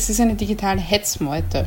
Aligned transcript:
Es 0.00 0.08
ist 0.08 0.18
eine 0.18 0.34
digitale 0.34 0.80
Hetzmeute. 0.80 1.66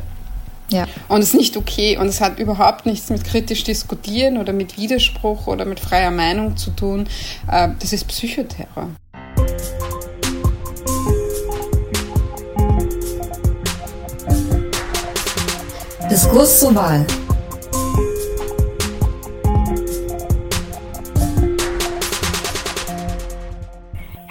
Ja. 0.68 0.88
Und 1.06 1.20
es 1.20 1.28
ist 1.28 1.34
nicht 1.34 1.56
okay 1.56 1.96
und 1.98 2.08
es 2.08 2.20
hat 2.20 2.40
überhaupt 2.40 2.84
nichts 2.84 3.08
mit 3.08 3.22
kritisch 3.22 3.62
diskutieren 3.62 4.38
oder 4.38 4.52
mit 4.52 4.76
Widerspruch 4.76 5.46
oder 5.46 5.64
mit 5.64 5.78
freier 5.78 6.10
Meinung 6.10 6.56
zu 6.56 6.70
tun. 6.72 7.06
Äh, 7.48 7.68
das 7.78 7.92
ist 7.92 8.08
Psychoterror. 8.08 8.90
Diskurs 16.10 16.58
zur 16.58 16.74
Wahl. 16.74 17.06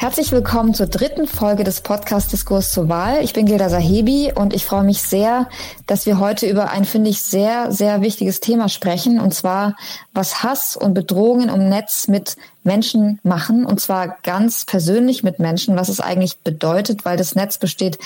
Herzlich 0.03 0.33
willkommen 0.33 0.73
zur 0.73 0.87
dritten 0.87 1.27
Folge 1.27 1.63
des 1.63 1.79
Podcast 1.79 2.33
Diskurs 2.33 2.73
zur 2.73 2.89
Wahl. 2.89 3.23
Ich 3.23 3.31
bin 3.31 3.45
Gilda 3.45 3.69
Sahebi 3.69 4.33
und 4.35 4.53
ich 4.53 4.65
freue 4.65 4.83
mich 4.83 5.01
sehr, 5.01 5.47
dass 5.87 6.05
wir 6.05 6.19
heute 6.19 6.45
über 6.45 6.71
ein, 6.71 6.83
finde 6.83 7.09
ich, 7.09 7.21
sehr, 7.21 7.71
sehr 7.71 8.01
wichtiges 8.01 8.41
Thema 8.41 8.67
sprechen. 8.67 9.21
Und 9.21 9.33
zwar, 9.33 9.77
was 10.13 10.43
Hass 10.43 10.75
und 10.75 10.93
Bedrohungen 10.93 11.47
im 11.47 11.69
Netz 11.69 12.09
mit 12.09 12.35
Menschen 12.63 13.21
machen. 13.23 13.65
Und 13.65 13.79
zwar 13.79 14.17
ganz 14.23 14.65
persönlich 14.65 15.23
mit 15.23 15.39
Menschen, 15.39 15.77
was 15.77 15.87
es 15.87 16.01
eigentlich 16.01 16.39
bedeutet, 16.39 17.05
weil 17.05 17.15
das 17.15 17.35
Netz 17.35 17.57
besteht 17.57 17.97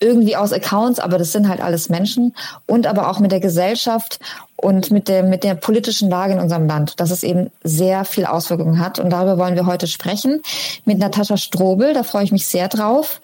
irgendwie 0.00 0.36
aus 0.36 0.52
Accounts, 0.52 1.00
aber 1.00 1.18
das 1.18 1.32
sind 1.32 1.48
halt 1.48 1.60
alles 1.60 1.88
Menschen 1.88 2.34
und 2.66 2.86
aber 2.86 3.10
auch 3.10 3.18
mit 3.18 3.32
der 3.32 3.40
Gesellschaft 3.40 4.18
und 4.56 4.90
mit 4.90 5.08
der, 5.08 5.22
mit 5.22 5.44
der 5.44 5.54
politischen 5.54 6.10
Lage 6.10 6.34
in 6.34 6.40
unserem 6.40 6.66
Land, 6.66 6.98
dass 7.00 7.10
es 7.10 7.22
eben 7.22 7.50
sehr 7.62 8.04
viel 8.04 8.26
Auswirkungen 8.26 8.78
hat. 8.78 8.98
Und 8.98 9.10
darüber 9.10 9.38
wollen 9.38 9.54
wir 9.54 9.66
heute 9.66 9.86
sprechen 9.86 10.42
mit 10.84 10.98
Natascha 10.98 11.36
Strobel. 11.36 11.94
Da 11.94 12.02
freue 12.02 12.24
ich 12.24 12.32
mich 12.32 12.46
sehr 12.46 12.68
drauf. 12.68 13.20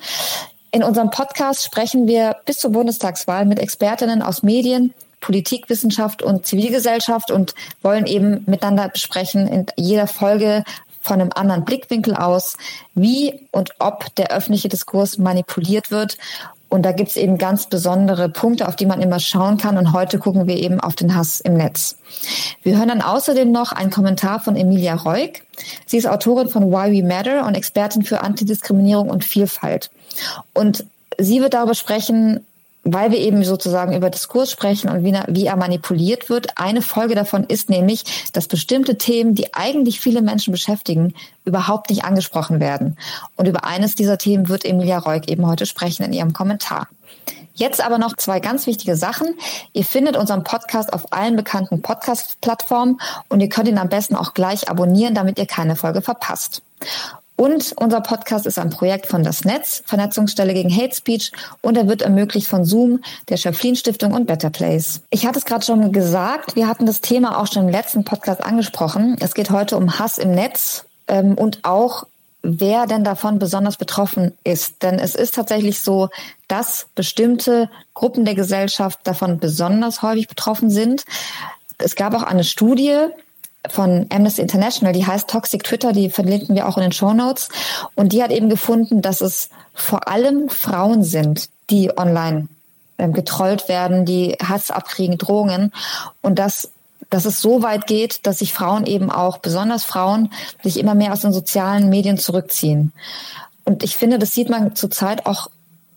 In 0.70 0.82
unserem 0.82 1.10
Podcast 1.10 1.64
sprechen 1.64 2.06
wir 2.06 2.36
bis 2.46 2.58
zur 2.58 2.72
Bundestagswahl 2.72 3.44
mit 3.44 3.58
Expertinnen 3.58 4.22
aus 4.22 4.42
Medien, 4.42 4.94
Politikwissenschaft 5.20 6.22
und 6.22 6.46
Zivilgesellschaft 6.46 7.30
und 7.30 7.54
wollen 7.82 8.06
eben 8.06 8.44
miteinander 8.46 8.88
besprechen 8.88 9.46
in 9.46 9.66
jeder 9.76 10.06
Folge 10.06 10.64
von 11.02 11.20
einem 11.20 11.30
anderen 11.34 11.64
Blickwinkel 11.64 12.14
aus, 12.14 12.56
wie 12.94 13.48
und 13.50 13.72
ob 13.80 14.14
der 14.14 14.30
öffentliche 14.30 14.68
Diskurs 14.68 15.18
manipuliert 15.18 15.90
wird 15.90 16.16
und 16.72 16.82
da 16.82 16.92
gibt's 16.92 17.16
eben 17.16 17.36
ganz 17.36 17.66
besondere 17.66 18.30
Punkte, 18.30 18.66
auf 18.66 18.76
die 18.76 18.86
man 18.86 19.02
immer 19.02 19.20
schauen 19.20 19.58
kann. 19.58 19.76
Und 19.76 19.92
heute 19.92 20.18
gucken 20.18 20.46
wir 20.46 20.56
eben 20.56 20.80
auf 20.80 20.94
den 20.94 21.14
Hass 21.14 21.40
im 21.40 21.52
Netz. 21.52 21.98
Wir 22.62 22.78
hören 22.78 22.88
dann 22.88 23.02
außerdem 23.02 23.52
noch 23.52 23.72
einen 23.72 23.90
Kommentar 23.90 24.40
von 24.40 24.56
Emilia 24.56 24.94
Reuk. 24.94 25.32
Sie 25.84 25.98
ist 25.98 26.06
Autorin 26.08 26.48
von 26.48 26.70
Why 26.70 26.90
We 26.90 27.06
Matter 27.06 27.46
und 27.46 27.56
Expertin 27.56 28.04
für 28.04 28.22
Antidiskriminierung 28.22 29.10
und 29.10 29.22
Vielfalt. 29.22 29.90
Und 30.54 30.86
sie 31.18 31.42
wird 31.42 31.52
darüber 31.52 31.74
sprechen, 31.74 32.46
weil 32.84 33.10
wir 33.10 33.18
eben 33.18 33.44
sozusagen 33.44 33.94
über 33.94 34.10
Diskurs 34.10 34.50
sprechen 34.50 34.90
und 34.90 35.04
wie, 35.04 35.16
wie, 35.28 35.46
er 35.46 35.56
manipuliert 35.56 36.28
wird. 36.28 36.58
Eine 36.58 36.82
Folge 36.82 37.14
davon 37.14 37.44
ist 37.44 37.70
nämlich, 37.70 38.30
dass 38.32 38.48
bestimmte 38.48 38.98
Themen, 38.98 39.34
die 39.34 39.54
eigentlich 39.54 40.00
viele 40.00 40.22
Menschen 40.22 40.52
beschäftigen, 40.52 41.14
überhaupt 41.44 41.90
nicht 41.90 42.04
angesprochen 42.04 42.60
werden. 42.60 42.96
Und 43.36 43.46
über 43.46 43.64
eines 43.64 43.94
dieser 43.94 44.18
Themen 44.18 44.48
wird 44.48 44.64
Emilia 44.64 44.98
Reuk 44.98 45.28
eben 45.28 45.46
heute 45.46 45.66
sprechen 45.66 46.04
in 46.04 46.12
ihrem 46.12 46.32
Kommentar. 46.32 46.88
Jetzt 47.54 47.84
aber 47.84 47.98
noch 47.98 48.16
zwei 48.16 48.40
ganz 48.40 48.66
wichtige 48.66 48.96
Sachen. 48.96 49.34
Ihr 49.72 49.84
findet 49.84 50.16
unseren 50.16 50.42
Podcast 50.42 50.92
auf 50.92 51.12
allen 51.12 51.36
bekannten 51.36 51.82
Podcast-Plattformen 51.82 52.98
und 53.28 53.40
ihr 53.40 53.48
könnt 53.48 53.68
ihn 53.68 53.78
am 53.78 53.90
besten 53.90 54.16
auch 54.16 54.32
gleich 54.32 54.70
abonnieren, 54.70 55.14
damit 55.14 55.38
ihr 55.38 55.46
keine 55.46 55.76
Folge 55.76 56.00
verpasst. 56.00 56.62
Und 57.42 57.74
unser 57.74 58.00
Podcast 58.02 58.46
ist 58.46 58.56
ein 58.56 58.70
Projekt 58.70 59.08
von 59.08 59.24
Das 59.24 59.44
Netz, 59.44 59.82
Vernetzungsstelle 59.84 60.54
gegen 60.54 60.72
Hate 60.72 60.94
Speech, 60.94 61.32
und 61.60 61.76
er 61.76 61.88
wird 61.88 62.02
ermöglicht 62.02 62.46
von 62.46 62.64
Zoom, 62.64 63.02
der 63.28 63.36
Schöpflin 63.36 63.74
Stiftung 63.74 64.12
und 64.12 64.26
Better 64.26 64.50
Place. 64.50 65.00
Ich 65.10 65.26
hatte 65.26 65.40
es 65.40 65.44
gerade 65.44 65.64
schon 65.64 65.90
gesagt, 65.90 66.54
wir 66.54 66.68
hatten 66.68 66.86
das 66.86 67.00
Thema 67.00 67.40
auch 67.40 67.52
schon 67.52 67.64
im 67.64 67.68
letzten 67.68 68.04
Podcast 68.04 68.44
angesprochen. 68.44 69.16
Es 69.18 69.34
geht 69.34 69.50
heute 69.50 69.76
um 69.76 69.98
Hass 69.98 70.18
im 70.18 70.30
Netz 70.30 70.84
ähm, 71.08 71.34
und 71.34 71.64
auch 71.64 72.06
wer 72.44 72.86
denn 72.86 73.02
davon 73.02 73.40
besonders 73.40 73.76
betroffen 73.76 74.38
ist. 74.44 74.84
Denn 74.84 75.00
es 75.00 75.16
ist 75.16 75.34
tatsächlich 75.34 75.80
so, 75.80 76.10
dass 76.46 76.86
bestimmte 76.94 77.68
Gruppen 77.92 78.24
der 78.24 78.36
Gesellschaft 78.36 79.00
davon 79.02 79.40
besonders 79.40 80.02
häufig 80.02 80.28
betroffen 80.28 80.70
sind. 80.70 81.04
Es 81.78 81.96
gab 81.96 82.14
auch 82.14 82.22
eine 82.22 82.44
Studie, 82.44 83.08
von 83.70 84.06
Amnesty 84.10 84.42
International, 84.42 84.92
die 84.92 85.06
heißt 85.06 85.28
Toxic 85.28 85.62
Twitter, 85.62 85.92
die 85.92 86.10
verlinken 86.10 86.56
wir 86.56 86.68
auch 86.68 86.76
in 86.76 86.82
den 86.82 86.92
Show 86.92 87.12
Notes. 87.12 87.48
Und 87.94 88.12
die 88.12 88.22
hat 88.22 88.30
eben 88.30 88.48
gefunden, 88.48 89.02
dass 89.02 89.20
es 89.20 89.50
vor 89.74 90.08
allem 90.08 90.48
Frauen 90.48 91.04
sind, 91.04 91.48
die 91.70 91.96
online 91.96 92.48
ähm, 92.98 93.12
getrollt 93.12 93.68
werden, 93.68 94.04
die 94.04 94.36
Hass 94.42 94.70
abkriegen, 94.70 95.16
Drohungen. 95.16 95.72
Und 96.22 96.38
dass, 96.38 96.70
dass 97.08 97.24
es 97.24 97.40
so 97.40 97.62
weit 97.62 97.86
geht, 97.86 98.26
dass 98.26 98.40
sich 98.40 98.52
Frauen 98.52 98.84
eben 98.86 99.10
auch, 99.10 99.38
besonders 99.38 99.84
Frauen, 99.84 100.32
sich 100.62 100.78
immer 100.78 100.94
mehr 100.94 101.12
aus 101.12 101.20
den 101.20 101.32
sozialen 101.32 101.88
Medien 101.88 102.18
zurückziehen. 102.18 102.92
Und 103.64 103.84
ich 103.84 103.96
finde, 103.96 104.18
das 104.18 104.34
sieht 104.34 104.50
man 104.50 104.74
zurzeit 104.74 105.24
auch 105.26 105.48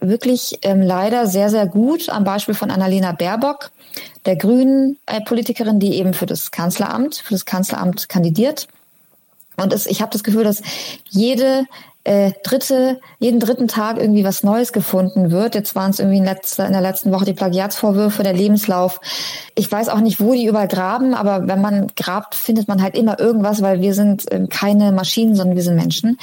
wirklich 0.08 0.60
ähm, 0.62 0.82
leider 0.82 1.28
sehr, 1.28 1.50
sehr 1.50 1.68
gut 1.68 2.10
am 2.10 2.24
Beispiel 2.24 2.56
von 2.56 2.72
Annalena 2.72 3.12
Baerbock, 3.12 3.72
der 4.26 4.36
grünen 4.36 4.98
äh, 5.06 5.22
Politikerin, 5.22 5.80
die 5.80 5.96
eben 5.96 6.14
für 6.14 6.26
das 6.26 6.52
Kanzleramt, 6.52 7.16
für 7.16 7.34
das 7.34 7.46
Kanzleramt 7.46 8.10
kandidiert. 8.10 8.68
Und 9.58 9.74
es, 9.74 9.86
ich 9.86 10.02
habe 10.02 10.12
das 10.12 10.24
Gefühl, 10.24 10.44
dass 10.44 10.62
jede 11.10 11.66
äh, 12.06 12.34
dritte, 12.44 13.00
jeden 13.20 13.40
dritten 13.40 13.68
Tag 13.68 13.98
irgendwie 13.98 14.24
was 14.24 14.44
Neues 14.44 14.74
gefunden 14.74 15.32
wird. 15.32 15.56
Jetzt 15.56 15.76
waren 15.76 15.92
es 15.92 16.00
irgendwie 16.00 16.20
in, 16.20 16.26
letzter, 16.26 16.68
in 16.68 16.74
der 16.74 16.82
letzten 16.82 17.12
Woche 17.12 17.26
die 17.26 17.34
Plagiatsvorwürfe, 17.34 18.22
der 18.22 18.34
Lebenslauf. 18.34 19.02
Ich 19.56 19.72
weiß 19.72 19.90
auch 19.90 20.00
nicht, 20.00 20.20
wo 20.20 20.34
die 20.34 20.46
überall 20.46 20.68
graben, 20.68 21.16
aber 21.16 21.48
wenn 21.48 21.62
man 21.62 21.88
grabt, 21.96 22.36
findet 22.36 22.68
man 22.68 22.82
halt 22.82 22.96
immer 22.96 23.20
irgendwas, 23.20 23.62
weil 23.62 23.82
wir 23.82 23.94
sind 23.94 24.32
äh, 24.32 24.46
keine 24.48 24.92
Maschinen, 24.92 25.36
sondern 25.36 25.56
wir 25.56 25.64
sind 25.64 25.76
Menschen. 25.76 26.20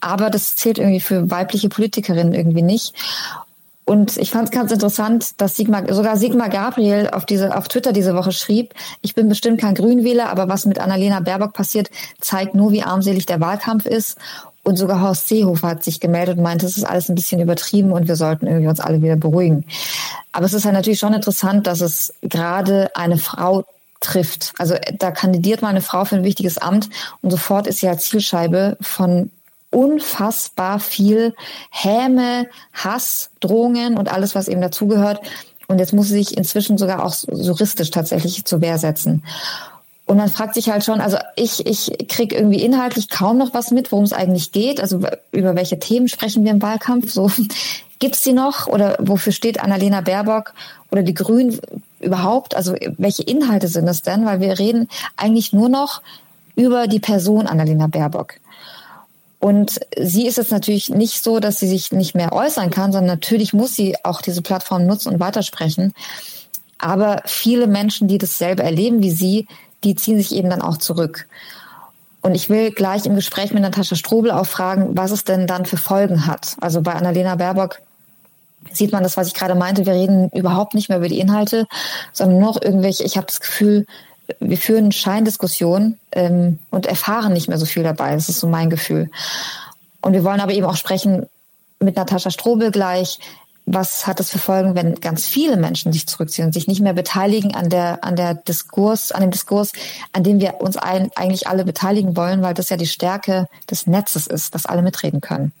Aber 0.00 0.30
das 0.30 0.56
zählt 0.56 0.78
irgendwie 0.78 1.00
für 1.00 1.30
weibliche 1.30 1.68
Politikerinnen 1.68 2.34
irgendwie 2.34 2.62
nicht. 2.62 2.94
Und 3.90 4.18
ich 4.18 4.30
fand 4.30 4.44
es 4.44 4.50
ganz 4.52 4.70
interessant, 4.70 5.40
dass 5.40 5.56
Sigmar, 5.56 5.92
sogar 5.92 6.16
Sigmar 6.16 6.48
Gabriel 6.48 7.08
auf 7.10 7.24
diese, 7.24 7.56
auf 7.56 7.66
Twitter 7.66 7.92
diese 7.92 8.14
Woche 8.14 8.30
schrieb, 8.30 8.72
ich 9.02 9.16
bin 9.16 9.28
bestimmt 9.28 9.60
kein 9.60 9.74
Grünwähler, 9.74 10.28
aber 10.30 10.48
was 10.48 10.64
mit 10.64 10.78
Annalena 10.78 11.18
Baerbock 11.18 11.54
passiert, 11.54 11.90
zeigt 12.20 12.54
nur, 12.54 12.70
wie 12.70 12.84
armselig 12.84 13.26
der 13.26 13.40
Wahlkampf 13.40 13.86
ist. 13.86 14.16
Und 14.62 14.76
sogar 14.76 15.00
Horst 15.00 15.26
Seehofer 15.26 15.68
hat 15.68 15.82
sich 15.82 15.98
gemeldet 15.98 16.36
und 16.36 16.44
meinte, 16.44 16.66
es 16.66 16.76
ist 16.76 16.84
alles 16.84 17.08
ein 17.08 17.16
bisschen 17.16 17.40
übertrieben 17.40 17.90
und 17.90 18.06
wir 18.06 18.14
sollten 18.14 18.46
irgendwie 18.46 18.68
uns 18.68 18.78
alle 18.78 19.02
wieder 19.02 19.16
beruhigen. 19.16 19.64
Aber 20.30 20.46
es 20.46 20.52
ist 20.52 20.64
halt 20.64 20.74
natürlich 20.74 21.00
schon 21.00 21.14
interessant, 21.14 21.66
dass 21.66 21.80
es 21.80 22.14
gerade 22.22 22.94
eine 22.94 23.18
Frau 23.18 23.64
trifft. 24.00 24.52
Also 24.58 24.76
da 24.98 25.10
kandidiert 25.10 25.62
mal 25.62 25.68
eine 25.68 25.80
Frau 25.80 26.04
für 26.04 26.14
ein 26.14 26.22
wichtiges 26.22 26.58
Amt 26.58 26.90
und 27.22 27.30
sofort 27.30 27.66
ist 27.66 27.80
sie 27.80 27.88
als 27.88 28.08
Zielscheibe 28.08 28.76
von 28.80 29.30
unfassbar 29.70 30.80
viel 30.80 31.34
Häme, 31.70 32.48
Hass, 32.72 33.30
Drohungen 33.40 33.96
und 33.96 34.12
alles, 34.12 34.34
was 34.34 34.48
eben 34.48 34.60
dazugehört. 34.60 35.20
Und 35.68 35.78
jetzt 35.78 35.92
muss 35.92 36.08
sie 36.08 36.14
sich 36.14 36.36
inzwischen 36.36 36.78
sogar 36.78 37.04
auch 37.04 37.14
juristisch 37.32 37.90
tatsächlich 37.90 38.44
zur 38.44 38.60
Wehr 38.60 38.78
setzen. 38.78 39.22
Und 40.10 40.16
man 40.16 40.28
fragt 40.28 40.54
sich 40.54 40.68
halt 40.70 40.84
schon, 40.84 41.00
also 41.00 41.18
ich, 41.36 41.64
ich 41.66 42.08
krieg 42.08 42.32
irgendwie 42.32 42.64
inhaltlich 42.64 43.08
kaum 43.08 43.38
noch 43.38 43.54
was 43.54 43.70
mit, 43.70 43.92
worum 43.92 44.04
es 44.04 44.12
eigentlich 44.12 44.50
geht. 44.50 44.80
Also 44.80 45.02
über 45.30 45.54
welche 45.54 45.78
Themen 45.78 46.08
sprechen 46.08 46.42
wir 46.44 46.50
im 46.50 46.60
Wahlkampf? 46.60 47.12
So 47.12 47.30
gibt's 48.00 48.22
die 48.22 48.32
noch 48.32 48.66
oder 48.66 48.96
wofür 48.98 49.32
steht 49.32 49.62
Annalena 49.62 50.00
Baerbock 50.00 50.52
oder 50.90 51.04
die 51.04 51.14
Grünen 51.14 51.60
überhaupt? 52.00 52.56
Also 52.56 52.74
welche 52.98 53.22
Inhalte 53.22 53.68
sind 53.68 53.86
es 53.86 54.02
denn? 54.02 54.26
Weil 54.26 54.40
wir 54.40 54.58
reden 54.58 54.88
eigentlich 55.16 55.52
nur 55.52 55.68
noch 55.68 56.02
über 56.56 56.88
die 56.88 56.98
Person 56.98 57.46
Annalena 57.46 57.86
Baerbock. 57.86 58.34
Und 59.40 59.80
sie 59.98 60.26
ist 60.26 60.38
es 60.38 60.50
natürlich 60.50 60.90
nicht 60.90 61.24
so, 61.24 61.40
dass 61.40 61.58
sie 61.58 61.66
sich 61.66 61.92
nicht 61.92 62.14
mehr 62.14 62.32
äußern 62.32 62.70
kann, 62.70 62.92
sondern 62.92 63.14
natürlich 63.14 63.54
muss 63.54 63.74
sie 63.74 63.96
auch 64.04 64.20
diese 64.20 64.42
Plattform 64.42 64.86
nutzen 64.86 65.12
und 65.12 65.18
weitersprechen. 65.18 65.94
Aber 66.78 67.22
viele 67.24 67.66
Menschen, 67.66 68.06
die 68.06 68.18
dasselbe 68.18 68.62
erleben 68.62 69.02
wie 69.02 69.10
sie, 69.10 69.48
die 69.82 69.94
ziehen 69.94 70.18
sich 70.18 70.34
eben 70.34 70.50
dann 70.50 70.60
auch 70.60 70.76
zurück. 70.76 71.26
Und 72.20 72.34
ich 72.34 72.50
will 72.50 72.70
gleich 72.70 73.06
im 73.06 73.14
Gespräch 73.14 73.52
mit 73.52 73.62
Natascha 73.62 73.96
Strobel 73.96 74.30
auch 74.30 74.46
fragen, 74.46 74.96
was 74.96 75.10
es 75.10 75.24
denn 75.24 75.46
dann 75.46 75.64
für 75.64 75.78
Folgen 75.78 76.26
hat. 76.26 76.56
Also 76.60 76.82
bei 76.82 76.92
Annalena 76.92 77.36
Baerbock 77.36 77.80
sieht 78.72 78.92
man 78.92 79.02
das, 79.02 79.16
was 79.16 79.28
ich 79.28 79.34
gerade 79.34 79.54
meinte. 79.54 79.86
Wir 79.86 79.94
reden 79.94 80.28
überhaupt 80.30 80.74
nicht 80.74 80.90
mehr 80.90 80.98
über 80.98 81.08
die 81.08 81.18
Inhalte, 81.18 81.66
sondern 82.12 82.40
nur 82.40 82.52
noch 82.52 82.62
irgendwelche, 82.62 83.04
ich 83.04 83.16
habe 83.16 83.26
das 83.26 83.40
Gefühl, 83.40 83.86
wir 84.38 84.58
führen 84.58 84.92
Scheindiskussionen 84.92 85.98
ähm, 86.12 86.58
und 86.70 86.86
erfahren 86.86 87.32
nicht 87.32 87.48
mehr 87.48 87.58
so 87.58 87.66
viel 87.66 87.82
dabei. 87.82 88.14
Das 88.14 88.28
ist 88.28 88.40
so 88.40 88.48
mein 88.48 88.70
Gefühl. 88.70 89.10
Und 90.00 90.12
wir 90.12 90.24
wollen 90.24 90.40
aber 90.40 90.52
eben 90.52 90.66
auch 90.66 90.76
sprechen 90.76 91.26
mit 91.78 91.96
Natascha 91.96 92.30
Strobel 92.30 92.70
gleich. 92.70 93.18
Was 93.66 94.06
hat 94.06 94.18
das 94.18 94.30
für 94.30 94.38
Folgen, 94.38 94.74
wenn 94.74 94.96
ganz 94.96 95.26
viele 95.26 95.56
Menschen 95.56 95.92
sich 95.92 96.06
zurückziehen 96.06 96.46
und 96.46 96.52
sich 96.52 96.66
nicht 96.66 96.80
mehr 96.80 96.94
beteiligen 96.94 97.54
an 97.54 97.68
der, 97.68 98.02
an 98.02 98.16
der 98.16 98.34
Diskurs, 98.34 99.12
an 99.12 99.20
dem 99.20 99.30
Diskurs, 99.30 99.72
an 100.12 100.24
dem 100.24 100.40
wir 100.40 100.60
uns 100.60 100.76
ein, 100.76 101.10
eigentlich 101.14 101.46
alle 101.46 101.64
beteiligen 101.64 102.16
wollen, 102.16 102.42
weil 102.42 102.54
das 102.54 102.70
ja 102.70 102.76
die 102.76 102.86
Stärke 102.86 103.48
des 103.70 103.86
Netzes 103.86 104.26
ist, 104.26 104.54
dass 104.54 104.66
alle 104.66 104.82
mitreden 104.82 105.20
können. 105.20 105.52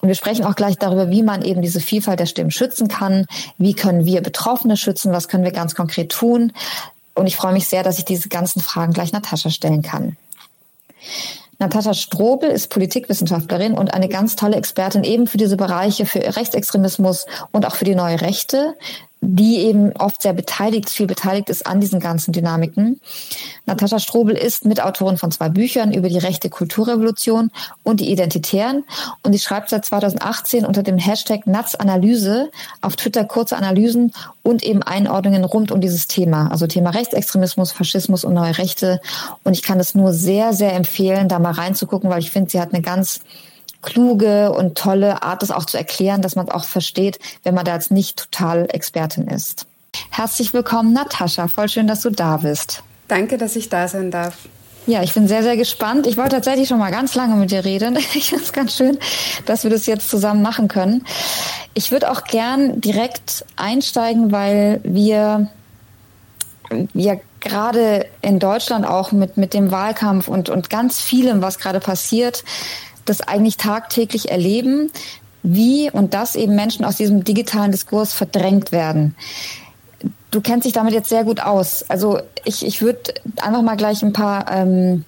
Und 0.00 0.08
wir 0.08 0.14
sprechen 0.14 0.44
auch 0.44 0.54
gleich 0.54 0.76
darüber, 0.78 1.10
wie 1.10 1.22
man 1.22 1.42
eben 1.42 1.60
diese 1.60 1.80
Vielfalt 1.80 2.20
der 2.20 2.26
Stimmen 2.26 2.52
schützen 2.52 2.88
kann. 2.88 3.26
Wie 3.58 3.74
können 3.74 4.04
wir 4.04 4.20
Betroffene 4.20 4.76
schützen? 4.76 5.12
Was 5.12 5.28
können 5.28 5.44
wir 5.44 5.52
ganz 5.52 5.74
konkret 5.74 6.10
tun? 6.10 6.52
Und 7.18 7.26
ich 7.26 7.36
freue 7.36 7.52
mich 7.52 7.68
sehr, 7.68 7.82
dass 7.82 7.98
ich 7.98 8.04
diese 8.04 8.28
ganzen 8.28 8.60
Fragen 8.60 8.92
gleich 8.92 9.12
Natascha 9.12 9.50
stellen 9.50 9.82
kann. 9.82 10.16
Natascha 11.58 11.92
Strobel 11.92 12.50
ist 12.50 12.68
Politikwissenschaftlerin 12.68 13.74
und 13.74 13.92
eine 13.92 14.08
ganz 14.08 14.36
tolle 14.36 14.56
Expertin 14.56 15.02
eben 15.02 15.26
für 15.26 15.38
diese 15.38 15.56
Bereiche, 15.56 16.06
für 16.06 16.20
Rechtsextremismus 16.20 17.26
und 17.50 17.66
auch 17.66 17.74
für 17.74 17.84
die 17.84 17.96
neue 17.96 18.20
Rechte 18.20 18.76
die 19.20 19.58
eben 19.58 19.92
oft 19.96 20.22
sehr 20.22 20.32
beteiligt, 20.32 20.90
viel 20.90 21.06
beteiligt 21.06 21.48
ist 21.48 21.66
an 21.66 21.80
diesen 21.80 21.98
ganzen 21.98 22.32
Dynamiken. 22.32 23.00
Natascha 23.66 23.98
Strobel 23.98 24.36
ist 24.36 24.64
Mitautorin 24.64 25.16
von 25.16 25.32
zwei 25.32 25.48
Büchern 25.48 25.92
über 25.92 26.08
die 26.08 26.18
rechte 26.18 26.50
Kulturrevolution 26.50 27.50
und 27.82 28.00
die 28.00 28.10
Identitären 28.10 28.84
und 29.22 29.32
sie 29.32 29.40
schreibt 29.40 29.70
seit 29.70 29.84
2018 29.84 30.64
unter 30.64 30.82
dem 30.82 30.98
Hashtag 30.98 31.46
Natsanalyse 31.46 32.50
auf 32.80 32.96
Twitter 32.96 33.24
kurze 33.24 33.56
Analysen 33.56 34.12
und 34.42 34.62
eben 34.62 34.82
Einordnungen 34.82 35.44
rund 35.44 35.72
um 35.72 35.80
dieses 35.80 36.06
Thema, 36.06 36.50
also 36.50 36.66
Thema 36.66 36.90
Rechtsextremismus, 36.90 37.72
Faschismus 37.72 38.24
und 38.24 38.34
neue 38.34 38.56
Rechte. 38.56 39.00
Und 39.44 39.52
ich 39.54 39.62
kann 39.62 39.80
es 39.80 39.94
nur 39.94 40.12
sehr, 40.12 40.52
sehr 40.52 40.74
empfehlen, 40.74 41.28
da 41.28 41.38
mal 41.38 41.52
reinzugucken, 41.52 42.08
weil 42.08 42.20
ich 42.20 42.30
finde, 42.30 42.50
sie 42.50 42.60
hat 42.60 42.72
eine 42.72 42.82
ganz 42.82 43.20
kluge 43.82 44.52
und 44.52 44.76
tolle 44.76 45.22
Art, 45.22 45.42
das 45.42 45.50
auch 45.50 45.64
zu 45.64 45.76
erklären, 45.76 46.22
dass 46.22 46.36
man 46.36 46.46
es 46.46 46.52
auch 46.52 46.64
versteht, 46.64 47.18
wenn 47.42 47.54
man 47.54 47.64
da 47.64 47.74
jetzt 47.74 47.90
nicht 47.90 48.16
total 48.16 48.66
Expertin 48.70 49.28
ist. 49.28 49.66
Herzlich 50.10 50.52
willkommen, 50.52 50.92
Natascha. 50.92 51.48
Voll 51.48 51.68
schön, 51.68 51.86
dass 51.86 52.02
du 52.02 52.10
da 52.10 52.38
bist. 52.38 52.82
Danke, 53.08 53.38
dass 53.38 53.56
ich 53.56 53.68
da 53.68 53.88
sein 53.88 54.10
darf. 54.10 54.48
Ja, 54.86 55.02
ich 55.02 55.12
bin 55.12 55.28
sehr, 55.28 55.42
sehr 55.42 55.56
gespannt. 55.56 56.06
Ich 56.06 56.16
wollte 56.16 56.36
tatsächlich 56.36 56.66
schon 56.66 56.78
mal 56.78 56.90
ganz 56.90 57.14
lange 57.14 57.36
mit 57.36 57.50
dir 57.50 57.64
reden. 57.64 57.98
Ich 58.14 58.30
finde 58.30 58.44
es 58.44 58.52
ganz 58.52 58.74
schön, 58.74 58.98
dass 59.44 59.64
wir 59.64 59.70
das 59.70 59.86
jetzt 59.86 60.08
zusammen 60.08 60.40
machen 60.40 60.68
können. 60.68 61.04
Ich 61.74 61.90
würde 61.90 62.10
auch 62.10 62.24
gern 62.24 62.80
direkt 62.80 63.44
einsteigen, 63.56 64.32
weil 64.32 64.80
wir 64.84 65.50
ja 66.94 67.14
gerade 67.40 68.06
in 68.22 68.38
Deutschland 68.38 68.86
auch 68.86 69.12
mit, 69.12 69.36
mit 69.36 69.54
dem 69.54 69.70
Wahlkampf 69.70 70.28
und, 70.28 70.48
und 70.48 70.70
ganz 70.70 71.00
vielem, 71.00 71.42
was 71.42 71.58
gerade 71.58 71.80
passiert, 71.80 72.44
das 73.08 73.20
eigentlich 73.20 73.56
tagtäglich 73.56 74.30
erleben, 74.30 74.90
wie 75.42 75.90
und 75.90 76.14
dass 76.14 76.36
eben 76.36 76.54
Menschen 76.54 76.84
aus 76.84 76.96
diesem 76.96 77.24
digitalen 77.24 77.72
Diskurs 77.72 78.12
verdrängt 78.12 78.72
werden. 78.72 79.14
Du 80.30 80.40
kennst 80.40 80.66
dich 80.66 80.72
damit 80.74 80.92
jetzt 80.92 81.08
sehr 81.08 81.24
gut 81.24 81.40
aus. 81.40 81.84
Also 81.88 82.20
ich, 82.44 82.66
ich 82.66 82.82
würde 82.82 83.14
einfach 83.40 83.62
mal 83.62 83.76
gleich 83.76 84.02
ein 84.02 84.12
paar 84.12 84.50
ähm, 84.50 85.04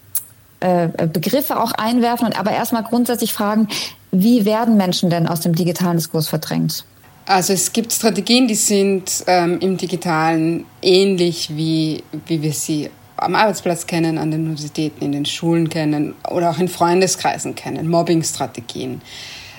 äh, 0.61 0.89
Begriffe 1.07 1.61
auch 1.61 1.73
einwerfen 1.73 2.27
und 2.27 2.39
aber 2.39 2.53
erstmal 2.53 2.85
grundsätzlich 2.85 3.33
fragen, 3.33 3.69
wie 4.13 4.45
werden 4.45 4.77
Menschen 4.77 5.11
denn 5.11 5.27
aus 5.27 5.41
dem 5.41 5.55
digitalen 5.55 5.97
Diskurs 5.97 6.29
verdrängt? 6.29 6.85
Also 7.27 7.53
es 7.53 7.73
gibt 7.73 7.93
Strategien, 7.93 8.49
die 8.49 8.55
sind 8.55 9.25
ähm, 9.27 9.59
im 9.61 9.77
digitalen 9.77 10.65
ähnlich 10.83 11.57
wie, 11.57 12.03
wie 12.27 12.43
wir 12.43 12.53
sie 12.53 12.91
am 13.21 13.35
Arbeitsplatz 13.35 13.87
kennen, 13.87 14.19
an 14.19 14.31
den 14.31 14.45
Universitäten, 14.45 15.05
in 15.05 15.13
den 15.13 15.27
Schulen 15.27 15.69
kennen 15.69 16.15
oder 16.29 16.51
auch 16.51 16.59
in 16.59 16.69
Freundeskreisen 16.69 17.55
kennen, 17.55 17.89
Mobbingstrategien. 17.89 19.03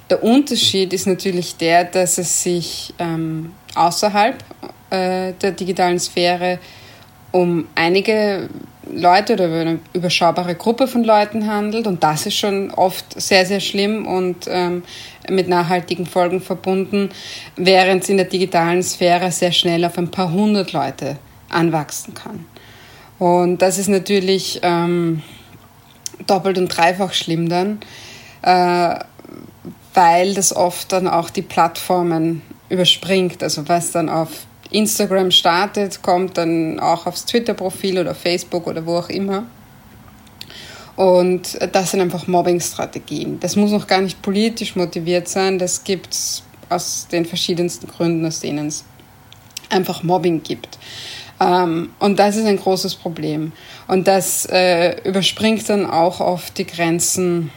Der 0.09 0.23
Unterschied 0.23 0.91
ist 0.93 1.07
natürlich 1.07 1.55
der, 1.55 1.85
dass 1.85 2.17
es 2.17 2.43
sich 2.43 2.93
ähm, 2.99 3.53
außerhalb 3.75 4.35
äh, 4.89 5.33
der 5.33 5.51
digitalen 5.51 5.99
Sphäre 5.99 6.59
um 7.31 7.67
einige 7.75 8.49
Leute 8.93 9.33
oder 9.33 9.45
eine 9.45 9.79
überschaubare 9.93 10.55
Gruppe 10.55 10.87
von 10.87 11.03
Leuten 11.03 11.47
handelt. 11.47 11.87
Und 11.87 12.03
das 12.03 12.25
ist 12.25 12.35
schon 12.35 12.71
oft 12.71 13.21
sehr, 13.21 13.45
sehr 13.45 13.59
schlimm 13.59 14.05
und 14.05 14.47
ähm, 14.49 14.83
mit 15.29 15.47
nachhaltigen 15.47 16.05
Folgen 16.05 16.41
verbunden, 16.41 17.09
während 17.55 18.03
es 18.03 18.09
in 18.09 18.17
der 18.17 18.25
digitalen 18.25 18.83
Sphäre 18.83 19.31
sehr 19.31 19.51
schnell 19.51 19.85
auf 19.85 19.97
ein 19.97 20.11
paar 20.11 20.31
hundert 20.31 20.73
Leute 20.73 21.17
anwachsen 21.49 22.13
kann. 22.13 22.45
Und 23.21 23.59
das 23.59 23.77
ist 23.77 23.87
natürlich 23.87 24.61
ähm, 24.63 25.21
doppelt 26.25 26.57
und 26.57 26.69
dreifach 26.69 27.13
schlimm 27.13 27.49
dann, 27.49 27.79
äh, 28.41 28.95
weil 29.93 30.33
das 30.33 30.55
oft 30.55 30.91
dann 30.91 31.07
auch 31.07 31.29
die 31.29 31.43
Plattformen 31.43 32.41
überspringt. 32.69 33.43
Also 33.43 33.69
was 33.69 33.91
dann 33.91 34.09
auf 34.09 34.47
Instagram 34.71 35.29
startet, 35.29 36.01
kommt 36.01 36.39
dann 36.39 36.79
auch 36.79 37.05
aufs 37.05 37.27
Twitter-Profil 37.27 37.99
oder 37.99 38.15
Facebook 38.15 38.65
oder 38.65 38.87
wo 38.87 38.97
auch 38.97 39.09
immer. 39.09 39.43
Und 40.95 41.59
das 41.73 41.91
sind 41.91 42.01
einfach 42.01 42.25
Mobbing-Strategien. 42.25 43.39
Das 43.39 43.55
muss 43.55 43.69
noch 43.69 43.85
gar 43.85 44.01
nicht 44.01 44.23
politisch 44.23 44.75
motiviert 44.75 45.27
sein. 45.27 45.59
Das 45.59 45.83
gibt 45.83 46.15
es 46.15 46.41
aus 46.69 47.05
den 47.11 47.27
verschiedensten 47.27 47.85
Gründen, 47.85 48.25
aus 48.25 48.39
denen 48.39 48.69
es 48.69 48.83
einfach 49.69 50.01
Mobbing 50.01 50.41
gibt. 50.41 50.79
Ähm, 51.41 51.89
und 51.99 52.19
das 52.19 52.35
ist 52.35 52.45
ein 52.45 52.57
großes 52.57 52.95
Problem. 52.95 53.51
Und 53.87 54.07
das 54.07 54.45
äh, 54.45 55.01
überspringt 55.03 55.67
dann 55.67 55.85
auch 55.85 56.19
oft 56.19 56.57
die 56.57 56.65
Grenzen 56.65 57.51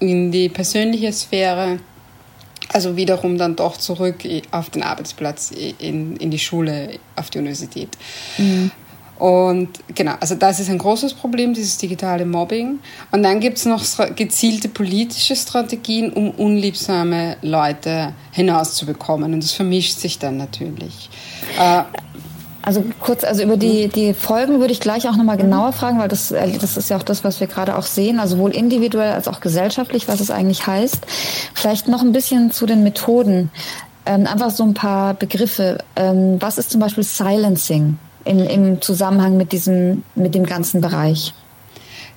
in 0.00 0.32
die 0.32 0.48
persönliche 0.48 1.12
Sphäre, 1.12 1.78
also 2.72 2.96
wiederum 2.96 3.36
dann 3.36 3.56
doch 3.56 3.76
zurück 3.76 4.16
auf 4.50 4.70
den 4.70 4.82
Arbeitsplatz, 4.82 5.50
in, 5.50 6.16
in 6.16 6.30
die 6.30 6.38
Schule, 6.38 6.98
auf 7.16 7.28
die 7.28 7.38
Universität. 7.38 7.90
Mhm. 8.38 8.70
Und 9.18 9.68
genau, 9.94 10.14
also 10.18 10.34
das 10.34 10.60
ist 10.60 10.70
ein 10.70 10.78
großes 10.78 11.12
Problem, 11.12 11.52
dieses 11.52 11.76
digitale 11.76 12.24
Mobbing. 12.24 12.78
Und 13.10 13.22
dann 13.22 13.38
gibt 13.38 13.58
es 13.58 13.66
noch 13.66 13.84
gezielte 14.16 14.70
politische 14.70 15.36
Strategien, 15.36 16.10
um 16.10 16.30
unliebsame 16.30 17.36
Leute 17.42 18.14
hinauszubekommen. 18.32 19.34
Und 19.34 19.42
das 19.42 19.52
vermischt 19.52 19.98
sich 19.98 20.18
dann 20.18 20.38
natürlich. 20.38 21.10
Äh, 21.58 21.82
also 22.62 22.84
kurz, 23.00 23.24
also 23.24 23.42
über 23.42 23.56
die, 23.56 23.88
die 23.88 24.12
Folgen 24.14 24.60
würde 24.60 24.72
ich 24.72 24.80
gleich 24.80 25.08
auch 25.08 25.16
nochmal 25.16 25.36
genauer 25.36 25.72
fragen, 25.72 25.98
weil 25.98 26.08
das, 26.08 26.30
äh, 26.30 26.58
das 26.58 26.76
ist 26.76 26.90
ja 26.90 26.96
auch 26.96 27.02
das, 27.02 27.24
was 27.24 27.40
wir 27.40 27.46
gerade 27.46 27.76
auch 27.76 27.86
sehen, 27.86 28.20
also 28.20 28.36
sowohl 28.36 28.54
individuell 28.54 29.12
als 29.12 29.28
auch 29.28 29.40
gesellschaftlich, 29.40 30.08
was 30.08 30.20
es 30.20 30.30
eigentlich 30.30 30.66
heißt. 30.66 30.98
Vielleicht 31.54 31.88
noch 31.88 32.02
ein 32.02 32.12
bisschen 32.12 32.50
zu 32.50 32.66
den 32.66 32.82
Methoden. 32.82 33.50
Ähm, 34.06 34.26
einfach 34.26 34.50
so 34.50 34.62
ein 34.64 34.74
paar 34.74 35.14
Begriffe. 35.14 35.78
Ähm, 35.96 36.36
was 36.40 36.58
ist 36.58 36.70
zum 36.70 36.80
Beispiel 36.80 37.04
Silencing 37.04 37.98
in, 38.24 38.40
im 38.40 38.80
Zusammenhang 38.80 39.36
mit 39.36 39.52
diesem, 39.52 40.04
mit 40.14 40.34
dem 40.34 40.44
ganzen 40.44 40.80
Bereich? 40.80 41.34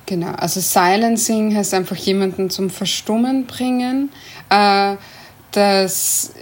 Genau, 0.06 0.32
also 0.32 0.60
Silencing 0.60 1.56
heißt 1.56 1.72
einfach 1.72 1.96
jemanden 1.96 2.50
zum 2.50 2.68
Verstummen 2.68 3.46
bringen. 3.46 4.10
Äh, 4.50 4.96
das 5.52 6.33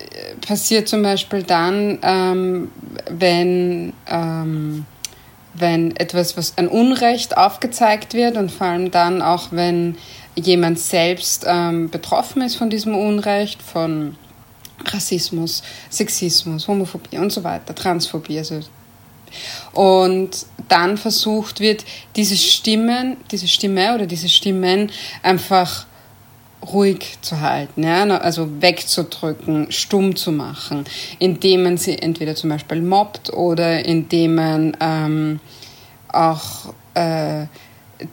passiert 0.47 0.88
zum 0.88 1.03
Beispiel 1.03 1.43
dann, 1.43 1.99
ähm, 2.03 2.70
wenn, 3.10 3.93
ähm, 4.08 4.86
wenn 5.55 5.96
etwas, 5.96 6.36
was 6.36 6.56
ein 6.58 6.69
Unrecht 6.69 7.36
aufgezeigt 7.36 8.15
wird 8.15 8.36
und 8.36 8.51
vor 8.51 8.67
allem 8.67 8.91
dann 8.91 9.22
auch, 9.22 9.48
wenn 9.51 9.96
jemand 10.34 10.79
selbst 10.79 11.44
ähm, 11.46 11.91
betroffen 11.91 12.43
ist 12.43 12.56
von 12.56 12.70
diesem 12.70 12.94
Unrecht, 12.94 13.63
von 13.63 14.17
Rassismus, 14.84 15.63
Sexismus, 15.91 16.67
Homophobie 16.67 17.19
und 17.19 17.31
so 17.31 17.44
weiter, 17.44 17.75
Transphobie. 17.75 18.39
Also 18.39 18.60
und 19.72 20.46
dann 20.69 20.98
versucht 20.98 21.60
wird, 21.60 21.84
diese 22.17 22.36
Stimmen, 22.36 23.17
diese 23.31 23.48
Stimme 23.48 23.94
oder 23.94 24.06
diese 24.06 24.29
Stimmen 24.29 24.91
einfach 25.22 25.86
ruhig 26.62 27.19
zu 27.22 27.40
halten, 27.40 27.82
ja? 27.82 28.04
also 28.19 28.62
wegzudrücken, 28.62 29.70
stumm 29.70 30.16
zu 30.16 30.32
machen, 30.32 30.84
indem 31.19 31.64
man 31.64 31.76
sie 31.76 31.98
entweder 31.98 32.34
zum 32.34 32.50
Beispiel 32.50 32.82
mobbt 32.82 33.32
oder 33.32 33.84
indem 33.84 34.36
man 34.36 34.76
ähm, 34.81 35.40
auch 36.08 36.74
äh, 36.94 37.46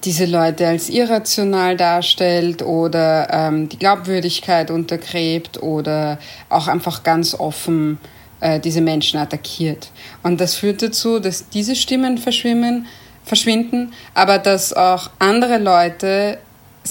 diese 0.03 0.25
Leute 0.25 0.67
als 0.67 0.89
irrational 0.89 1.75
darstellt 1.75 2.61
oder 2.61 3.27
ähm, 3.31 3.69
die 3.69 3.77
Glaubwürdigkeit 3.79 4.71
untergräbt 4.71 5.61
oder 5.61 6.19
auch 6.49 6.67
einfach 6.67 7.03
ganz 7.03 7.33
offen 7.33 7.97
äh, 8.39 8.59
diese 8.59 8.81
Menschen 8.81 9.19
attackiert. 9.19 9.91
Und 10.23 10.39
das 10.39 10.55
führt 10.55 10.81
dazu, 10.81 11.19
dass 11.19 11.49
diese 11.49 11.75
Stimmen 11.75 12.17
verschwimmen, 12.17 12.87
verschwinden, 13.23 13.93
aber 14.13 14.37
dass 14.37 14.73
auch 14.73 15.09
andere 15.19 15.57
Leute 15.57 16.39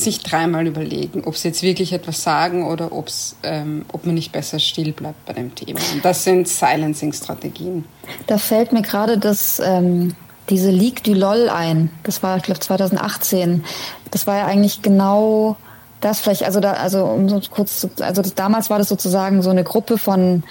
sich 0.02 0.21
dreimal 0.21 0.67
überlegen, 0.67 1.25
ob 1.25 1.37
sie 1.37 1.49
jetzt 1.49 1.62
wirklich 1.62 1.93
etwas 1.93 2.23
sagen 2.23 2.67
oder 2.67 2.93
ob's, 2.93 3.37
ähm, 3.43 3.85
ob 3.93 4.07
man 4.07 4.14
nicht 4.14 4.33
besser 4.33 4.59
still 4.59 4.93
bleibt 4.93 5.25
bei 5.26 5.33
dem 5.33 5.55
Thema. 5.55 5.81
Und 5.93 6.05
das 6.05 6.25
sind 6.25 6.49
Silencing-Strategien. 6.49 7.85
Da 8.26 8.38
fällt 8.38 8.73
mir 8.73 8.83
gerade 8.83 9.19
das, 9.19 9.61
ähm, 9.64 10.14
diese 10.49 10.71
Leak 10.71 11.05
du 11.05 11.14
LOL 11.14 11.49
ein. 11.49 11.90
Das 12.05 12.23
war, 12.23 12.37
ich 12.37 12.43
glaube, 12.43 12.61
2018. 12.61 13.64
Das 14.11 14.26
war 14.26 14.38
ja 14.38 14.47
eigentlich 14.47 14.83
genau 14.83 15.57
das 16.00 16.21
vielleicht, 16.21 16.45
also 16.45 16.61
da, 16.61 16.75
also 16.75 17.05
um 17.05 17.40
kurz 17.50 17.81
zu, 17.81 17.90
also 18.00 18.23
das, 18.23 18.35
damals 18.35 18.71
war 18.71 18.78
das 18.78 18.88
sozusagen 18.88 19.43
so 19.43 19.50
eine 19.50 19.64
Gruppe 19.64 19.99
von 19.99 20.45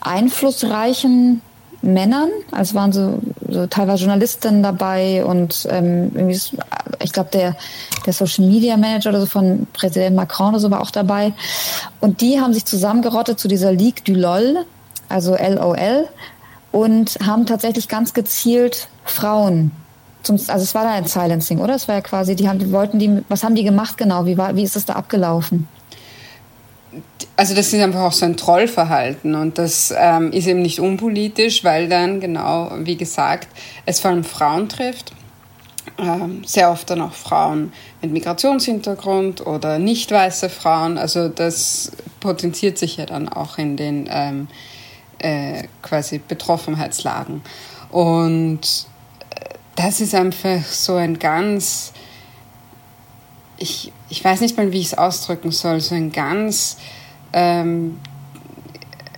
einflussreichen 0.00 1.42
Männern, 1.92 2.30
also 2.50 2.74
waren 2.74 2.92
so, 2.92 3.20
so 3.48 3.66
teilweise 3.66 4.04
Journalisten 4.04 4.62
dabei 4.62 5.24
und 5.24 5.66
ähm, 5.70 6.10
irgendwie 6.14 6.40
ich 7.00 7.12
glaube, 7.12 7.30
der, 7.32 7.56
der 8.06 8.12
Social 8.12 8.46
Media 8.46 8.76
Manager 8.76 9.10
oder 9.10 9.20
so 9.20 9.26
von 9.26 9.66
Präsident 9.72 10.16
Macron 10.16 10.50
oder 10.50 10.60
so 10.60 10.70
war 10.70 10.80
auch 10.80 10.90
dabei. 10.90 11.32
Und 12.00 12.20
die 12.20 12.40
haben 12.40 12.54
sich 12.54 12.64
zusammengerottet 12.64 13.38
zu 13.38 13.48
dieser 13.48 13.72
Ligue 13.72 14.02
du 14.04 14.14
LOL, 14.14 14.64
also 15.08 15.36
LOL, 15.36 16.08
und 16.72 17.18
haben 17.24 17.46
tatsächlich 17.46 17.88
ganz 17.88 18.14
gezielt 18.14 18.88
Frauen 19.04 19.70
zum, 20.24 20.36
also 20.36 20.62
es 20.62 20.74
war 20.74 20.84
da 20.84 20.90
ein 20.90 21.04
Silencing, 21.04 21.60
oder? 21.60 21.74
Es 21.74 21.86
war 21.86 21.96
ja 21.96 22.00
quasi, 22.00 22.34
die 22.34 22.48
haben, 22.48 22.72
wollten 22.72 22.98
die, 22.98 23.22
was 23.28 23.44
haben 23.44 23.54
die 23.54 23.62
gemacht 23.62 23.96
genau? 23.96 24.26
Wie 24.26 24.36
war, 24.38 24.56
wie 24.56 24.62
ist 24.62 24.74
es 24.74 24.86
da 24.86 24.94
abgelaufen? 24.94 25.68
Also 27.36 27.54
das 27.54 27.72
ist 27.72 27.80
einfach 27.80 28.02
auch 28.02 28.12
so 28.12 28.24
ein 28.24 28.36
Trollverhalten 28.36 29.34
und 29.34 29.58
das 29.58 29.92
ähm, 29.96 30.30
ist 30.32 30.46
eben 30.46 30.62
nicht 30.62 30.78
unpolitisch, 30.78 31.64
weil 31.64 31.88
dann 31.88 32.20
genau, 32.20 32.70
wie 32.78 32.96
gesagt, 32.96 33.48
es 33.86 34.00
vor 34.00 34.12
allem 34.12 34.24
Frauen 34.24 34.68
trifft. 34.68 35.12
Ähm, 35.98 36.42
sehr 36.44 36.70
oft 36.70 36.88
dann 36.90 37.00
auch 37.00 37.12
Frauen 37.12 37.72
mit 38.00 38.12
Migrationshintergrund 38.12 39.46
oder 39.46 39.78
nicht 39.78 40.10
weiße 40.10 40.48
Frauen. 40.48 40.98
Also 40.98 41.28
das 41.28 41.92
potenziert 42.20 42.78
sich 42.78 42.96
ja 42.96 43.06
dann 43.06 43.28
auch 43.28 43.58
in 43.58 43.76
den 43.76 44.08
ähm, 44.10 44.48
äh, 45.18 45.64
quasi 45.82 46.18
Betroffenheitslagen. 46.18 47.42
Und 47.90 48.60
äh, 49.30 49.54
das 49.76 50.00
ist 50.00 50.14
einfach 50.14 50.64
so 50.64 50.94
ein 50.94 51.18
ganz, 51.18 51.92
ich, 53.64 53.92
ich 54.10 54.22
weiß 54.22 54.42
nicht 54.42 54.56
mal, 54.58 54.72
wie 54.72 54.80
ich 54.80 54.86
es 54.86 54.98
ausdrücken 54.98 55.50
soll, 55.50 55.80
so 55.80 55.94
ein 55.94 56.12
ganz 56.12 56.76
ähm, 57.32 57.98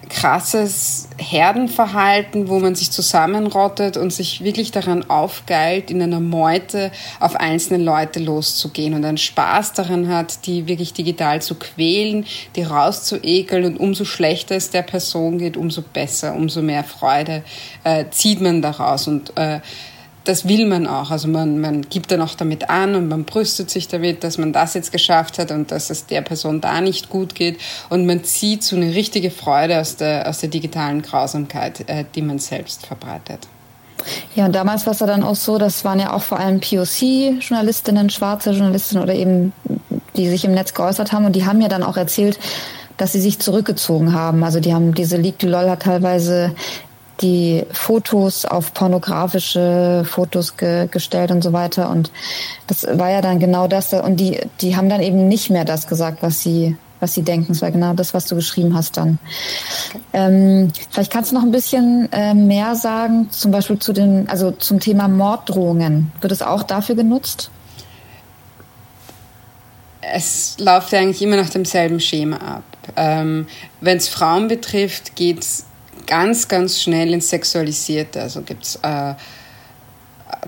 krasses 0.09 1.09
Herdenverhalten, 1.19 2.49
wo 2.49 2.61
man 2.61 2.77
sich 2.77 2.93
zusammenrottet 2.93 3.97
und 3.97 4.13
sich 4.13 4.45
wirklich 4.45 4.71
daran 4.71 5.11
aufgeilt, 5.11 5.91
in 5.91 6.01
einer 6.01 6.21
Meute 6.21 6.93
auf 7.19 7.35
einzelne 7.35 7.83
Leute 7.83 8.21
loszugehen 8.21 8.95
und 8.95 9.05
einen 9.05 9.19
Spaß 9.19 9.73
daran 9.73 10.07
hat, 10.09 10.47
die 10.47 10.69
wirklich 10.69 10.93
digital 10.93 11.43
zu 11.43 11.57
quälen, 11.57 12.25
die 12.55 12.63
rauszuekeln 12.63 13.65
und 13.65 13.81
umso 13.81 14.05
schlechter 14.05 14.55
es 14.55 14.71
der 14.71 14.83
Person 14.83 15.39
geht, 15.39 15.57
umso 15.57 15.83
besser, 15.83 16.35
umso 16.35 16.63
mehr 16.63 16.85
Freude 16.85 17.43
äh, 17.83 18.05
zieht 18.11 18.41
man 18.41 18.63
daraus. 18.63 19.09
Und 19.09 19.37
äh, 19.37 19.59
das 20.27 20.49
will 20.49 20.67
man 20.67 20.87
auch. 20.87 21.11
Also 21.11 21.29
man, 21.29 21.61
man 21.61 21.83
gibt 21.83 22.11
dann 22.11 22.21
auch 22.21 22.35
damit 22.35 22.69
an 22.69 22.95
und 22.95 23.09
man 23.09 23.25
brüstet 23.25 23.71
sich 23.71 23.89
damit, 23.89 24.25
dass 24.25 24.39
man 24.39 24.53
das 24.53 24.75
jetzt 24.75 24.93
geschafft 24.93 25.39
hat 25.39 25.51
und 25.51 25.71
dass 25.71 25.91
es 25.91 26.07
der 26.07 26.21
Person 26.21 26.61
da 26.61 26.81
nicht 26.81 27.09
gut 27.09 27.35
geht. 27.35 27.59
Und 27.89 28.07
man 28.07 28.25
zieht 28.25 28.63
so 28.63 28.77
eine 28.77 28.95
richtige 28.95 29.31
Freude 29.31 29.81
aus 29.81 29.97
der, 29.97 30.29
aus 30.29 30.41
der 30.41 30.49
digitalen 30.49 31.03
Grausamkeit, 31.03 31.89
äh, 31.89 32.05
die 32.15 32.23
man 32.23 32.39
selbst 32.39 32.87
verbreitet. 32.87 33.47
Ja, 34.35 34.47
und 34.47 34.55
damals 34.55 34.87
war 34.87 34.93
es 34.93 35.01
ja 35.01 35.07
dann 35.07 35.23
auch 35.23 35.35
so, 35.35 35.59
das 35.59 35.85
waren 35.85 35.99
ja 35.99 36.13
auch 36.13 36.23
vor 36.23 36.39
allem 36.39 36.61
POC-Journalistinnen, 36.61 38.11
schwarze 38.11 38.51
Journalistinnen 38.51 39.03
oder 39.03 39.15
eben, 39.15 39.53
die 40.17 40.29
sich 40.29 40.45
im 40.45 40.53
Netz 40.53 40.75
geäußert 40.75 41.13
haben 41.13 41.25
und 41.25 41.35
die 41.35 41.47
haben 41.47 41.61
ja 41.61 41.69
dann 41.69 41.83
auch 41.83 41.97
erzählt, 41.97 42.39
dass 42.97 43.13
sie 43.13 43.21
sich 43.21 43.39
zurückgezogen 43.39 44.13
haben. 44.13 44.43
Also 44.43 44.61
die 44.61 44.73
haben 44.73 44.95
diese 44.95 45.19
du 45.19 45.47
LOL 45.47 45.69
hat 45.69 45.83
teilweise 45.83 46.55
die 47.21 47.65
Fotos 47.73 48.45
auf 48.45 48.75
pornografische 48.75 50.05
Fotos 50.05 50.57
ge 50.57 50.89
gestellt 50.91 51.31
und 51.31 51.43
so 51.43 51.53
weiter. 51.53 51.91
Und 51.91 52.11
das 52.67 52.87
war 52.91 53.11
ja 53.11 53.21
dann 53.21 53.39
genau 53.39 53.69
das. 53.69 53.93
Und 53.93 54.17
die, 54.17 54.41
die 54.61 54.77
haben 54.77 54.89
dann 54.89 55.01
eben 55.01 55.29
nicht 55.29 55.51
mehr 55.51 55.65
das 55.65 55.87
gesagt, 55.87 56.23
was 56.23 56.41
sie, 56.41 56.77
was 57.01 57.15
sie 57.15 57.23
denken. 57.23 57.53
Es 57.53 57.63
war 57.63 57.71
genau 57.71 57.95
das, 57.95 58.13
was 58.13 58.27
du 58.27 58.35
geschrieben 58.35 58.75
hast 58.75 58.97
dann. 58.97 59.19
Ähm, 60.13 60.71
vielleicht 60.91 61.13
kannst 61.13 61.31
du 61.31 61.37
noch 61.37 61.43
ein 61.43 61.53
bisschen 61.53 62.11
äh, 62.13 62.35
mehr 62.35 62.75
sagen, 62.75 63.31
zum 63.31 63.51
Beispiel 63.51 63.79
zu 63.79 63.93
den, 63.93 64.29
also 64.29 64.51
zum 64.51 64.81
Thema 64.81 65.09
Morddrohungen. 65.09 66.13
Wird 66.21 66.33
es 66.33 66.43
auch 66.43 66.63
dafür 66.63 66.97
genutzt? 66.97 67.51
Es 70.03 70.57
läuft 70.61 70.95
eigentlich 70.95 71.23
immer 71.23 71.37
nach 71.37 71.51
demselben 71.51 71.99
Schema 71.99 72.37
ab. 72.37 72.63
Ähm, 72.95 73.47
Wenn 73.81 73.97
es 73.97 74.09
Frauen 74.09 74.47
betrifft, 74.47 75.17
geht 75.17 75.41
es 75.41 75.65
ganz, 76.07 76.49
ganz 76.49 76.81
schnell 76.81 77.13
ins 77.13 77.29
Sexualisierte. 77.31 78.23
Also 78.23 78.43
gibt 78.43 78.65
es 78.65 78.77
äh, 78.83 79.15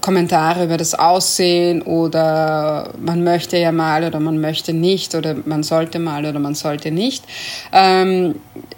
Kommentare 0.01 0.65
über 0.65 0.77
das 0.77 0.95
Aussehen 0.95 1.83
oder 1.83 2.93
man 2.99 3.25
möchte 3.25 3.59
ja 3.59 3.73
mal 3.73 4.05
oder 4.05 4.21
man 4.21 4.41
möchte 4.41 4.73
nicht 4.73 5.15
oder 5.15 5.37
man 5.45 5.63
sollte 5.63 5.99
mal 5.99 6.25
oder 6.25 6.39
man 6.39 6.55
sollte 6.55 6.91
nicht. 6.91 7.25
Ähm, 7.73 8.37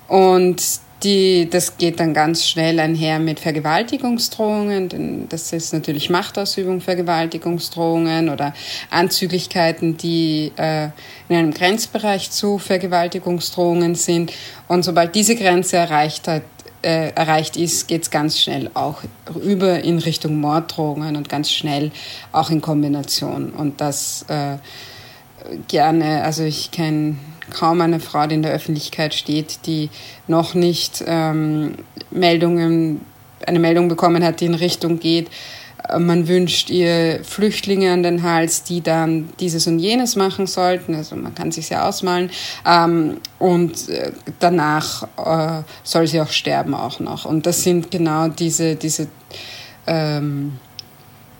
und 0.08 0.62
die, 1.02 1.48
das 1.48 1.78
geht 1.78 1.98
dann 1.98 2.12
ganz 2.12 2.46
schnell 2.46 2.78
einher 2.78 3.18
mit 3.18 3.40
Vergewaltigungsdrohungen, 3.40 4.88
denn 4.88 5.28
das 5.28 5.52
ist 5.52 5.72
natürlich 5.72 6.10
Machtausübung, 6.10 6.80
Vergewaltigungsdrohungen 6.80 8.28
oder 8.28 8.52
Anzüglichkeiten, 8.90 9.96
die 9.96 10.52
äh, 10.56 10.88
in 11.28 11.36
einem 11.36 11.54
Grenzbereich 11.54 12.30
zu 12.30 12.58
Vergewaltigungsdrohungen 12.58 13.94
sind. 13.94 14.32
Und 14.68 14.84
sobald 14.84 15.14
diese 15.14 15.36
Grenze 15.36 15.78
erreicht 15.78 16.28
hat, 16.28 16.42
äh, 16.82 17.10
erreicht 17.10 17.56
ist, 17.56 17.88
geht 17.88 18.02
es 18.02 18.10
ganz 18.10 18.38
schnell 18.38 18.70
auch 18.74 19.02
über 19.42 19.82
in 19.82 19.98
Richtung 19.98 20.40
Morddrohungen 20.40 21.16
und 21.16 21.28
ganz 21.28 21.50
schnell 21.50 21.90
auch 22.32 22.50
in 22.50 22.60
Kombination. 22.60 23.50
Und 23.50 23.80
das 23.80 24.24
äh, 24.28 24.56
gerne, 25.68 26.22
also 26.22 26.42
ich 26.42 26.70
kenne 26.70 27.16
kaum 27.50 27.80
eine 27.80 28.00
Frau, 28.00 28.26
die 28.26 28.36
in 28.36 28.42
der 28.42 28.52
Öffentlichkeit 28.52 29.14
steht, 29.14 29.66
die 29.66 29.90
noch 30.26 30.54
nicht 30.54 31.04
ähm, 31.06 31.74
Meldungen, 32.10 33.00
eine 33.46 33.58
Meldung 33.58 33.88
bekommen 33.88 34.22
hat, 34.24 34.40
die 34.40 34.46
in 34.46 34.54
Richtung 34.54 35.00
geht, 35.00 35.28
man 35.98 36.28
wünscht 36.28 36.70
ihr 36.70 37.24
Flüchtlinge 37.24 37.92
an 37.92 38.02
den 38.02 38.22
Hals, 38.22 38.62
die 38.62 38.80
dann 38.80 39.28
dieses 39.40 39.66
und 39.66 39.78
jenes 39.78 40.16
machen 40.16 40.46
sollten. 40.46 40.94
Also 40.94 41.16
man 41.16 41.34
kann 41.34 41.52
sich 41.52 41.70
ja 41.70 41.88
ausmalen. 41.88 42.30
Ähm, 42.66 43.18
und 43.38 43.88
äh, 43.88 44.12
danach 44.38 45.08
äh, 45.16 45.62
soll 45.82 46.06
sie 46.06 46.20
auch 46.20 46.30
sterben 46.30 46.74
auch 46.74 47.00
noch. 47.00 47.24
Und 47.24 47.46
das 47.46 47.62
sind 47.62 47.90
genau 47.90 48.28
diese, 48.28 48.76
diese, 48.76 49.08
ähm, 49.86 50.58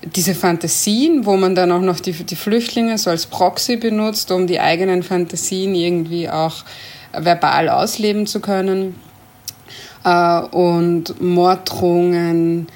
diese 0.03 0.35
Fantasien, 0.35 1.27
wo 1.27 1.37
man 1.37 1.55
dann 1.55 1.71
auch 1.73 1.83
noch 1.83 2.01
die, 2.01 2.13
die 2.13 2.37
Flüchtlinge 2.37 2.97
so 2.99 3.11
als 3.11 3.27
Proxy 3.27 3.77
benutzt, 3.77 4.31
um 4.31 4.47
die 4.47 4.61
eigenen 4.61 5.03
Fantasien 5.03 5.75
irgendwie 5.75 6.29
auch 6.29 6.65
verbal 7.13 7.69
ausleben 7.69 8.27
zu 8.27 8.41
können. 8.41 8.95
Äh, 10.05 10.41
und 10.41 11.21
Morddrohungen, 11.21 12.69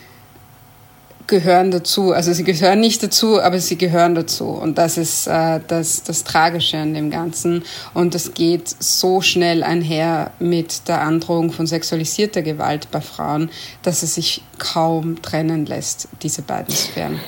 gehören 1.27 1.71
dazu. 1.71 2.13
Also 2.13 2.33
sie 2.33 2.45
gehören 2.45 2.81
nicht 2.81 3.03
dazu, 3.03 3.41
aber 3.41 3.59
sie 3.59 3.77
gehören 3.77 4.15
dazu. 4.15 4.47
Und 4.47 4.79
das 4.79 4.99
ist 4.99 5.27
äh, 5.27 5.61
das, 5.67 6.03
das 6.03 6.25
Tragische 6.25 6.79
an 6.79 6.95
dem 6.95 7.11
Ganzen. 7.11 7.63
Und 7.95 8.15
das 8.15 8.35
geht 8.35 8.69
so 8.79 9.21
schnell 9.21 9.63
einher 9.63 10.33
mit 10.39 10.89
der 10.89 11.01
Androhung 11.01 11.53
von 11.53 11.67
sexualisierter 11.67 12.43
Gewalt 12.43 12.91
bei 12.91 13.01
Frauen, 13.01 13.51
dass 13.83 14.03
es 14.03 14.15
sich 14.15 14.43
kaum 14.59 15.23
trennen 15.23 15.67
lässt, 15.67 16.09
diese 16.23 16.43
beiden 16.43 16.75
Sphären. 16.75 17.21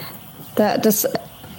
Da, 0.54 0.78
das, 0.78 1.04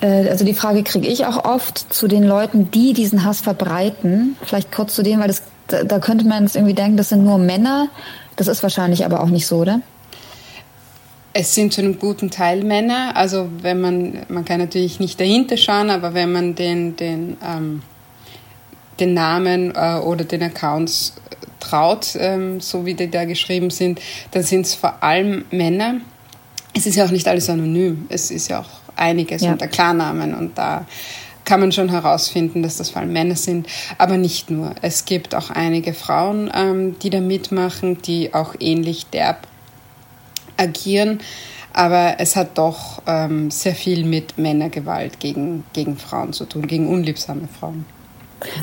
äh, 0.01 0.29
also 0.29 0.45
die 0.45 0.53
Frage 0.53 0.83
kriege 0.83 1.07
ich 1.07 1.25
auch 1.25 1.45
oft 1.45 1.93
zu 1.93 2.07
den 2.07 2.23
Leuten, 2.23 2.71
die 2.71 2.93
diesen 2.93 3.23
Hass 3.23 3.41
verbreiten. 3.41 4.35
Vielleicht 4.43 4.71
kurz 4.71 4.93
zu 4.95 5.03
dem, 5.03 5.19
weil 5.19 5.27
das, 5.27 5.43
da, 5.67 5.83
da 5.83 5.99
könnte 5.99 6.25
man 6.25 6.43
jetzt 6.43 6.55
irgendwie 6.55 6.75
denken, 6.75 6.97
das 6.97 7.09
sind 7.09 7.23
nur 7.23 7.37
Männer. 7.37 7.89
Das 8.35 8.47
ist 8.47 8.61
wahrscheinlich 8.61 9.05
aber 9.05 9.21
auch 9.21 9.29
nicht 9.29 9.47
so, 9.47 9.57
oder? 9.57 9.81
Es 11.39 11.53
sind 11.53 11.71
zu 11.71 11.81
einem 11.81 11.99
guten 11.99 12.31
Teil 12.31 12.63
Männer. 12.63 13.15
Also 13.15 13.47
wenn 13.61 13.79
man, 13.79 14.25
man 14.27 14.43
kann 14.43 14.59
natürlich 14.59 14.99
nicht 14.99 15.19
dahinter 15.19 15.55
schauen, 15.55 15.91
aber 15.91 16.15
wenn 16.15 16.31
man 16.31 16.55
den, 16.55 16.95
den, 16.95 17.37
ähm, 17.45 17.83
den 18.99 19.13
Namen 19.13 19.71
äh, 19.75 19.99
oder 19.99 20.23
den 20.23 20.41
Accounts 20.41 21.13
traut, 21.59 22.17
ähm, 22.19 22.59
so 22.59 22.87
wie 22.87 22.95
die 22.95 23.11
da 23.11 23.25
geschrieben 23.25 23.69
sind, 23.69 24.01
dann 24.31 24.41
sind 24.41 24.65
es 24.65 24.73
vor 24.73 25.03
allem 25.03 25.45
Männer. 25.51 26.01
Es 26.73 26.87
ist 26.87 26.95
ja 26.95 27.05
auch 27.05 27.11
nicht 27.11 27.27
alles 27.27 27.51
anonym. 27.51 28.07
Es 28.09 28.31
ist 28.31 28.47
ja 28.47 28.61
auch 28.61 28.95
einiges 28.95 29.43
ja. 29.43 29.51
unter 29.51 29.67
Klarnamen 29.67 30.33
und 30.33 30.57
da 30.57 30.87
kann 31.45 31.59
man 31.59 31.71
schon 31.71 31.89
herausfinden, 31.89 32.63
dass 32.63 32.77
das 32.77 32.89
vor 32.89 33.03
allem 33.03 33.13
Männer 33.13 33.35
sind, 33.35 33.67
aber 33.99 34.17
nicht 34.17 34.49
nur. 34.49 34.73
Es 34.81 35.05
gibt 35.05 35.35
auch 35.35 35.51
einige 35.51 35.93
Frauen, 35.93 36.49
ähm, 36.51 36.97
die 36.97 37.11
da 37.11 37.21
mitmachen, 37.21 38.01
die 38.01 38.33
auch 38.33 38.55
ähnlich 38.59 39.05
derb 39.05 39.45
agieren. 40.57 41.19
Aber 41.73 42.15
es 42.17 42.35
hat 42.35 42.57
doch 42.57 43.03
ähm, 43.05 43.51
sehr 43.51 43.75
viel 43.75 44.03
mit 44.03 44.37
Männergewalt 44.37 45.19
gegen, 45.19 45.63
gegen 45.73 45.97
Frauen 45.97 46.33
zu 46.33 46.45
tun, 46.45 46.65
gegen 46.65 46.87
unliebsame 46.87 47.47
Frauen. 47.59 47.85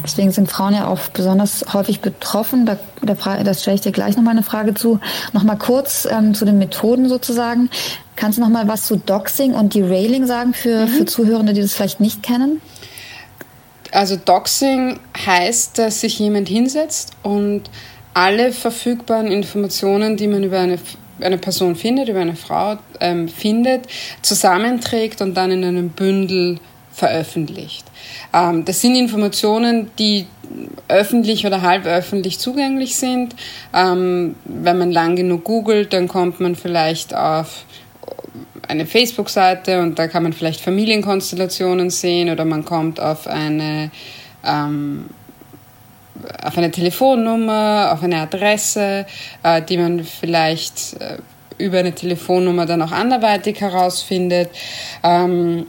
Deswegen 0.04 0.30
sind 0.30 0.50
Frauen 0.50 0.74
ja 0.74 0.86
auch 0.86 1.00
besonders 1.12 1.64
häufig 1.72 2.00
betroffen. 2.00 2.66
Da, 2.66 2.78
da, 3.02 3.14
da 3.14 3.54
stelle 3.54 3.76
ich 3.76 3.80
dir 3.80 3.92
gleich 3.92 4.16
nochmal 4.16 4.32
eine 4.32 4.42
Frage 4.42 4.74
zu. 4.74 5.00
Nochmal 5.32 5.58
kurz 5.58 6.06
ähm, 6.10 6.34
zu 6.34 6.44
den 6.44 6.58
Methoden 6.58 7.08
sozusagen. 7.08 7.70
Kannst 8.16 8.38
du 8.38 8.42
nochmal 8.42 8.68
was 8.68 8.86
zu 8.86 8.96
Doxing 8.96 9.54
und 9.54 9.74
Derailing 9.74 10.26
sagen 10.26 10.54
für, 10.54 10.86
mhm. 10.86 10.88
für 10.88 11.04
Zuhörende, 11.06 11.52
die 11.52 11.60
das 11.60 11.74
vielleicht 11.74 12.00
nicht 12.00 12.22
kennen? 12.22 12.60
Also 13.90 14.16
Doxing 14.16 14.98
heißt, 15.26 15.78
dass 15.78 16.00
sich 16.00 16.18
jemand 16.18 16.48
hinsetzt 16.48 17.12
und 17.22 17.62
alle 18.12 18.52
verfügbaren 18.52 19.28
Informationen, 19.28 20.16
die 20.16 20.28
man 20.28 20.44
über 20.44 20.60
eine 20.60 20.78
eine 21.20 21.38
Person 21.38 21.76
findet, 21.76 22.08
über 22.08 22.20
eine 22.20 22.36
Frau 22.36 22.76
ähm, 23.00 23.28
findet, 23.28 23.86
zusammenträgt 24.22 25.20
und 25.20 25.34
dann 25.34 25.50
in 25.50 25.64
einem 25.64 25.90
Bündel 25.90 26.58
veröffentlicht. 26.92 27.84
Ähm, 28.32 28.64
das 28.64 28.80
sind 28.80 28.94
Informationen, 28.94 29.90
die 29.98 30.26
öffentlich 30.88 31.46
oder 31.46 31.62
halb 31.62 31.86
öffentlich 31.86 32.38
zugänglich 32.38 32.96
sind. 32.96 33.34
Ähm, 33.72 34.36
wenn 34.44 34.78
man 34.78 34.92
lang 34.92 35.16
genug 35.16 35.44
googelt, 35.44 35.92
dann 35.92 36.08
kommt 36.08 36.40
man 36.40 36.54
vielleicht 36.54 37.14
auf 37.14 37.64
eine 38.68 38.86
Facebook-Seite 38.86 39.80
und 39.80 39.98
da 39.98 40.08
kann 40.08 40.22
man 40.22 40.32
vielleicht 40.32 40.60
Familienkonstellationen 40.60 41.90
sehen 41.90 42.30
oder 42.30 42.44
man 42.44 42.64
kommt 42.64 43.00
auf 43.00 43.26
eine, 43.26 43.90
ähm, 44.44 45.06
auf 46.42 46.56
eine 46.56 46.70
Telefonnummer, 46.70 47.90
auf 47.92 48.02
eine 48.02 48.18
Adresse, 48.18 49.06
äh, 49.42 49.62
die 49.62 49.76
man 49.76 50.04
vielleicht 50.04 50.94
äh, 51.00 51.18
über 51.58 51.78
eine 51.78 51.94
Telefonnummer 51.94 52.66
dann 52.66 52.82
auch 52.82 52.92
anderweitig 52.92 53.60
herausfindet. 53.60 54.50
Ähm, 55.02 55.66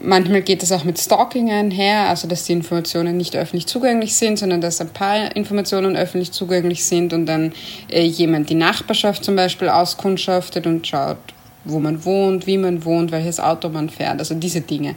manchmal 0.00 0.42
geht 0.42 0.62
es 0.62 0.72
auch 0.72 0.84
mit 0.84 0.98
Stalking 0.98 1.50
einher, 1.50 2.08
also 2.08 2.26
dass 2.26 2.44
die 2.44 2.52
Informationen 2.52 3.16
nicht 3.16 3.36
öffentlich 3.36 3.66
zugänglich 3.66 4.16
sind, 4.16 4.38
sondern 4.38 4.60
dass 4.60 4.80
ein 4.80 4.90
paar 4.90 5.34
Informationen 5.36 5.96
öffentlich 5.96 6.32
zugänglich 6.32 6.84
sind 6.84 7.12
und 7.12 7.26
dann 7.26 7.52
äh, 7.90 8.02
jemand 8.02 8.50
die 8.50 8.54
Nachbarschaft 8.54 9.24
zum 9.24 9.36
Beispiel 9.36 9.68
auskundschaftet 9.68 10.66
und 10.66 10.86
schaut, 10.86 11.18
wo 11.64 11.78
man 11.78 12.04
wohnt, 12.04 12.46
wie 12.46 12.58
man 12.58 12.84
wohnt, 12.84 13.12
welches 13.12 13.38
Auto 13.40 13.68
man 13.68 13.90
fährt, 13.90 14.18
also 14.18 14.34
diese 14.34 14.62
Dinge. 14.62 14.94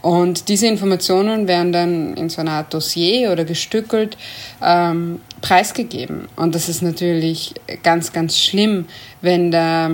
Und 0.00 0.48
diese 0.48 0.66
Informationen 0.66 1.48
werden 1.48 1.72
dann 1.72 2.14
in 2.14 2.28
so 2.28 2.40
einer 2.40 2.52
Art 2.52 2.72
Dossier 2.72 3.32
oder 3.32 3.44
gestückelt 3.44 4.16
ähm, 4.62 5.20
preisgegeben. 5.40 6.28
Und 6.36 6.54
das 6.54 6.68
ist 6.68 6.82
natürlich 6.82 7.54
ganz, 7.82 8.12
ganz 8.12 8.38
schlimm, 8.38 8.86
wenn 9.20 9.50
da 9.50 9.90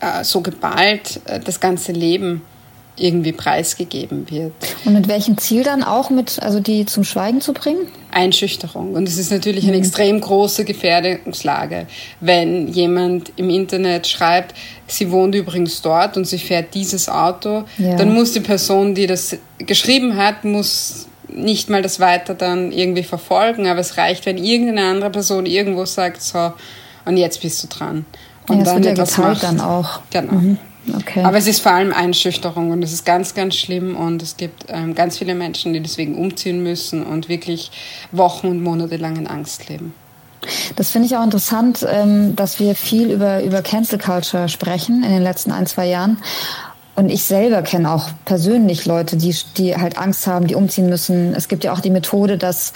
äh, 0.00 0.24
so 0.24 0.40
geballt 0.40 1.20
äh, 1.24 1.40
das 1.40 1.60
ganze 1.60 1.92
Leben 1.92 2.42
irgendwie 2.96 3.32
preisgegeben 3.32 4.30
wird. 4.30 4.52
Und 4.84 4.92
mit 4.92 5.08
welchem 5.08 5.38
Ziel 5.38 5.64
dann 5.64 5.82
auch 5.82 6.10
mit, 6.10 6.42
also 6.42 6.60
die 6.60 6.84
zum 6.84 7.04
Schweigen 7.04 7.40
zu 7.40 7.52
bringen? 7.52 7.86
Einschüchterung. 8.10 8.94
Und 8.94 9.08
es 9.08 9.16
ist 9.16 9.30
natürlich 9.30 9.64
eine 9.64 9.76
mhm. 9.76 9.82
extrem 9.82 10.20
große 10.20 10.64
Gefährdungslage, 10.64 11.86
wenn 12.20 12.68
jemand 12.68 13.32
im 13.36 13.48
Internet 13.48 14.06
schreibt, 14.06 14.54
sie 14.86 15.10
wohnt 15.10 15.34
übrigens 15.34 15.80
dort 15.80 16.16
und 16.16 16.26
sie 16.26 16.38
fährt 16.38 16.74
dieses 16.74 17.08
Auto, 17.08 17.64
ja. 17.78 17.96
dann 17.96 18.12
muss 18.12 18.32
die 18.32 18.40
Person, 18.40 18.94
die 18.94 19.06
das 19.06 19.36
geschrieben 19.58 20.16
hat, 20.16 20.44
muss 20.44 21.06
nicht 21.28 21.70
mal 21.70 21.80
das 21.80 21.98
weiter 21.98 22.34
dann 22.34 22.72
irgendwie 22.72 23.04
verfolgen, 23.04 23.66
aber 23.66 23.80
es 23.80 23.96
reicht, 23.96 24.26
wenn 24.26 24.36
irgendeine 24.36 24.88
andere 24.88 25.10
Person 25.10 25.46
irgendwo 25.46 25.86
sagt, 25.86 26.20
so, 26.20 26.52
und 27.06 27.16
jetzt 27.16 27.40
bist 27.40 27.62
du 27.62 27.68
dran. 27.68 28.04
Und 28.48 28.58
ja, 28.58 28.64
das 28.64 28.74
dann 28.74 28.84
wird 28.84 28.98
ja 28.98 29.04
geteilt 29.04 29.28
macht. 29.28 29.42
dann 29.42 29.60
auch. 29.60 30.00
Genau. 30.10 30.32
Mhm. 30.32 30.58
Okay. 30.92 31.22
Aber 31.22 31.38
es 31.38 31.46
ist 31.46 31.60
vor 31.60 31.72
allem 31.72 31.92
Einschüchterung 31.92 32.70
und 32.70 32.82
es 32.82 32.92
ist 32.92 33.04
ganz, 33.04 33.34
ganz 33.34 33.54
schlimm 33.54 33.96
und 33.96 34.22
es 34.22 34.36
gibt 34.36 34.66
ähm, 34.68 34.94
ganz 34.94 35.18
viele 35.18 35.34
Menschen, 35.34 35.72
die 35.72 35.80
deswegen 35.80 36.16
umziehen 36.16 36.62
müssen 36.62 37.04
und 37.04 37.28
wirklich 37.28 37.70
Wochen 38.10 38.48
und 38.48 38.62
Monate 38.62 38.96
lang 38.96 39.16
in 39.16 39.26
Angst 39.26 39.68
leben. 39.68 39.94
Das 40.74 40.90
finde 40.90 41.06
ich 41.06 41.16
auch 41.16 41.22
interessant, 41.22 41.86
ähm, 41.88 42.34
dass 42.34 42.58
wir 42.58 42.74
viel 42.74 43.10
über, 43.12 43.42
über 43.44 43.62
Cancel 43.62 43.98
Culture 43.98 44.48
sprechen 44.48 45.04
in 45.04 45.10
den 45.10 45.22
letzten 45.22 45.52
ein, 45.52 45.66
zwei 45.66 45.86
Jahren. 45.86 46.18
Und 46.94 47.10
ich 47.10 47.24
selber 47.24 47.62
kenne 47.62 47.90
auch 47.90 48.10
persönlich 48.24 48.84
Leute, 48.84 49.16
die, 49.16 49.34
die 49.56 49.76
halt 49.76 49.96
Angst 49.96 50.26
haben, 50.26 50.46
die 50.46 50.54
umziehen 50.54 50.90
müssen. 50.90 51.34
Es 51.34 51.48
gibt 51.48 51.64
ja 51.64 51.72
auch 51.72 51.80
die 51.80 51.90
Methode, 51.90 52.36
dass 52.36 52.72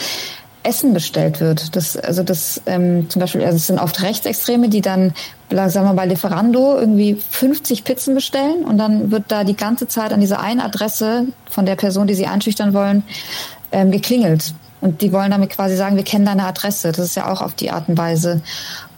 Essen 0.62 0.94
bestellt 0.94 1.40
wird. 1.40 1.76
Das, 1.76 1.96
also 1.96 2.22
das 2.22 2.60
ähm, 2.66 3.08
zum 3.10 3.20
Beispiel, 3.20 3.44
also 3.44 3.56
es 3.56 3.66
sind 3.66 3.78
oft 3.78 4.02
Rechtsextreme, 4.02 4.68
die 4.68 4.80
dann, 4.80 5.12
sagen 5.50 5.86
wir 5.86 5.94
bei 5.94 6.06
Lieferando 6.06 6.78
irgendwie 6.78 7.14
50 7.14 7.84
Pizzen 7.84 8.14
bestellen 8.14 8.64
und 8.64 8.78
dann 8.78 9.10
wird 9.10 9.24
da 9.28 9.44
die 9.44 9.56
ganze 9.56 9.86
Zeit 9.86 10.12
an 10.12 10.20
dieser 10.20 10.40
einen 10.40 10.60
Adresse 10.60 11.26
von 11.48 11.66
der 11.66 11.76
Person, 11.76 12.06
die 12.06 12.14
sie 12.14 12.26
einschüchtern 12.26 12.74
wollen, 12.74 13.04
ähm, 13.72 13.90
geklingelt. 13.90 14.54
Und 14.80 15.02
die 15.02 15.12
wollen 15.12 15.30
damit 15.30 15.50
quasi 15.50 15.76
sagen, 15.76 15.96
wir 15.96 16.04
kennen 16.04 16.26
deine 16.26 16.46
Adresse. 16.46 16.92
Das 16.92 17.04
ist 17.04 17.16
ja 17.16 17.30
auch 17.30 17.40
auf 17.40 17.54
die 17.54 17.70
Art 17.70 17.88
und 17.88 17.96
Weise. 17.96 18.42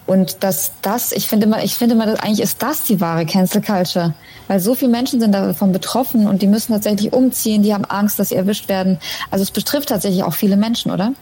Und 0.06 0.42
dass 0.42 0.72
das, 0.80 1.12
ich 1.12 1.28
finde 1.28 1.46
immer, 1.46 1.62
ich 1.62 1.74
finde 1.74 1.94
immer, 1.94 2.06
eigentlich 2.06 2.40
ist 2.40 2.62
das 2.62 2.82
die 2.84 2.98
wahre 3.00 3.26
Cancel 3.26 3.60
Culture. 3.60 4.14
Weil 4.46 4.58
so 4.58 4.74
viele 4.74 4.90
Menschen 4.90 5.20
sind 5.20 5.32
davon 5.32 5.70
betroffen 5.70 6.26
und 6.26 6.40
die 6.40 6.46
müssen 6.46 6.72
tatsächlich 6.72 7.12
umziehen, 7.12 7.62
die 7.62 7.74
haben 7.74 7.84
Angst, 7.84 8.18
dass 8.18 8.30
sie 8.30 8.34
erwischt 8.34 8.70
werden. 8.70 8.98
Also 9.30 9.42
es 9.42 9.50
betrifft 9.50 9.90
tatsächlich 9.90 10.24
auch 10.24 10.32
viele 10.32 10.56
Menschen, 10.56 10.90
oder? 10.90 11.12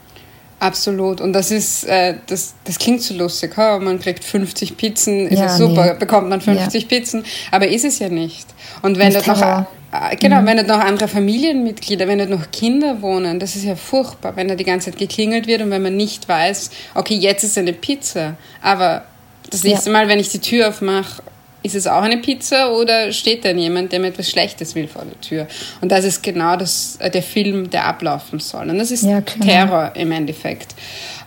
Absolut. 0.59 1.21
Und 1.21 1.35
das 1.35 1.51
ist, 1.51 1.85
äh, 1.85 2.14
das, 2.27 2.55
das 2.64 2.79
klingt 2.79 3.03
so 3.03 3.14
lustig. 3.14 3.53
Oh, 3.59 3.79
man 3.79 4.01
kriegt 4.01 4.25
50 4.25 4.77
Pizzen, 4.77 5.27
ist 5.27 5.38
ja, 5.38 5.47
ja 5.47 5.57
super, 5.57 5.92
nee. 5.92 5.99
bekommt 5.99 6.29
man 6.29 6.40
50 6.40 6.83
ja. 6.83 6.88
Pizzen. 6.88 7.25
Aber 7.51 7.69
ist 7.69 7.85
es 7.85 7.99
ja 7.99 8.09
nicht. 8.09 8.47
Und 8.81 8.99
wenn 8.99 9.12
dort 9.12 9.27
noch, 9.27 9.42
äh, 9.42 10.16
genau, 10.16 10.40
mhm. 10.40 10.47
wenn 10.47 10.57
dort 10.57 10.69
noch 10.69 10.81
andere 10.81 11.09
Familienmitglieder, 11.09 12.09
wenn 12.09 12.19
dort 12.19 12.31
noch 12.31 12.51
Kinder 12.53 13.03
wohnen, 13.03 13.38
das 13.38 13.55
ist 13.55 13.64
ja 13.64 13.77
furchtbar, 13.77 14.35
wenn 14.37 14.49
da 14.49 14.55
die 14.55 14.64
ganze 14.64 14.90
Zeit 14.90 14.99
geklingelt 14.99 15.47
wird 15.47 15.61
und 15.61 15.71
wenn 15.71 15.83
man 15.83 15.97
nicht 15.97 16.27
weiß, 16.27 16.71
okay, 16.95 17.14
jetzt 17.14 17.45
ist 17.45 17.59
eine 17.59 17.75
Pizza. 17.75 18.37
Aber 18.62 19.05
das 19.51 19.62
nächste 19.62 19.90
ja. 19.90 19.92
Mal, 19.92 20.09
wenn 20.09 20.19
ich 20.19 20.31
die 20.31 20.40
Tür 20.40 20.71
aufmache, 20.71 21.23
ist 21.67 21.75
es 21.75 21.87
auch 21.87 22.03
eine 22.03 22.19
Pizza 22.19 22.73
oder 22.73 23.13
steht 23.13 23.45
dann 23.45 23.59
jemand, 23.59 23.93
der 23.93 24.01
mir 24.01 24.09
etwas 24.09 24.31
Schlechtes 24.31 24.75
will 24.75 24.89
vor 24.89 25.05
der 25.05 25.21
Tür? 25.21 25.47
Und 25.81 25.91
das 25.91 26.05
ist 26.05 26.23
genau 26.23 26.57
das, 26.57 26.97
äh, 27.01 27.11
der 27.11 27.23
Film, 27.23 27.69
der 27.71 27.87
ablaufen 27.87 28.39
soll. 28.39 28.71
Und 28.71 28.79
das 28.79 28.91
ist 28.91 29.05
ja, 29.05 29.21
Terror 29.21 29.93
im 29.95 30.13
Endeffekt. 30.13 30.75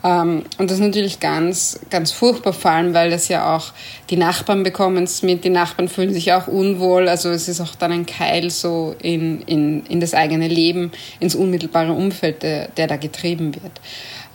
Ähm, 0.03 0.43
und 0.57 0.69
das 0.69 0.77
ist 0.77 0.83
natürlich 0.83 1.19
ganz, 1.19 1.79
ganz 1.89 2.11
furchtbar, 2.11 2.53
vor 2.53 2.71
allem, 2.71 2.93
weil 2.93 3.09
das 3.09 3.27
ja 3.27 3.55
auch 3.55 3.73
die 4.09 4.17
Nachbarn 4.17 4.63
bekommen 4.63 5.03
es 5.03 5.21
mit, 5.21 5.43
die 5.43 5.49
Nachbarn 5.49 5.89
fühlen 5.89 6.13
sich 6.13 6.31
auch 6.31 6.47
unwohl. 6.47 7.09
Also 7.09 7.29
es 7.29 7.47
ist 7.47 7.59
auch 7.59 7.75
dann 7.75 7.91
ein 7.91 8.05
Keil 8.05 8.49
so 8.49 8.95
in, 9.01 9.41
in, 9.41 9.85
in 9.87 9.99
das 9.99 10.13
eigene 10.13 10.47
Leben, 10.47 10.91
ins 11.19 11.35
unmittelbare 11.35 11.91
Umfeld, 11.91 12.43
der, 12.43 12.69
der 12.69 12.87
da 12.87 12.95
getrieben 12.95 13.53
wird. 13.55 13.81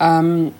Ähm, 0.01 0.53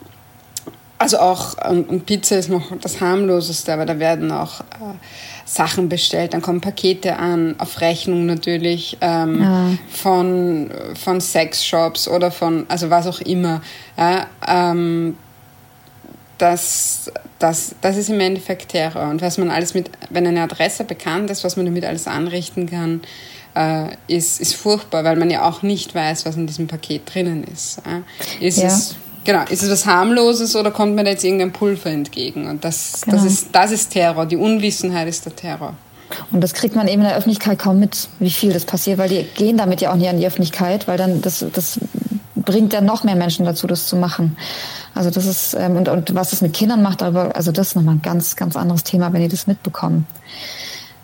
also 0.97 1.19
auch, 1.19 1.55
und 1.69 2.05
Pizza 2.05 2.37
ist 2.37 2.49
noch 2.49 2.71
das 2.79 3.01
harmloseste, 3.01 3.73
aber 3.73 3.85
da 3.85 3.99
werden 3.99 4.31
auch 4.31 4.61
äh, 4.61 5.34
Sachen 5.45 5.89
bestellt, 5.89 6.33
dann 6.33 6.41
kommen 6.41 6.59
Pakete 6.59 7.17
an, 7.17 7.55
auf 7.59 7.79
Rechnung 7.79 8.25
natürlich, 8.25 8.97
ähm, 9.01 9.41
ja. 9.41 9.69
von, 9.91 10.71
von 10.95 11.21
Sexshops 11.21 12.07
oder 12.07 12.31
von, 12.31 12.65
also 12.67 12.89
was 12.89 13.05
auch 13.05 13.21
immer. 13.21 13.61
Ja, 13.95 14.25
ähm, 14.47 15.15
das, 16.39 17.11
das, 17.39 17.75
das 17.81 17.95
ist 17.95 18.09
im 18.09 18.19
Endeffekt 18.19 18.69
Terror. 18.69 19.09
Und 19.09 19.21
was 19.21 19.37
man 19.37 19.51
alles 19.51 19.73
mit, 19.73 19.89
wenn 20.09 20.27
eine 20.27 20.41
Adresse 20.41 20.83
bekannt 20.83 21.29
ist, 21.29 21.43
was 21.43 21.55
man 21.57 21.65
damit 21.65 21.85
alles 21.85 22.07
anrichten 22.07 22.67
kann, 22.67 23.01
äh, 23.55 23.95
ist, 24.07 24.41
ist 24.41 24.55
furchtbar, 24.55 25.03
weil 25.03 25.15
man 25.15 25.29
ja 25.29 25.47
auch 25.47 25.61
nicht 25.61 25.95
weiß, 25.95 26.25
was 26.25 26.35
in 26.35 26.47
diesem 26.47 26.67
Paket 26.67 27.13
drinnen 27.13 27.43
ist. 27.43 27.81
Äh. 27.85 28.45
Ist 28.45 28.57
ja. 28.57 28.67
es 28.67 28.95
Genau, 29.25 29.43
ist 29.49 29.63
es 29.63 29.71
was 29.71 29.85
harmloses 29.85 30.55
oder 30.55 30.71
kommt 30.71 30.95
mir 30.95 31.03
da 31.03 31.09
jetzt 31.09 31.23
irgendein 31.23 31.51
Pulver 31.51 31.89
entgegen? 31.89 32.47
Und 32.47 32.63
das, 32.63 33.01
genau. 33.01 33.17
das, 33.17 33.25
ist, 33.25 33.47
das 33.51 33.71
ist 33.71 33.89
Terror. 33.89 34.25
Die 34.27 34.37
Unwissenheit 34.37 35.07
ist 35.07 35.25
der 35.25 35.35
Terror. 35.35 35.73
Und 36.31 36.41
das 36.41 36.53
kriegt 36.53 36.75
man 36.75 36.87
eben 36.87 37.01
in 37.01 37.07
der 37.07 37.17
Öffentlichkeit 37.17 37.57
kaum 37.57 37.79
mit, 37.79 38.07
wie 38.19 38.29
viel 38.29 38.53
das 38.53 38.65
passiert, 38.65 38.99
weil 38.99 39.09
die 39.09 39.23
gehen 39.23 39.57
damit 39.57 39.81
ja 39.81 39.91
auch 39.91 39.95
nicht 39.95 40.07
an 40.07 40.19
die 40.19 40.27
Öffentlichkeit, 40.27 40.87
weil 40.87 40.97
dann 40.97 41.21
das, 41.21 41.43
das 41.53 41.79
bringt 42.35 42.73
ja 42.73 42.81
noch 42.81 43.03
mehr 43.03 43.15
Menschen 43.15 43.45
dazu, 43.45 43.65
das 43.65 43.87
zu 43.87 43.95
machen. 43.95 44.37
Also 44.93 45.09
das 45.09 45.25
ist, 45.25 45.55
ähm, 45.55 45.75
und, 45.75 45.89
und 45.89 46.13
was 46.13 46.31
es 46.31 46.41
mit 46.41 46.53
Kindern 46.53 46.83
macht, 46.83 47.01
darüber, 47.01 47.35
also 47.35 47.51
das 47.51 47.69
ist 47.69 47.75
nochmal 47.75 47.95
ein 47.95 48.01
ganz, 48.03 48.35
ganz 48.35 48.55
anderes 48.55 48.83
Thema, 48.83 49.11
wenn 49.11 49.21
die 49.21 49.27
das 49.27 49.47
mitbekommen. 49.47 50.05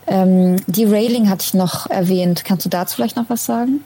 Ähm, 0.05 0.57
die 0.67 0.85
Railing 0.85 1.29
hatte 1.29 1.43
ich 1.45 1.53
noch 1.53 1.89
erwähnt. 1.89 2.45
Kannst 2.45 2.65
du 2.65 2.69
dazu 2.69 2.95
vielleicht 2.95 3.15
noch 3.15 3.29
was 3.29 3.45
sagen? 3.45 3.81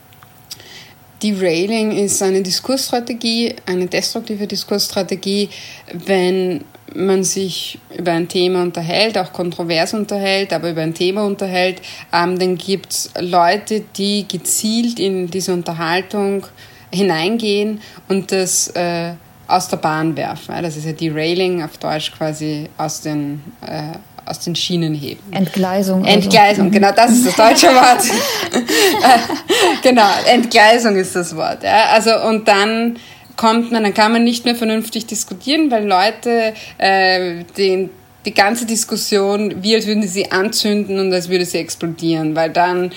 Derailing 1.23 1.91
ist 1.91 2.21
eine 2.21 2.41
Diskursstrategie, 2.41 3.55
eine 3.65 3.87
destruktive 3.87 4.47
Diskursstrategie, 4.47 5.49
wenn 5.93 6.63
man 6.93 7.23
sich 7.23 7.79
über 7.97 8.11
ein 8.11 8.27
Thema 8.27 8.61
unterhält, 8.61 9.17
auch 9.17 9.33
kontrovers 9.33 9.93
unterhält, 9.93 10.53
aber 10.53 10.69
über 10.69 10.81
ein 10.81 10.93
Thema 10.93 11.25
unterhält, 11.25 11.81
ähm, 12.13 12.37
dann 12.37 12.57
gibt 12.57 12.91
es 12.91 13.11
Leute, 13.19 13.83
die 13.97 14.27
gezielt 14.27 14.99
in 14.99 15.29
diese 15.29 15.53
Unterhaltung 15.53 16.45
hineingehen 16.93 17.81
und 18.07 18.31
das 18.31 18.67
äh, 18.69 19.13
aus 19.47 19.67
der 19.67 19.77
Bahn 19.77 20.15
werfen. 20.15 20.55
Das 20.61 20.77
ist 20.77 20.85
ja 20.85 20.93
Derailing 20.93 21.63
auf 21.63 21.77
Deutsch 21.77 22.11
quasi 22.11 22.67
aus 22.77 23.01
den 23.01 23.41
äh, 23.65 23.97
aus 24.25 24.39
den 24.39 24.55
Schienen 24.55 24.93
heben. 24.93 25.21
Entgleisung. 25.31 26.03
Also. 26.05 26.19
Entgleisung, 26.19 26.71
genau, 26.71 26.91
das 26.91 27.11
ist 27.11 27.27
das 27.27 27.35
deutsche 27.35 27.67
Wort. 27.75 28.03
genau, 29.83 30.09
Entgleisung 30.27 30.95
ist 30.95 31.15
das 31.15 31.35
Wort. 31.35 31.63
Ja. 31.63 31.89
Also 31.93 32.11
und 32.27 32.47
dann 32.47 32.97
kommt 33.35 33.71
man, 33.71 33.83
dann 33.83 33.93
kann 33.93 34.11
man 34.11 34.23
nicht 34.23 34.45
mehr 34.45 34.55
vernünftig 34.55 35.05
diskutieren, 35.05 35.69
weil 35.71 35.85
Leute 35.85 36.53
äh, 36.77 37.43
den 37.57 37.89
die 38.25 38.33
ganze 38.33 38.65
Diskussion, 38.65 39.61
wie 39.61 39.75
als 39.75 39.85
würden 39.85 40.07
sie 40.07 40.31
anzünden 40.31 40.99
und 40.99 41.13
als 41.13 41.29
würde 41.29 41.45
sie 41.45 41.59
explodieren, 41.59 42.35
weil 42.35 42.49
dann 42.49 42.91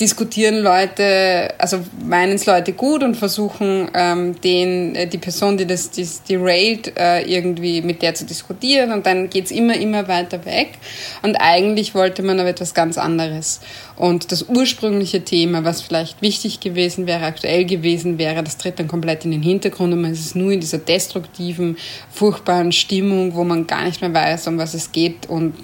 diskutieren 0.00 0.62
Leute, 0.62 1.54
also 1.58 1.80
meinen 2.04 2.34
es 2.34 2.46
Leute 2.46 2.72
gut 2.72 3.02
und 3.02 3.16
versuchen 3.16 3.90
ähm, 3.94 4.40
den, 4.40 4.94
äh, 4.94 5.06
die 5.06 5.18
Person, 5.18 5.56
die 5.56 5.66
das 5.66 5.90
die, 5.90 6.08
die 6.28 6.36
railt, 6.36 6.96
äh, 6.98 7.22
irgendwie 7.22 7.82
mit 7.82 8.02
der 8.02 8.14
zu 8.14 8.24
diskutieren 8.24 8.92
und 8.92 9.06
dann 9.06 9.28
geht's 9.30 9.50
immer, 9.50 9.74
immer 9.74 10.08
weiter 10.08 10.44
weg. 10.44 10.78
Und 11.22 11.36
eigentlich 11.36 11.94
wollte 11.94 12.22
man 12.22 12.40
aber 12.40 12.50
etwas 12.50 12.74
ganz 12.74 12.98
anderes. 12.98 13.60
Und 13.96 14.32
das 14.32 14.48
ursprüngliche 14.48 15.22
Thema, 15.24 15.64
was 15.64 15.82
vielleicht 15.82 16.22
wichtig 16.22 16.60
gewesen 16.60 17.06
wäre, 17.06 17.24
aktuell 17.24 17.64
gewesen 17.64 18.18
wäre, 18.18 18.42
das 18.42 18.58
tritt 18.58 18.78
dann 18.78 18.88
komplett 18.88 19.24
in 19.24 19.30
den 19.30 19.42
Hintergrund 19.42 19.92
und 19.92 20.02
man 20.02 20.12
ist 20.12 20.34
nur 20.34 20.52
in 20.52 20.60
dieser 20.60 20.78
destruktiven, 20.78 21.76
furchtbaren 22.10 22.72
Stimmung, 22.72 23.34
wo 23.34 23.44
man 23.44 23.66
gar 23.66 23.84
nicht 23.84 24.00
mehr 24.00 24.14
weiß, 24.14 24.48
um 24.48 24.58
was 24.58 24.74
es 24.74 24.92
geht 24.92 25.28
und 25.28 25.54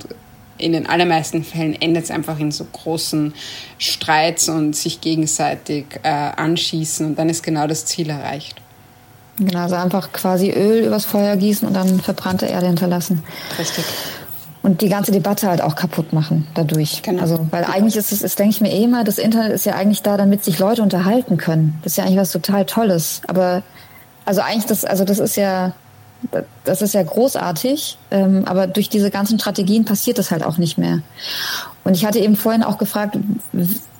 in 0.58 0.72
den 0.72 0.86
allermeisten 0.86 1.44
Fällen 1.44 1.74
endet 1.80 2.04
es 2.04 2.10
einfach 2.10 2.38
in 2.38 2.50
so 2.50 2.64
großen 2.64 3.34
Streits 3.78 4.48
und 4.48 4.74
sich 4.76 5.00
gegenseitig 5.00 5.86
äh, 6.02 6.08
anschießen 6.08 7.06
und 7.06 7.18
dann 7.18 7.28
ist 7.28 7.42
genau 7.42 7.66
das 7.66 7.86
Ziel 7.86 8.10
erreicht. 8.10 8.60
Genau, 9.38 9.60
also 9.60 9.76
einfach 9.76 10.12
quasi 10.12 10.50
Öl 10.50 10.84
übers 10.84 11.04
Feuer 11.04 11.36
gießen 11.36 11.66
und 11.66 11.74
dann 11.74 12.00
verbrannte 12.00 12.46
Erde 12.46 12.66
hinterlassen. 12.66 13.22
Richtig. 13.58 13.84
Und 14.62 14.80
die 14.80 14.88
ganze 14.88 15.12
Debatte 15.12 15.48
halt 15.48 15.62
auch 15.62 15.76
kaputt 15.76 16.12
machen 16.12 16.48
dadurch. 16.54 17.02
Genau. 17.02 17.22
Also, 17.22 17.46
weil 17.50 17.64
eigentlich 17.64 17.96
ist 17.96 18.10
es, 18.10 18.22
ist, 18.22 18.38
denke 18.38 18.50
ich 18.50 18.60
mir 18.60 18.72
eh 18.72 18.84
immer, 18.84 19.04
das 19.04 19.18
Internet 19.18 19.52
ist 19.52 19.64
ja 19.64 19.74
eigentlich 19.74 20.02
da, 20.02 20.16
damit 20.16 20.44
sich 20.44 20.58
Leute 20.58 20.82
unterhalten 20.82 21.36
können. 21.36 21.78
Das 21.82 21.92
ist 21.92 21.96
ja 21.96 22.04
eigentlich 22.04 22.18
was 22.18 22.32
total 22.32 22.66
Tolles. 22.66 23.20
Aber, 23.28 23.62
also 24.24 24.40
eigentlich 24.40 24.66
das, 24.66 24.84
also 24.84 25.04
das 25.04 25.20
ist 25.20 25.36
ja, 25.36 25.72
das 26.64 26.82
ist 26.82 26.94
ja 26.94 27.02
großartig, 27.02 27.98
ähm, 28.10 28.44
aber 28.46 28.66
durch 28.66 28.88
diese 28.88 29.10
ganzen 29.10 29.38
Strategien 29.38 29.84
passiert 29.84 30.18
das 30.18 30.30
halt 30.30 30.44
auch 30.44 30.58
nicht 30.58 30.78
mehr. 30.78 31.00
Und 31.84 31.94
ich 31.94 32.04
hatte 32.04 32.18
eben 32.18 32.36
vorhin 32.36 32.62
auch 32.62 32.78
gefragt, 32.78 33.18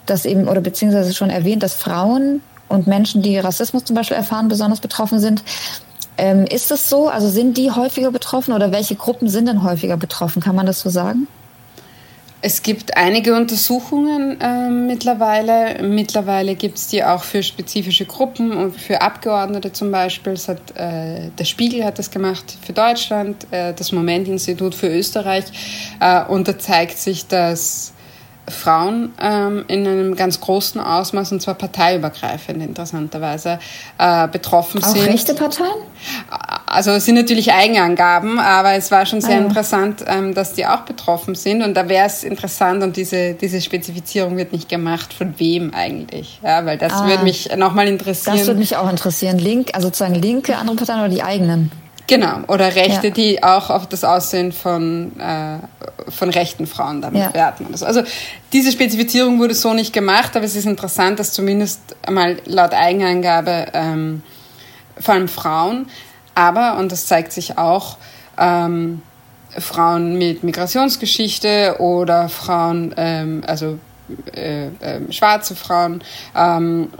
dass 0.06 0.24
eben, 0.24 0.48
oder 0.48 0.60
beziehungsweise 0.60 1.14
schon 1.14 1.30
erwähnt, 1.30 1.62
dass 1.62 1.74
Frauen 1.74 2.42
und 2.68 2.86
Menschen, 2.86 3.22
die 3.22 3.38
Rassismus 3.38 3.84
zum 3.84 3.96
Beispiel 3.96 4.16
erfahren, 4.16 4.48
besonders 4.48 4.80
betroffen 4.80 5.20
sind. 5.20 5.42
Ähm, 6.16 6.44
ist 6.44 6.70
das 6.70 6.88
so? 6.90 7.08
Also 7.08 7.28
sind 7.28 7.56
die 7.56 7.70
häufiger 7.70 8.10
betroffen 8.10 8.52
oder 8.52 8.72
welche 8.72 8.96
Gruppen 8.96 9.28
sind 9.28 9.46
denn 9.46 9.62
häufiger 9.62 9.96
betroffen? 9.96 10.42
Kann 10.42 10.56
man 10.56 10.66
das 10.66 10.80
so 10.80 10.90
sagen? 10.90 11.28
Es 12.40 12.62
gibt 12.62 12.96
einige 12.96 13.34
Untersuchungen 13.34 14.40
äh, 14.40 14.68
mittlerweile. 14.70 15.82
Mittlerweile 15.82 16.54
gibt 16.54 16.78
es 16.78 16.86
die 16.86 17.02
auch 17.02 17.24
für 17.24 17.42
spezifische 17.42 18.04
Gruppen 18.04 18.52
und 18.52 18.76
für 18.76 19.02
Abgeordnete 19.02 19.72
zum 19.72 19.90
Beispiel. 19.90 20.36
Hat, 20.46 20.70
äh, 20.76 21.30
der 21.36 21.44
Spiegel 21.44 21.84
hat 21.84 21.98
das 21.98 22.12
gemacht 22.12 22.56
für 22.62 22.72
Deutschland, 22.72 23.44
äh, 23.50 23.74
das 23.74 23.90
Momentinstitut 23.90 24.76
für 24.76 24.88
Österreich. 24.88 25.46
Äh, 25.98 26.24
und 26.26 26.46
da 26.46 26.56
zeigt 26.56 26.98
sich, 26.98 27.26
dass 27.26 27.92
Frauen 28.48 29.12
ähm, 29.20 29.64
in 29.68 29.86
einem 29.86 30.14
ganz 30.14 30.40
großen 30.40 30.80
Ausmaß, 30.80 31.32
und 31.32 31.42
zwar 31.42 31.54
parteiübergreifend 31.54 32.62
interessanterweise, 32.62 33.58
äh, 33.98 34.28
betroffen 34.28 34.82
Auch 34.82 34.88
sind. 34.88 35.02
Auch 35.02 35.06
rechte 35.06 35.34
Parteien? 35.34 35.74
Also 36.70 36.92
es 36.92 37.04
sind 37.04 37.14
natürlich 37.14 37.52
Eigenangaben, 37.52 38.38
aber 38.38 38.74
es 38.74 38.90
war 38.90 39.06
schon 39.06 39.20
sehr 39.20 39.36
ah, 39.36 39.40
ja. 39.40 39.46
interessant, 39.46 40.04
ähm, 40.06 40.34
dass 40.34 40.52
die 40.54 40.66
auch 40.66 40.80
betroffen 40.80 41.34
sind. 41.34 41.62
Und 41.62 41.74
da 41.74 41.88
wäre 41.88 42.06
es 42.06 42.24
interessant, 42.24 42.82
und 42.82 42.96
diese, 42.96 43.34
diese 43.34 43.60
Spezifizierung 43.60 44.36
wird 44.36 44.52
nicht 44.52 44.68
gemacht, 44.68 45.12
von 45.12 45.38
wem 45.38 45.72
eigentlich. 45.74 46.40
Ja, 46.42 46.64
weil 46.66 46.78
das 46.78 46.92
ah, 46.92 47.06
würde 47.06 47.24
mich 47.24 47.50
nochmal 47.56 47.88
interessieren. 47.88 48.36
Das 48.36 48.46
würde 48.46 48.60
mich 48.60 48.76
auch 48.76 48.90
interessieren. 48.90 49.38
Link, 49.38 49.70
also 49.74 49.88
sozusagen 49.88 50.14
linke 50.14 50.56
andere 50.56 50.76
Parteien 50.76 51.00
oder 51.00 51.08
die 51.08 51.22
eigenen? 51.22 51.70
Genau, 52.08 52.38
oder 52.48 52.74
Rechte, 52.74 53.08
ja. 53.08 53.12
die 53.12 53.42
auch 53.42 53.68
auf 53.68 53.86
das 53.86 54.02
Aussehen 54.02 54.52
von, 54.52 55.12
äh, 55.20 55.58
von 56.10 56.30
rechten 56.30 56.66
Frauen 56.66 57.02
damit 57.02 57.20
ja. 57.20 57.34
werten. 57.34 57.66
Also, 57.70 57.84
also 57.84 58.02
diese 58.52 58.72
Spezifizierung 58.72 59.38
wurde 59.38 59.54
so 59.54 59.74
nicht 59.74 59.92
gemacht, 59.92 60.34
aber 60.34 60.46
es 60.46 60.56
ist 60.56 60.64
interessant, 60.64 61.18
dass 61.18 61.32
zumindest 61.32 61.80
einmal 62.02 62.38
laut 62.46 62.72
Eigenangabe 62.72 63.66
ähm, 63.74 64.22
vor 64.98 65.14
allem 65.14 65.28
Frauen, 65.28 65.86
aber, 66.38 66.78
und 66.78 66.92
das 66.92 67.06
zeigt 67.06 67.32
sich 67.32 67.58
auch, 67.58 67.98
ähm, 68.38 69.02
Frauen 69.58 70.16
mit 70.18 70.44
Migrationsgeschichte 70.44 71.76
oder 71.80 72.28
Frauen, 72.28 72.94
ähm, 72.96 73.42
also 73.44 73.80
äh, 74.36 74.68
äh, 74.68 75.12
schwarze 75.12 75.56
Frauen, 75.56 76.00
ähm, 76.36 76.90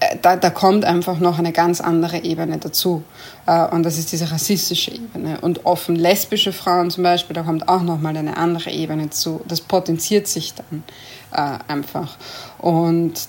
äh, 0.00 0.16
da, 0.22 0.36
da 0.36 0.48
kommt 0.48 0.86
einfach 0.86 1.18
noch 1.18 1.38
eine 1.38 1.52
ganz 1.52 1.82
andere 1.82 2.24
Ebene 2.24 2.56
dazu. 2.56 3.04
Äh, 3.46 3.66
und 3.66 3.82
das 3.82 3.98
ist 3.98 4.10
diese 4.10 4.30
rassistische 4.32 4.92
Ebene. 4.92 5.38
Und 5.42 5.66
offen 5.66 5.94
lesbische 5.94 6.54
Frauen 6.54 6.90
zum 6.90 7.04
Beispiel, 7.04 7.34
da 7.34 7.42
kommt 7.42 7.68
auch 7.68 7.82
nochmal 7.82 8.16
eine 8.16 8.38
andere 8.38 8.70
Ebene 8.70 9.10
zu. 9.10 9.42
Das 9.46 9.60
potenziert 9.60 10.28
sich 10.28 10.54
dann 10.54 10.82
äh, 11.32 11.58
einfach. 11.70 12.16
Und 12.56 13.28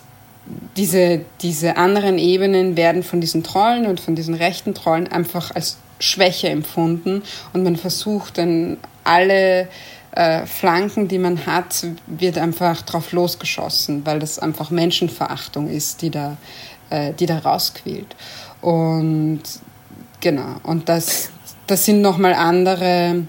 diese, 0.78 1.22
diese 1.42 1.78
anderen 1.78 2.18
Ebenen 2.18 2.78
werden 2.78 3.04
von 3.04 3.22
diesen 3.22 3.44
Trollen 3.44 3.86
und 3.86 4.00
von 4.00 4.16
diesen 4.16 4.34
rechten 4.34 4.74
Trollen 4.74 5.08
einfach 5.08 5.54
als 5.54 5.78
Schwäche 6.00 6.50
empfunden. 6.50 7.24
Und 7.54 7.64
man 7.64 7.76
versucht 7.76 8.38
dann 8.38 8.78
alle 9.04 9.68
äh, 10.12 10.46
Flanken, 10.46 11.08
die 11.08 11.20
man 11.20 11.46
hat, 11.46 11.86
wird 12.08 12.38
einfach 12.38 12.82
drauf 12.82 13.12
losgeschossen, 13.12 14.06
weil 14.06 14.20
das 14.20 14.40
einfach 14.40 14.70
Menschenverachtung 14.70 15.70
ist, 15.70 16.02
die 16.02 16.10
da, 16.10 16.38
äh, 16.90 17.14
die 17.14 17.26
da 17.26 17.40
rausquillt. 17.40 18.16
Und 18.62 19.42
genau, 20.20 20.56
und 20.64 20.90
das, 20.90 21.30
das 21.68 21.86
sind 21.86 22.02
nochmal 22.02 22.34
andere, 22.34 23.24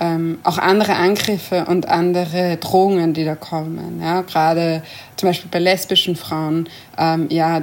ähm, 0.00 0.38
auch 0.44 0.56
andere 0.56 0.96
Angriffe 0.96 1.66
und 1.66 1.88
andere 1.88 2.56
Drohungen, 2.56 3.12
die 3.12 3.24
da 3.24 3.34
kommen. 3.34 4.00
Ja, 4.02 4.22
gerade 4.22 4.82
zum 5.16 5.28
Beispiel 5.28 5.50
bei 5.50 5.58
lesbischen 5.58 6.16
Frauen, 6.16 6.68
ähm, 6.96 7.26
ja, 7.28 7.60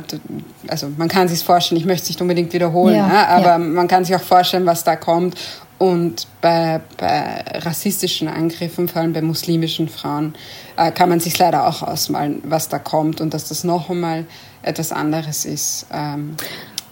also 0.68 0.88
man 0.98 1.08
kann 1.08 1.28
sich 1.28 1.44
vorstellen, 1.44 1.82
ich 1.82 1.88
möchte 1.88 2.04
es 2.04 2.10
nicht 2.10 2.22
unbedingt 2.22 2.54
wiederholen, 2.54 2.96
ja, 2.96 3.08
ja, 3.08 3.28
aber 3.28 3.50
ja. 3.50 3.58
man 3.58 3.88
kann 3.88 4.06
sich 4.06 4.16
auch 4.16 4.22
vorstellen, 4.22 4.68
was 4.68 4.84
da 4.84 4.96
kommt. 4.96 5.36
Und 5.80 6.28
bei, 6.42 6.82
bei 6.98 7.44
rassistischen 7.60 8.28
Angriffen, 8.28 8.88
vor 8.88 9.02
allem 9.02 9.14
bei 9.14 9.22
muslimischen 9.22 9.90
Frauen, 9.90 10.34
äh, 10.76 10.92
kann 10.92 11.08
man 11.10 11.20
sich 11.20 11.38
leider 11.38 11.68
auch 11.68 11.84
ausmalen, 11.84 12.42
was 12.46 12.68
da 12.68 12.80
kommt 12.80 13.22
und 13.22 13.34
dass 13.34 13.50
das 13.50 13.64
noch 13.64 13.90
einmal 13.90 14.26
etwas 14.64 14.92
anderes 14.92 15.46
ist. 15.46 15.86
Ähm, 15.94 16.36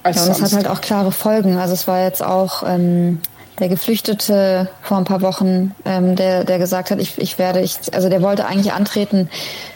als 0.03 0.17
ja, 0.17 0.23
und 0.25 0.31
es 0.31 0.41
hat 0.41 0.53
halt 0.53 0.67
auch 0.67 0.81
klare 0.81 1.11
Folgen. 1.11 1.57
Also 1.57 1.73
es 1.73 1.87
war 1.87 2.03
jetzt 2.03 2.23
auch 2.23 2.61
ähm, 2.67 3.21
der 3.59 3.69
Geflüchtete 3.69 4.69
vor 4.81 4.97
ein 4.97 5.05
paar 5.05 5.21
Wochen, 5.21 5.73
ähm, 5.85 6.15
der, 6.15 6.43
der 6.43 6.59
gesagt 6.59 6.91
hat, 6.91 6.99
ich, 6.99 7.17
ich 7.17 7.37
werde, 7.37 7.61
ich, 7.61 7.77
also 7.93 8.09
der 8.09 8.21
wollte 8.21 8.45
eigentlich 8.45 8.73
antreten 8.73 9.29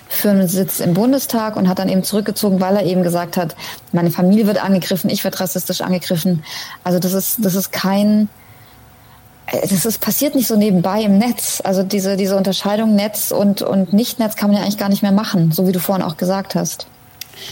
für 0.08 0.32
einen 0.32 0.48
Sitz 0.48 0.80
im 0.80 0.94
Bundestag 0.94 1.56
und 1.56 1.70
hat 1.70 1.80
dann 1.80 1.88
eben 1.88 2.04
zurückgezogen, 2.04 2.60
weil 2.60 2.76
er 2.76 2.84
eben 2.84 3.04
gesagt 3.04 3.38
hat, 3.38 3.56
meine 3.92 4.12
Familie 4.12 4.48
wird 4.48 4.64
angegriffen, 4.64 5.10
ich 5.10 5.24
werde 5.24 5.40
rassistisch 5.40 5.82
angegriffen. 5.82 6.44
Also 6.84 7.00
das 7.00 7.14
ist, 7.14 7.46
das 7.46 7.56
ist 7.56 7.72
kein 7.72 8.28
das 9.52 9.86
ist, 9.86 10.00
passiert 10.00 10.36
nicht 10.36 10.48
so 10.48 10.56
nebenbei 10.56 11.02
im 11.02 11.18
Netz. 11.18 11.62
Also 11.64 11.82
diese, 11.82 12.18
diese 12.18 12.36
Unterscheidung 12.36 12.96
Netz 12.96 13.32
und, 13.32 13.64
und 13.64 13.94
Nicht-Netz 13.94 14.36
kann 14.36 14.50
man 14.50 14.58
ja 14.58 14.64
eigentlich 14.64 14.78
gar 14.78 14.90
nicht 14.90 15.02
mehr 15.02 15.12
machen, 15.12 15.52
so 15.52 15.68
wie 15.68 15.72
du 15.72 15.80
vorhin 15.80 16.06
auch 16.06 16.18
gesagt 16.18 16.54
hast. 16.54 16.86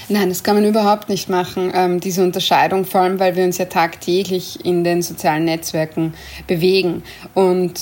Nein, 0.10 0.30
das 0.30 0.44
kann 0.44 0.56
man 0.56 0.66
überhaupt 0.66 1.10
nicht 1.10 1.30
machen, 1.30 1.72
ähm, 1.74 2.00
diese 2.00 2.24
Unterscheidung, 2.24 2.86
vor 2.86 3.02
allem 3.02 3.20
weil 3.20 3.36
wir 3.36 3.44
uns 3.44 3.58
ja 3.58 3.66
tagtäglich 3.66 4.66
in 4.66 4.84
den 4.84 5.02
sozialen 5.02 5.46
Netzwerken 5.46 6.14
bewegen. 6.48 7.04
Und 7.34 7.80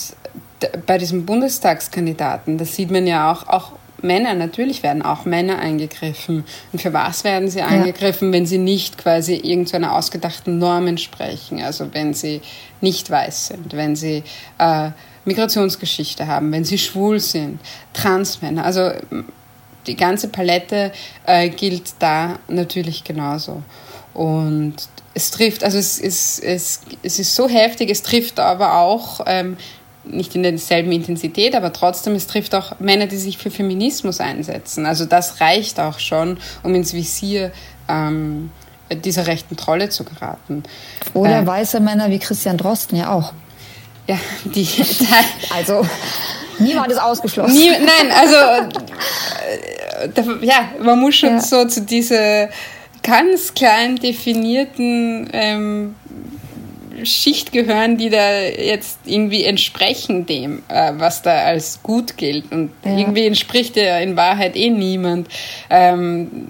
bei 0.86 0.98
diesem 0.98 1.26
Bundestagskandidaten, 1.26 2.58
das 2.58 2.76
sieht 2.76 2.92
man 2.92 3.08
ja 3.08 3.32
auch, 3.32 3.48
auch 3.48 3.74
Männer, 4.02 4.34
natürlich 4.34 4.84
werden 4.84 5.02
auch 5.02 5.26
Männer 5.26 5.60
eingegriffen. 5.60 6.44
Und 6.72 6.82
für 6.82 6.94
was 6.94 7.24
werden 7.24 7.50
sie 7.50 7.62
angegriffen, 7.62 8.30
ja. 8.30 8.34
wenn 8.34 8.46
sie 8.46 8.58
nicht 8.58 8.98
quasi 8.98 9.36
irgendeiner 9.36 9.94
ausgedachten 9.94 10.60
Norm 10.60 10.88
entsprechen? 10.88 11.62
Also 11.62 11.94
wenn 11.94 12.14
sie 12.14 12.42
nicht 12.82 13.10
weiß 13.10 13.48
sind, 13.48 13.74
wenn 13.74 13.96
sie 13.96 14.24
äh, 14.60 14.92
Migrationsgeschichte 15.26 16.28
haben, 16.28 16.52
wenn 16.52 16.64
sie 16.64 16.78
schwul 16.78 17.20
sind, 17.20 17.60
Transmänner. 17.94 18.64
Also 18.64 18.92
die 19.88 19.96
ganze 19.96 20.28
Palette 20.28 20.92
äh, 21.26 21.50
gilt 21.50 21.94
da 22.00 22.40
natürlich 22.48 23.04
genauso. 23.04 23.64
Und 24.14 24.76
es 25.14 25.32
trifft, 25.32 25.64
also 25.64 25.78
es, 25.78 26.00
es, 26.00 26.40
es, 26.40 26.82
es 27.04 27.20
ist 27.20 27.36
so 27.36 27.48
heftig, 27.48 27.90
es 27.90 28.02
trifft 28.02 28.40
aber 28.40 28.80
auch 28.80 29.22
ähm, 29.26 29.58
nicht 30.04 30.36
in 30.36 30.44
derselben 30.44 30.92
Intensität, 30.92 31.56
aber 31.56 31.74
trotzdem, 31.74 32.16
es 32.16 32.28
trifft 32.28 32.56
auch 32.56 32.80
Männer, 32.80 33.08
die 33.08 33.18
sich 33.18 33.38
für 33.38 33.52
Feminismus 33.52 34.20
einsetzen. 34.20 34.86
Also 34.86 35.06
das 35.06 35.42
reicht 35.42 35.80
auch 35.80 36.00
schon, 36.00 36.38
um 36.64 36.76
ins 36.76 36.94
Visier 36.94 37.52
ähm, 37.88 38.52
dieser 38.92 39.28
rechten 39.28 39.58
Trolle 39.58 39.90
zu 39.90 40.04
geraten. 40.04 40.64
Oder 41.14 41.42
äh, 41.42 41.48
weiße 41.48 41.80
Männer 41.80 42.10
wie 42.10 42.20
Christian 42.20 42.58
Drosten 42.58 42.98
ja 42.98 43.12
auch. 43.12 43.34
Ja, 44.08 44.20
die. 44.44 44.68
also 45.56 45.86
niemand 46.60 46.92
ist 46.92 47.02
ausgeschlossen. 47.02 47.56
Nie, 47.56 47.70
nein, 47.70 48.12
also 48.12 48.36
äh, 50.16 50.46
ja, 50.46 50.70
man 50.82 51.00
muss 51.00 51.16
schon 51.16 51.36
ja. 51.36 51.40
so 51.40 51.66
zu 51.66 51.82
diese 51.82 52.50
ganz 53.04 53.54
klein 53.54 53.98
definierten 53.98 55.30
ähm, 55.34 55.96
Schicht 57.04 57.52
gehören, 57.52 57.98
die 57.98 58.10
da 58.10 58.40
jetzt 58.42 59.00
irgendwie 59.06 59.44
entsprechen 59.44 60.26
dem, 60.26 60.64
äh, 60.70 60.94
was 60.96 61.22
da 61.22 61.44
als 61.44 61.82
gut 61.84 62.18
gilt. 62.18 62.52
Und 62.52 62.72
ja. 62.84 62.98
irgendwie 62.98 63.28
entspricht 63.28 63.76
ja 63.76 64.00
in 64.00 64.16
Wahrheit 64.16 64.56
eh 64.56 64.70
niemand. 64.70 65.28
Ähm, 65.70 66.48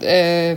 äh, 0.00 0.56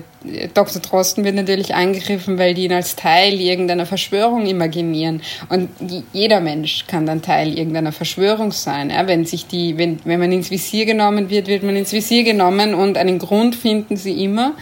Dr. 0.54 0.82
Drosten 0.82 1.24
wird 1.24 1.36
natürlich 1.36 1.74
angegriffen, 1.74 2.38
weil 2.38 2.54
die 2.54 2.66
ihn 2.66 2.74
als 2.74 2.96
Teil 2.96 3.40
irgendeiner 3.42 3.86
Verschwörung 3.86 4.46
imaginieren. 4.46 5.22
Und 5.50 5.70
jeder 6.14 6.40
Mensch 6.40 6.86
kann 6.88 7.06
dann 7.06 7.22
Teil 7.22 7.58
irgendeiner 7.58 7.92
Verschwörung 7.92 8.52
sein. 8.52 8.90
Ja? 8.90 9.08
Wenn, 9.08 9.26
sich 9.26 9.48
die, 9.48 9.78
wenn, 9.78 10.00
wenn 10.06 10.20
man 10.20 10.32
ins 10.32 10.52
Visier 10.52 10.86
genommen 10.86 11.30
wird, 11.30 11.48
wird 11.48 11.64
man 11.64 11.76
ins 11.76 11.92
Visier 11.92 12.24
genommen 12.24 12.76
und 12.76 12.98
einen 12.98 13.20
Grund 13.20 13.56
finden 13.56 13.98
sie 13.98 14.24
immer. 14.24 14.54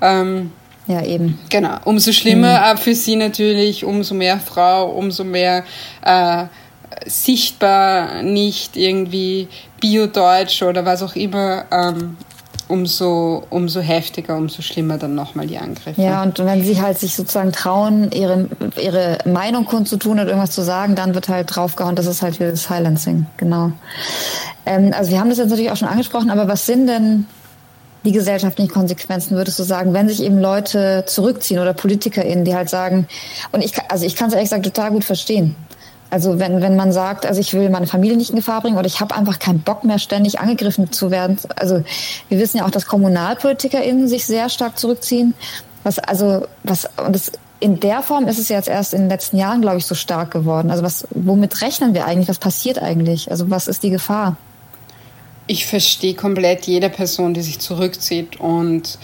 Ähm, 0.00 0.52
ja, 0.86 1.02
eben. 1.04 1.38
Genau. 1.48 1.76
Umso 1.84 2.12
schlimmer 2.12 2.74
mhm. 2.74 2.78
für 2.78 2.94
sie 2.94 3.16
natürlich, 3.16 3.84
umso 3.84 4.14
mehr 4.14 4.38
Frau, 4.38 4.90
umso 4.90 5.24
mehr 5.24 5.64
äh, 6.04 6.44
sichtbar 7.06 8.22
nicht 8.22 8.76
irgendwie 8.76 9.48
Bio-Deutsch 9.80 10.62
oder 10.62 10.84
was 10.84 11.02
auch 11.02 11.16
immer 11.16 11.64
ähm, 11.70 12.16
umso, 12.72 13.42
umso 13.50 13.80
heftiger, 13.80 14.34
umso 14.34 14.62
schlimmer 14.62 14.96
dann 14.96 15.14
nochmal 15.14 15.46
die 15.46 15.58
Angriffe. 15.58 16.00
Ja, 16.00 16.22
und 16.22 16.38
wenn 16.38 16.64
sie 16.64 16.80
halt 16.80 16.98
sich 16.98 17.14
sozusagen 17.14 17.52
trauen, 17.52 18.10
ihre, 18.12 18.48
ihre 18.80 19.18
Meinung 19.26 19.66
kundzutun 19.66 20.12
oder 20.12 20.28
irgendwas 20.28 20.52
zu 20.52 20.62
sagen, 20.62 20.94
dann 20.94 21.14
wird 21.14 21.28
halt 21.28 21.54
draufgehauen, 21.54 21.96
das 21.96 22.06
ist 22.06 22.22
halt 22.22 22.40
wieder 22.40 22.50
das 22.50 22.64
Silencing, 22.64 23.26
genau. 23.36 23.72
Ähm, 24.64 24.94
also 24.96 25.10
wir 25.10 25.20
haben 25.20 25.28
das 25.28 25.36
jetzt 25.36 25.50
natürlich 25.50 25.70
auch 25.70 25.76
schon 25.76 25.88
angesprochen, 25.88 26.30
aber 26.30 26.48
was 26.48 26.64
sind 26.64 26.86
denn 26.86 27.26
die 28.04 28.12
gesellschaftlichen 28.12 28.72
Konsequenzen, 28.72 29.36
würdest 29.36 29.58
du 29.58 29.64
sagen, 29.64 29.92
wenn 29.92 30.08
sich 30.08 30.22
eben 30.22 30.40
Leute 30.40 31.04
zurückziehen 31.06 31.60
oder 31.60 31.74
PolitikerInnen, 31.74 32.46
die 32.46 32.54
halt 32.54 32.70
sagen, 32.70 33.06
und 33.52 33.62
ich, 33.62 33.74
also 33.90 34.06
ich 34.06 34.16
kann 34.16 34.28
es 34.28 34.34
ehrlich 34.34 34.48
gesagt 34.48 34.64
total 34.64 34.92
gut 34.92 35.04
verstehen. 35.04 35.56
Also 36.12 36.38
wenn, 36.38 36.60
wenn 36.60 36.76
man 36.76 36.92
sagt, 36.92 37.24
also 37.24 37.40
ich 37.40 37.54
will 37.54 37.70
meine 37.70 37.86
Familie 37.86 38.18
nicht 38.18 38.28
in 38.28 38.36
Gefahr 38.36 38.60
bringen 38.60 38.76
oder 38.76 38.86
ich 38.86 39.00
habe 39.00 39.14
einfach 39.14 39.38
keinen 39.38 39.60
Bock 39.60 39.82
mehr, 39.82 39.98
ständig 39.98 40.40
angegriffen 40.40 40.92
zu 40.92 41.10
werden. 41.10 41.38
Also 41.56 41.82
wir 42.28 42.38
wissen 42.38 42.58
ja 42.58 42.66
auch, 42.66 42.70
dass 42.70 42.84
KommunalpolitikerInnen 42.84 44.06
sich 44.08 44.26
sehr 44.26 44.50
stark 44.50 44.78
zurückziehen. 44.78 45.32
Was, 45.84 45.98
also, 45.98 46.46
was, 46.64 46.86
und 47.02 47.14
das, 47.14 47.32
in 47.60 47.80
der 47.80 48.02
Form 48.02 48.28
ist 48.28 48.38
es 48.38 48.50
jetzt 48.50 48.68
erst 48.68 48.92
in 48.92 49.00
den 49.00 49.08
letzten 49.08 49.38
Jahren, 49.38 49.62
glaube 49.62 49.78
ich, 49.78 49.86
so 49.86 49.94
stark 49.94 50.30
geworden. 50.30 50.70
Also 50.70 50.82
was, 50.82 51.08
womit 51.12 51.62
rechnen 51.62 51.94
wir 51.94 52.04
eigentlich? 52.04 52.28
Was 52.28 52.38
passiert 52.38 52.78
eigentlich? 52.82 53.30
Also 53.30 53.48
was 53.48 53.66
ist 53.66 53.82
die 53.82 53.90
Gefahr? 53.90 54.36
Ich 55.46 55.64
verstehe 55.64 56.12
komplett 56.12 56.66
jede 56.66 56.90
Person, 56.90 57.32
die 57.32 57.40
sich 57.40 57.58
zurückzieht 57.58 58.38
und 58.38 58.98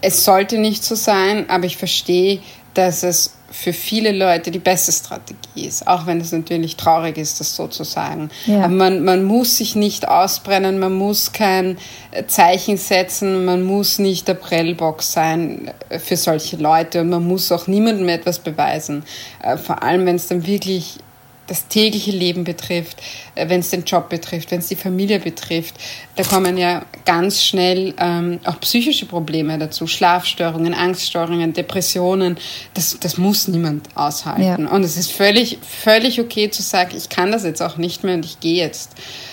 es 0.00 0.24
sollte 0.24 0.58
nicht 0.58 0.82
so 0.82 0.96
sein, 0.96 1.48
aber 1.48 1.66
ich 1.66 1.76
verstehe, 1.76 2.40
dass 2.74 3.04
es 3.04 3.36
für 3.54 3.72
viele 3.72 4.10
Leute 4.10 4.50
die 4.50 4.58
beste 4.58 4.90
Strategie 4.90 5.66
ist, 5.66 5.86
auch 5.86 6.06
wenn 6.06 6.20
es 6.20 6.32
natürlich 6.32 6.76
traurig 6.76 7.16
ist, 7.16 7.38
das 7.38 7.54
so 7.54 7.68
zu 7.68 7.84
sagen. 7.84 8.28
Ja. 8.46 8.64
Aber 8.64 8.74
man, 8.74 9.04
man 9.04 9.22
muss 9.22 9.58
sich 9.58 9.76
nicht 9.76 10.08
ausbrennen, 10.08 10.80
man 10.80 10.92
muss 10.92 11.32
kein 11.32 11.78
Zeichen 12.26 12.76
setzen, 12.76 13.44
man 13.44 13.62
muss 13.62 14.00
nicht 14.00 14.26
der 14.26 14.34
Prellbox 14.34 15.12
sein 15.12 15.70
für 16.00 16.16
solche 16.16 16.56
Leute 16.56 17.02
und 17.02 17.10
man 17.10 17.24
muss 17.26 17.52
auch 17.52 17.68
niemandem 17.68 18.08
etwas 18.08 18.40
beweisen. 18.40 19.04
Äh, 19.40 19.56
vor 19.56 19.84
allem, 19.84 20.04
wenn 20.04 20.16
es 20.16 20.26
dann 20.26 20.46
wirklich 20.46 20.98
das 21.46 21.68
tägliche 21.68 22.10
Leben 22.10 22.44
betrifft, 22.44 23.02
äh, 23.34 23.48
wenn 23.48 23.60
es 23.60 23.70
den 23.70 23.84
Job 23.84 24.08
betrifft, 24.08 24.50
wenn 24.50 24.60
es 24.60 24.68
die 24.68 24.76
Familie 24.76 25.20
betrifft. 25.20 25.74
Da 26.16 26.24
kommen 26.24 26.56
ja 26.56 26.84
ganz 27.04 27.42
schnell 27.42 27.94
ähm, 27.98 28.40
auch 28.44 28.58
psychische 28.60 29.06
Probleme 29.06 29.58
dazu, 29.58 29.86
Schlafstörungen, 29.86 30.74
Angststörungen, 30.74 31.52
Depressionen. 31.52 32.38
Das, 32.72 32.98
das 32.98 33.18
muss 33.18 33.48
niemand 33.48 33.88
aushalten. 33.94 34.42
Ja. 34.42 34.56
Und 34.56 34.84
es 34.84 34.96
ist 34.96 35.12
völlig, 35.12 35.58
völlig 35.62 36.20
okay 36.20 36.50
zu 36.50 36.62
sagen, 36.62 36.96
ich 36.96 37.08
kann 37.08 37.30
das 37.30 37.44
jetzt 37.44 37.62
auch 37.62 37.76
nicht 37.76 38.04
mehr 38.04 38.14
und 38.14 38.24
ich 38.24 38.40
gehe 38.40 38.56
jetzt. 38.56 38.92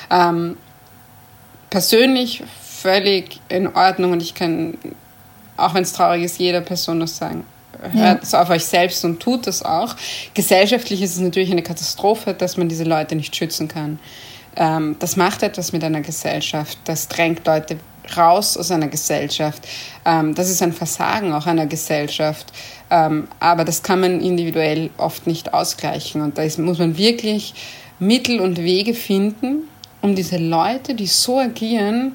Ähm, 0.10 0.58
persönlich 1.70 2.44
völlig 2.62 3.40
in 3.48 3.68
Ordnung 3.68 4.12
und 4.12 4.22
ich 4.22 4.34
kann, 4.36 4.78
auch 5.56 5.74
wenn 5.74 5.84
es 5.84 5.94
traurig 5.94 6.24
ist, 6.24 6.40
jeder 6.40 6.62
Person 6.62 7.00
das 7.00 7.16
sagen 7.16 7.46
hört 7.82 8.24
es 8.24 8.34
auf 8.34 8.50
euch 8.50 8.66
selbst 8.66 9.04
und 9.06 9.20
tut 9.20 9.48
das 9.48 9.64
auch. 9.64 9.96
Gesellschaftlich 10.34 11.02
ist 11.02 11.16
es 11.16 11.20
natürlich 11.20 11.52
eine 11.52 11.64
Katastrophe, 11.64 12.34
dass 12.34 12.58
man 12.58 12.70
diese 12.70 12.84
Leute 12.84 13.16
nicht 13.16 13.36
schützen 13.36 13.68
kann. 13.68 14.00
Ähm, 14.56 14.98
das 15.00 15.16
macht 15.16 15.44
etwas 15.44 15.72
mit 15.72 15.84
einer 15.84 16.02
Gesellschaft. 16.02 16.78
Das 16.86 17.08
drängt 17.08 17.46
Leute 17.46 17.78
raus 18.18 18.58
aus 18.58 18.72
einer 18.72 18.88
Gesellschaft. 18.88 19.68
Ähm, 20.06 20.36
das 20.36 20.50
ist 20.50 20.62
ein 20.62 20.74
Versagen 20.74 21.34
auch 21.34 21.46
einer 21.46 21.66
Gesellschaft. 21.66 22.52
Ähm, 22.90 23.28
aber 23.40 23.64
das 23.64 23.84
kann 23.84 24.02
man 24.02 24.22
individuell 24.22 24.90
oft 24.98 25.28
nicht 25.28 25.54
ausgleichen. 25.54 26.22
Und 26.22 26.38
da 26.38 26.44
ist, 26.44 26.60
muss 26.60 26.80
man 26.80 26.98
wirklich 26.98 27.54
Mittel 28.00 28.40
und 28.40 28.58
Wege 28.58 28.94
finden, 28.94 29.68
um 30.02 30.16
diese 30.16 30.38
Leute, 30.38 30.96
die 30.96 31.08
so 31.08 31.40
agieren, 31.40 32.14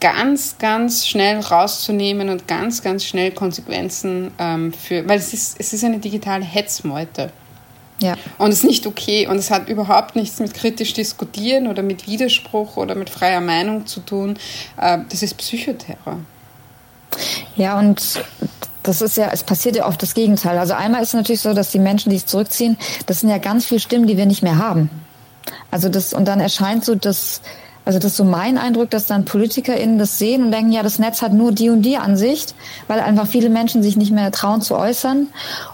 ganz, 0.00 0.56
ganz 0.58 1.06
schnell 1.06 1.40
rauszunehmen 1.40 2.30
und 2.30 2.48
ganz, 2.48 2.82
ganz 2.82 3.04
schnell 3.04 3.30
Konsequenzen 3.30 4.32
ähm, 4.38 4.72
für, 4.72 5.06
weil 5.08 5.18
es 5.18 5.32
ist, 5.32 5.60
es 5.60 5.72
ist 5.72 5.84
eine 5.84 5.98
digitale 5.98 6.44
Hetzmeute. 6.44 7.30
Ja. 8.00 8.16
Und 8.38 8.50
es 8.50 8.58
ist 8.58 8.64
nicht 8.64 8.86
okay 8.86 9.26
und 9.26 9.36
es 9.36 9.50
hat 9.50 9.68
überhaupt 9.68 10.16
nichts 10.16 10.40
mit 10.40 10.54
kritisch 10.54 10.94
diskutieren 10.94 11.66
oder 11.66 11.82
mit 11.82 12.06
Widerspruch 12.06 12.78
oder 12.78 12.94
mit 12.94 13.10
freier 13.10 13.42
Meinung 13.42 13.86
zu 13.86 14.00
tun. 14.00 14.38
Äh, 14.78 14.98
das 15.10 15.22
ist 15.22 15.36
Psychoterror. 15.36 16.18
Ja, 17.56 17.78
und 17.78 18.24
das 18.82 19.02
ist 19.02 19.18
ja, 19.18 19.28
es 19.30 19.44
passiert 19.44 19.76
ja 19.76 19.86
oft 19.86 20.02
das 20.02 20.14
Gegenteil. 20.14 20.56
Also 20.58 20.72
einmal 20.72 21.02
ist 21.02 21.08
es 21.08 21.14
natürlich 21.14 21.42
so, 21.42 21.52
dass 21.52 21.70
die 21.70 21.78
Menschen, 21.78 22.08
die 22.08 22.16
sich 22.16 22.26
zurückziehen, 22.26 22.78
das 23.06 23.20
sind 23.20 23.28
ja 23.28 23.38
ganz 23.38 23.66
viele 23.66 23.80
Stimmen, 23.80 24.06
die 24.06 24.16
wir 24.16 24.26
nicht 24.26 24.42
mehr 24.42 24.56
haben. 24.56 24.88
Also 25.70 25.88
das, 25.88 26.14
und 26.14 26.26
dann 26.26 26.40
erscheint 26.40 26.84
so 26.84 26.94
das, 26.94 27.42
also 27.84 27.98
das 27.98 28.12
ist 28.12 28.16
so 28.18 28.24
mein 28.24 28.58
Eindruck, 28.58 28.90
dass 28.90 29.06
dann 29.06 29.24
PolitikerInnen 29.24 29.98
das 29.98 30.18
sehen 30.18 30.44
und 30.44 30.52
denken, 30.52 30.70
ja, 30.70 30.82
das 30.82 30.98
Netz 30.98 31.22
hat 31.22 31.32
nur 31.32 31.52
die 31.52 31.70
und 31.70 31.82
die 31.82 31.96
Ansicht, 31.96 32.54
weil 32.88 33.00
einfach 33.00 33.26
viele 33.26 33.48
Menschen 33.48 33.82
sich 33.82 33.96
nicht 33.96 34.12
mehr 34.12 34.30
trauen 34.30 34.60
zu 34.60 34.76
äußern. 34.76 35.28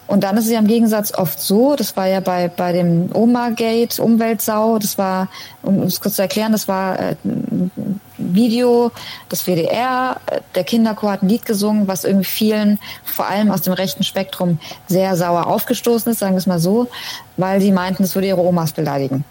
Und 0.07 0.23
dann 0.23 0.37
ist 0.37 0.45
es 0.45 0.53
ja 0.53 0.61
im 0.61 0.69
Gegensatz 0.69 1.13
oft 1.13 1.41
so, 1.41 1.75
das 1.75 1.97
war 1.97 2.07
ja 2.07 2.21
bei, 2.21 2.49
bei 2.49 2.73
dem 2.73 3.11
Oma-Gate, 3.13 3.99
Umweltsau, 3.99 4.79
das 4.79 4.99
war, 4.99 5.29
um 5.63 5.83
es 5.83 6.01
kurz 6.01 6.15
zu 6.15 6.23
erklären, 6.23 6.53
das 6.53 6.69
war 6.69 6.99
äh, 6.99 7.17
ein 7.25 8.01
Video 8.19 8.93
des 9.31 9.47
WDR, 9.47 10.21
der 10.55 10.65
Kinderchor 10.65 11.13
hat 11.13 11.23
ein 11.23 11.29
Lied 11.29 11.45
gesungen, 11.45 11.89
was 11.89 12.05
irgendwie 12.05 12.25
vielen, 12.25 12.79
vor 13.05 13.27
allem 13.27 13.51
aus 13.51 13.63
dem 13.63 13.73
rechten 13.73 14.05
Spektrum, 14.05 14.59
sehr 14.87 15.17
sauer 15.17 15.49
aufgestoßen 15.49 16.13
ist, 16.13 16.21
sagen 16.21 16.35
wir 16.35 16.39
es 16.39 16.47
mal 16.47 16.61
so, 16.61 16.89
weil 17.37 17.61
sie 17.61 17.73
meinten, 17.73 18.05
es 18.05 18.15
würde 18.15 18.29
ihre 18.29 18.41
Omas 18.41 18.73
beleidigen 18.73 19.25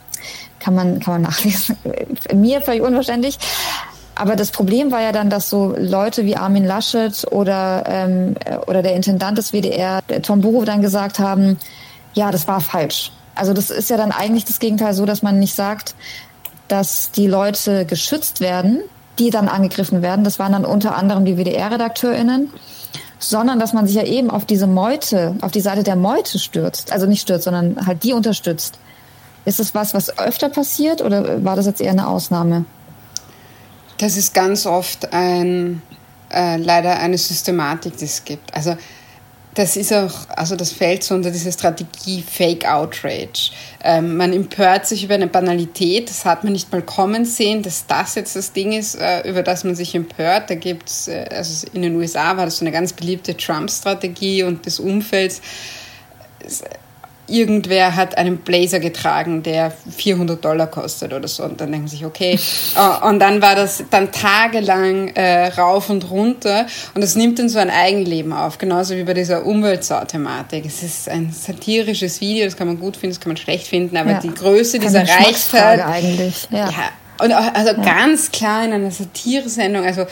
kann 0.60 0.76
man, 0.76 1.00
kann 1.00 1.16
man 1.16 1.22
nachlesen. 1.24 1.78
Mir 2.34 2.62
völlig 2.62 2.82
unverständlich. 2.82 3.38
Aber 4.16 4.36
das 4.36 4.52
Problem 4.52 4.92
war 4.92 5.02
ja 5.02 5.12
dann, 5.12 5.30
dass 5.30 5.50
so 5.50 5.76
Leute 5.78 6.26
wie 6.26 6.38
Armin 6.38 6.66
Laschet 6.66 7.26
oder, 7.32 7.84
ähm, 7.86 8.36
oder 8.68 8.82
der 8.82 8.96
Intendant 8.96 9.38
des 9.38 9.52
WDR, 9.52 10.02
Tom 10.22 10.42
Buchow, 10.42 10.64
dann 10.64 10.82
gesagt 10.82 11.20
haben, 11.20 11.58
ja, 12.14 12.32
das 12.32 12.48
war 12.48 12.62
falsch. 12.62 13.12
Also 13.36 13.52
das 13.52 13.70
ist 13.70 13.90
ja 13.90 13.98
dann 13.98 14.14
eigentlich 14.14 14.46
das 14.46 14.60
Gegenteil 14.60 14.94
so, 14.94 15.06
dass 15.06 15.22
man 15.22 15.38
nicht 15.38 15.54
sagt, 15.54 15.96
dass 16.70 17.12
die 17.12 17.28
Leute 17.28 17.86
geschützt 17.86 18.40
werden, 18.40 18.80
die 19.20 19.30
dann 19.30 19.50
angegriffen 19.50 20.02
werden. 20.02 20.24
Das 20.24 20.40
waren 20.40 20.54
dann 20.54 20.64
unter 20.64 20.96
anderem 20.96 21.26
die 21.26 21.38
WDR-RedakteurInnen 21.38 22.52
sondern 23.18 23.60
dass 23.60 23.74
man 23.74 23.88
sich 23.88 23.96
ja 23.96 24.04
eben 24.04 24.30
auf 24.30 24.46
diese 24.46 24.68
Meute, 24.68 25.36
auf 25.42 25.52
die 25.52 25.62
Seite 25.62 25.84
der 25.84 25.96
Meute 25.96 26.38
stürzt. 26.38 26.92
Also 26.92 27.06
nicht 27.06 27.22
stürzt, 27.22 27.46
sondern 27.46 27.86
halt 27.86 28.04
die 28.04 28.14
unterstützt. 28.14 28.78
Ist 29.46 29.60
es 29.60 29.76
was, 29.76 29.94
was 29.94 30.18
öfter 30.18 30.50
passiert 30.50 31.02
oder 31.02 31.44
war 31.44 31.56
das 31.56 31.68
jetzt 31.68 31.82
eher 31.82 31.92
eine 31.92 32.08
Ausnahme? 32.08 32.66
Das 33.98 34.18
ist 34.18 34.34
ganz 34.34 34.66
oft 34.66 35.14
ein, 35.14 35.82
äh, 36.34 36.58
leider 36.58 37.00
eine 37.00 37.18
Systematik, 37.18 37.96
die 37.98 38.06
es 38.06 38.26
gibt. 38.26 38.54
Also 38.54 38.76
das 39.56 39.78
ist 39.78 39.94
auch, 39.94 40.12
also 40.36 40.58
das 40.58 40.72
fällt 40.72 41.04
so 41.04 41.16
unter 41.16 41.32
diese 41.32 41.50
Strategie 41.52 42.22
Fake 42.22 42.68
Outrage. 42.68 43.52
Ähm, 43.84 44.18
man 44.18 44.34
empört 44.34 44.86
sich 44.86 45.06
über 45.06 45.14
eine 45.14 45.28
Banalität, 45.28 46.10
das 46.10 46.26
hat 46.26 46.44
man 46.44 46.52
nicht 46.52 46.74
mal 46.74 46.82
kommen 46.82 47.24
sehen, 47.24 47.64
dass 47.64 47.88
das 47.88 48.16
jetzt 48.16 48.36
das 48.36 48.52
Ding 48.52 48.74
ist, 48.74 48.96
äh, 48.96 49.22
über 49.28 49.44
das 49.44 49.64
man 49.64 49.76
sich 49.76 49.96
empört. 49.96 50.50
Da 50.50 50.56
gibt 50.56 50.90
es, 50.90 51.08
äh, 51.08 51.26
also 51.32 51.68
in 51.72 51.84
den 51.84 51.96
USA 51.96 52.36
war 52.36 52.46
das 52.46 52.58
so 52.58 52.66
eine 52.66 52.74
ganz 52.74 52.92
beliebte 52.92 53.38
Trump-Strategie 53.38 54.44
und 54.44 54.66
des 54.66 54.80
Umfelds 54.80 55.42
irgendwer 57.28 57.96
hat 57.96 58.18
einen 58.18 58.38
Blazer 58.38 58.80
getragen, 58.80 59.44
der 59.44 59.72
400 59.72 60.44
Dollar 60.44 60.68
kostet 60.68 61.14
oder 61.14 61.28
so. 61.28 61.44
Und 61.44 61.60
dann 61.62 61.72
denken 61.72 61.88
sie 61.88 61.98
sich, 61.98 62.06
okay. 62.06 62.40
Äh, 62.76 63.06
und 63.08 63.20
dann 63.20 63.42
war 63.42 63.56
das 63.56 63.84
dann 63.90 64.12
tagelang 64.12 65.10
äh, 65.10 65.48
rauf 65.48 65.90
und 65.90 66.10
runter. 66.10 66.68
Und 66.94 67.02
das 67.02 67.16
nimmt 67.16 67.40
dann 67.40 67.50
so 67.50 67.60
ein 67.60 67.70
Eigenleben 67.70 68.34
auf, 68.34 68.58
genauso 68.58 68.96
wie 68.96 69.04
bei 69.04 69.14
dieser 69.14 69.46
Umweltsau-Thematik. 69.46 70.66
Es 70.66 70.84
ist 70.84 71.10
ein 71.10 71.32
satirisches 71.32 72.22
Video, 72.22 72.46
das 72.46 72.58
kann 72.58 72.68
man 72.68 72.80
gut 72.80 72.98
finden, 72.98 73.16
das 73.16 73.22
kann 73.22 73.30
man 73.30 73.38
schlecht 73.38 73.68
finden, 73.68 73.98
aber 73.98 74.12
ja. 74.12 74.20
die 74.20 74.34
Größe 74.34 74.80
dieser 74.80 75.08
Reichsfrage 75.08 75.86
eigentlich. 75.86 76.48
Ja. 76.52 76.70
ja. 76.70 76.90
Und 77.18 77.34
auch, 77.34 77.54
also 77.54 77.72
ja. 77.72 77.82
ganz 77.82 78.32
klar 78.32 78.66
in 78.66 78.74
einer 78.74 78.92
Satiresendung, 78.92 79.86
also 79.86 80.06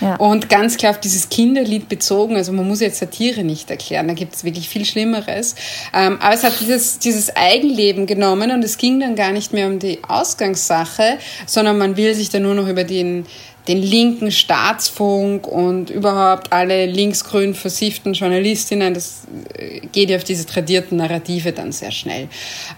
Ja. 0.00 0.16
Und 0.16 0.48
ganz 0.48 0.76
klar 0.76 0.92
auf 0.92 1.00
dieses 1.00 1.28
Kinderlied 1.28 1.88
bezogen, 1.88 2.36
also 2.36 2.52
man 2.52 2.66
muss 2.66 2.80
jetzt 2.80 2.98
Satire 2.98 3.44
nicht 3.44 3.70
erklären, 3.70 4.08
da 4.08 4.14
gibt 4.14 4.34
es 4.34 4.44
wirklich 4.44 4.68
viel 4.68 4.84
Schlimmeres. 4.84 5.54
Ähm, 5.92 6.18
aber 6.20 6.34
es 6.34 6.44
hat 6.44 6.60
dieses, 6.60 6.98
dieses 6.98 7.34
Eigenleben 7.36 8.06
genommen 8.06 8.50
und 8.50 8.64
es 8.64 8.78
ging 8.78 9.00
dann 9.00 9.16
gar 9.16 9.32
nicht 9.32 9.52
mehr 9.52 9.66
um 9.66 9.78
die 9.78 9.98
Ausgangssache, 10.06 11.18
sondern 11.46 11.78
man 11.78 11.96
will 11.96 12.14
sich 12.14 12.30
dann 12.30 12.42
nur 12.42 12.54
noch 12.54 12.68
über 12.68 12.84
den 12.84 13.26
den 13.68 13.82
linken 13.82 14.30
Staatsfunk 14.30 15.46
und 15.46 15.90
überhaupt 15.90 16.52
alle 16.52 16.86
linksgrün 16.86 17.54
versifften 17.54 18.14
Journalistinnen, 18.14 18.94
das 18.94 19.26
äh, 19.54 19.80
geht 19.92 20.08
ja 20.08 20.16
auf 20.16 20.24
diese 20.24 20.46
tradierten 20.46 20.96
Narrative 20.96 21.52
dann 21.52 21.70
sehr 21.70 21.92
schnell. 21.92 22.28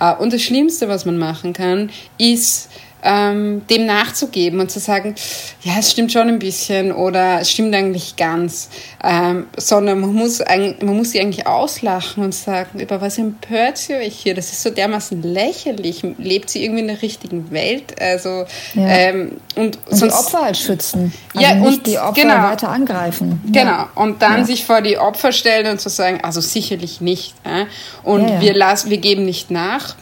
Äh, 0.00 0.14
und 0.16 0.32
das 0.32 0.42
Schlimmste, 0.42 0.88
was 0.88 1.06
man 1.06 1.16
machen 1.16 1.52
kann, 1.52 1.90
ist, 2.18 2.68
ähm, 3.02 3.66
dem 3.68 3.86
nachzugeben 3.86 4.60
und 4.60 4.70
zu 4.70 4.78
sagen, 4.78 5.14
ja, 5.62 5.74
es 5.78 5.90
stimmt 5.90 6.12
schon 6.12 6.28
ein 6.28 6.38
bisschen 6.38 6.92
oder 6.92 7.40
es 7.40 7.50
stimmt 7.50 7.74
eigentlich 7.74 8.16
ganz, 8.16 8.68
ähm, 9.02 9.46
sondern 9.56 10.00
man 10.00 10.12
muss, 10.12 10.40
man 10.40 10.96
muss 10.96 11.12
sie 11.12 11.20
eigentlich 11.20 11.46
auslachen 11.46 12.24
und 12.24 12.34
sagen, 12.34 12.80
über 12.80 13.00
was 13.00 13.18
empört 13.18 13.78
sie 13.78 13.94
euch 13.94 14.16
hier? 14.16 14.34
Das 14.34 14.52
ist 14.52 14.62
so 14.62 14.70
dermaßen 14.70 15.22
lächerlich. 15.22 16.02
Lebt 16.18 16.50
sie 16.50 16.64
irgendwie 16.64 16.80
in 16.80 16.88
der 16.88 17.02
richtigen 17.02 17.50
Welt? 17.50 18.00
Also, 18.00 18.44
ja. 18.74 18.86
ähm, 18.86 19.40
und, 19.56 19.78
und 19.88 19.96
sonst, 19.96 20.02
die 20.02 20.18
Opfer 20.18 20.44
halt 20.44 20.56
schützen. 20.56 21.12
Also 21.34 21.46
ja, 21.46 21.54
nicht 21.54 21.66
und 21.66 21.86
die 21.86 21.98
Opfer 21.98 22.22
genau, 22.22 22.42
weiter 22.42 22.68
angreifen. 22.68 23.42
Genau. 23.46 23.70
Ja. 23.70 23.90
Und 23.94 24.22
dann 24.22 24.38
ja. 24.38 24.44
sich 24.44 24.64
vor 24.64 24.82
die 24.82 24.98
Opfer 24.98 25.32
stellen 25.32 25.66
und 25.66 25.80
zu 25.80 25.88
sagen, 25.88 26.20
also 26.22 26.40
sicherlich 26.40 27.00
nicht. 27.00 27.34
Äh? 27.44 27.66
Und 28.02 28.40
Wir, 28.40 28.54
lassen, 28.54 28.90
wir 28.90 28.98
geben 28.98 29.24
nicht 29.24 29.50
nach. 29.50 29.96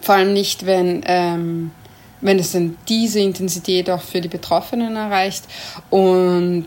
Vor 0.00 0.16
allem 0.16 0.32
nicht, 0.32 0.66
wenn, 0.66 1.02
ähm, 1.06 1.70
wenn 2.24 2.38
es 2.38 2.52
dann 2.52 2.76
diese 2.88 3.20
Intensität 3.20 3.90
auch 3.90 4.00
für 4.00 4.20
die 4.22 4.28
Betroffenen 4.28 4.96
erreicht. 4.96 5.44
Und 5.90 6.66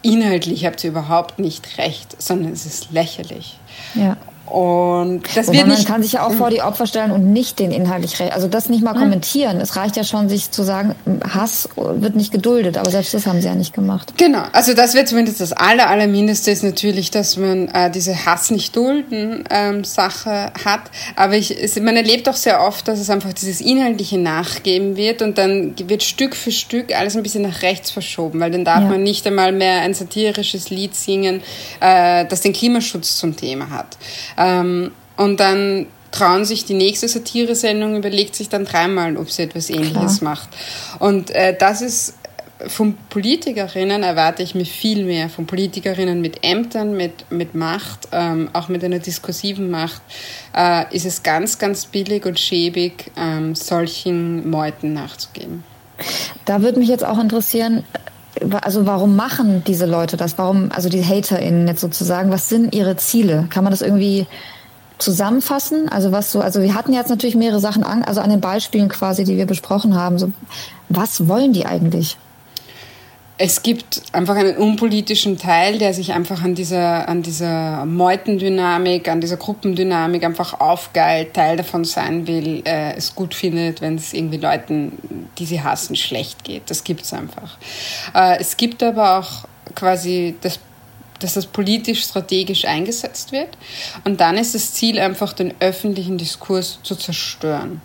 inhaltlich 0.00 0.64
habt 0.64 0.82
ihr 0.84 0.90
überhaupt 0.90 1.40
nicht 1.40 1.76
recht, 1.76 2.22
sondern 2.22 2.52
es 2.52 2.64
ist 2.64 2.92
lächerlich. 2.92 3.58
Ja. 3.94 4.16
Und 4.52 5.22
das 5.34 5.46
Wobei 5.46 5.58
wird 5.58 5.68
nicht, 5.68 5.78
man 5.78 5.86
kann 5.86 6.02
sich 6.02 6.12
ja 6.12 6.26
auch 6.26 6.32
vor 6.32 6.50
die 6.50 6.60
Opfer 6.60 6.86
stellen 6.86 7.10
und 7.10 7.32
nicht 7.32 7.58
den 7.58 7.70
inhaltlich 7.70 8.20
also 8.32 8.48
das 8.48 8.68
nicht 8.68 8.84
mal 8.84 8.92
kommentieren. 8.92 9.62
Es 9.62 9.76
reicht 9.76 9.96
ja 9.96 10.04
schon, 10.04 10.28
sich 10.28 10.50
zu 10.50 10.62
sagen, 10.62 10.94
Hass 11.26 11.70
wird 11.74 12.16
nicht 12.16 12.32
geduldet, 12.32 12.76
aber 12.76 12.90
selbst 12.90 13.14
das 13.14 13.26
haben 13.26 13.40
sie 13.40 13.48
ja 13.48 13.54
nicht 13.54 13.72
gemacht. 13.72 14.12
Genau, 14.18 14.42
also 14.52 14.74
das 14.74 14.92
wäre 14.92 15.06
zumindest 15.06 15.40
das 15.40 15.54
aller, 15.54 15.88
allermindeste 15.88 16.50
ist 16.50 16.64
natürlich, 16.64 17.10
dass 17.10 17.38
man 17.38 17.68
äh, 17.68 17.90
diese 17.90 18.26
Hass 18.26 18.50
nicht 18.50 18.76
dulden 18.76 19.44
ähm, 19.48 19.84
Sache 19.84 20.52
hat. 20.66 20.82
Aber 21.16 21.34
ich, 21.34 21.58
es, 21.58 21.80
man 21.80 21.96
erlebt 21.96 22.28
auch 22.28 22.36
sehr 22.36 22.60
oft, 22.60 22.86
dass 22.88 23.00
es 23.00 23.08
einfach 23.08 23.32
dieses 23.32 23.62
inhaltliche 23.62 24.18
Nachgeben 24.18 24.96
wird 24.96 25.22
und 25.22 25.38
dann 25.38 25.74
wird 25.88 26.02
Stück 26.02 26.36
für 26.36 26.52
Stück 26.52 26.94
alles 26.94 27.16
ein 27.16 27.22
bisschen 27.22 27.42
nach 27.42 27.62
rechts 27.62 27.90
verschoben, 27.90 28.38
weil 28.38 28.50
dann 28.50 28.66
darf 28.66 28.82
ja. 28.82 28.90
man 28.90 29.02
nicht 29.02 29.26
einmal 29.26 29.52
mehr 29.52 29.80
ein 29.80 29.94
satirisches 29.94 30.68
Lied 30.68 30.94
singen, 30.94 31.42
äh, 31.80 32.26
das 32.26 32.42
den 32.42 32.52
Klimaschutz 32.52 33.16
zum 33.16 33.34
Thema 33.34 33.70
hat. 33.70 33.96
Ähm, 34.42 34.92
und 35.16 35.40
dann 35.40 35.86
trauen 36.10 36.44
sich 36.44 36.64
die 36.64 36.74
nächste 36.74 37.08
Satire-Sendung, 37.08 37.96
überlegt 37.96 38.34
sich 38.34 38.48
dann 38.48 38.64
dreimal, 38.64 39.16
ob 39.16 39.30
sie 39.30 39.42
etwas 39.42 39.70
Ähnliches 39.70 40.18
Klar. 40.18 40.34
macht. 40.34 40.48
Und 40.98 41.30
äh, 41.30 41.56
das 41.58 41.80
ist 41.80 42.14
von 42.68 42.96
Politikerinnen 43.10 44.02
erwarte 44.02 44.42
ich 44.42 44.54
mir 44.54 44.64
viel 44.64 45.04
mehr, 45.04 45.28
von 45.28 45.46
Politikerinnen 45.46 46.20
mit 46.20 46.44
Ämtern, 46.44 46.96
mit, 46.96 47.30
mit 47.30 47.54
Macht, 47.54 48.08
ähm, 48.12 48.50
auch 48.52 48.68
mit 48.68 48.84
einer 48.84 48.98
diskursiven 48.98 49.70
Macht, 49.70 50.02
äh, 50.56 50.84
ist 50.94 51.06
es 51.06 51.22
ganz, 51.22 51.58
ganz 51.58 51.86
billig 51.86 52.24
und 52.24 52.38
schäbig, 52.38 53.10
ähm, 53.16 53.54
solchen 53.54 54.48
Meuten 54.48 54.92
nachzugeben. 54.92 55.64
Da 56.44 56.62
würde 56.62 56.78
mich 56.78 56.88
jetzt 56.88 57.04
auch 57.04 57.18
interessieren, 57.18 57.84
also 58.62 58.86
warum 58.86 59.16
machen 59.16 59.62
diese 59.66 59.86
Leute 59.86 60.16
das? 60.16 60.38
Warum, 60.38 60.70
also 60.72 60.88
die 60.88 61.04
HaterInnen 61.04 61.66
jetzt 61.66 61.80
sozusagen, 61.80 62.30
was 62.30 62.48
sind 62.48 62.74
ihre 62.74 62.96
Ziele? 62.96 63.46
Kann 63.50 63.64
man 63.64 63.72
das 63.72 63.82
irgendwie 63.82 64.26
zusammenfassen? 64.98 65.88
Also 65.88 66.12
was 66.12 66.32
so, 66.32 66.40
also 66.40 66.62
wir 66.62 66.74
hatten 66.74 66.92
jetzt 66.92 67.10
natürlich 67.10 67.34
mehrere 67.34 67.60
Sachen 67.60 67.82
an, 67.82 68.02
also 68.02 68.20
an 68.20 68.30
den 68.30 68.40
Beispielen 68.40 68.88
quasi, 68.88 69.24
die 69.24 69.36
wir 69.36 69.46
besprochen 69.46 69.96
haben. 69.96 70.18
So, 70.18 70.32
was 70.88 71.28
wollen 71.28 71.52
die 71.52 71.66
eigentlich? 71.66 72.16
Es 73.44 73.64
gibt 73.64 74.02
einfach 74.12 74.36
einen 74.36 74.56
unpolitischen 74.56 75.36
Teil, 75.36 75.78
der 75.78 75.94
sich 75.94 76.12
einfach 76.12 76.44
an 76.44 76.54
dieser, 76.54 77.08
an 77.08 77.22
dieser 77.22 77.84
Meutendynamik, 77.86 79.08
an 79.08 79.20
dieser 79.20 79.36
Gruppendynamik 79.36 80.22
einfach 80.22 80.60
aufgeilt, 80.60 81.34
Teil 81.34 81.56
davon 81.56 81.84
sein 81.84 82.28
will, 82.28 82.62
äh, 82.64 82.94
es 82.94 83.16
gut 83.16 83.34
findet, 83.34 83.80
wenn 83.80 83.96
es 83.96 84.12
irgendwie 84.12 84.36
Leuten, 84.36 85.28
die 85.38 85.44
sie 85.44 85.60
hassen, 85.60 85.96
schlecht 85.96 86.44
geht. 86.44 86.70
Das 86.70 86.84
gibt 86.84 87.02
es 87.02 87.12
einfach. 87.12 87.58
Äh, 88.14 88.38
es 88.38 88.56
gibt 88.56 88.80
aber 88.80 89.18
auch 89.18 89.48
quasi 89.74 90.36
das 90.40 90.60
dass 91.18 91.34
das 91.34 91.46
politisch 91.46 92.02
strategisch 92.02 92.64
eingesetzt 92.64 93.30
wird. 93.30 93.56
Und 94.02 94.20
dann 94.20 94.36
ist 94.36 94.56
das 94.56 94.74
Ziel 94.74 94.98
einfach, 94.98 95.32
den 95.32 95.54
öffentlichen 95.60 96.18
Diskurs 96.18 96.80
zu 96.82 96.96
zerstören 96.96 97.80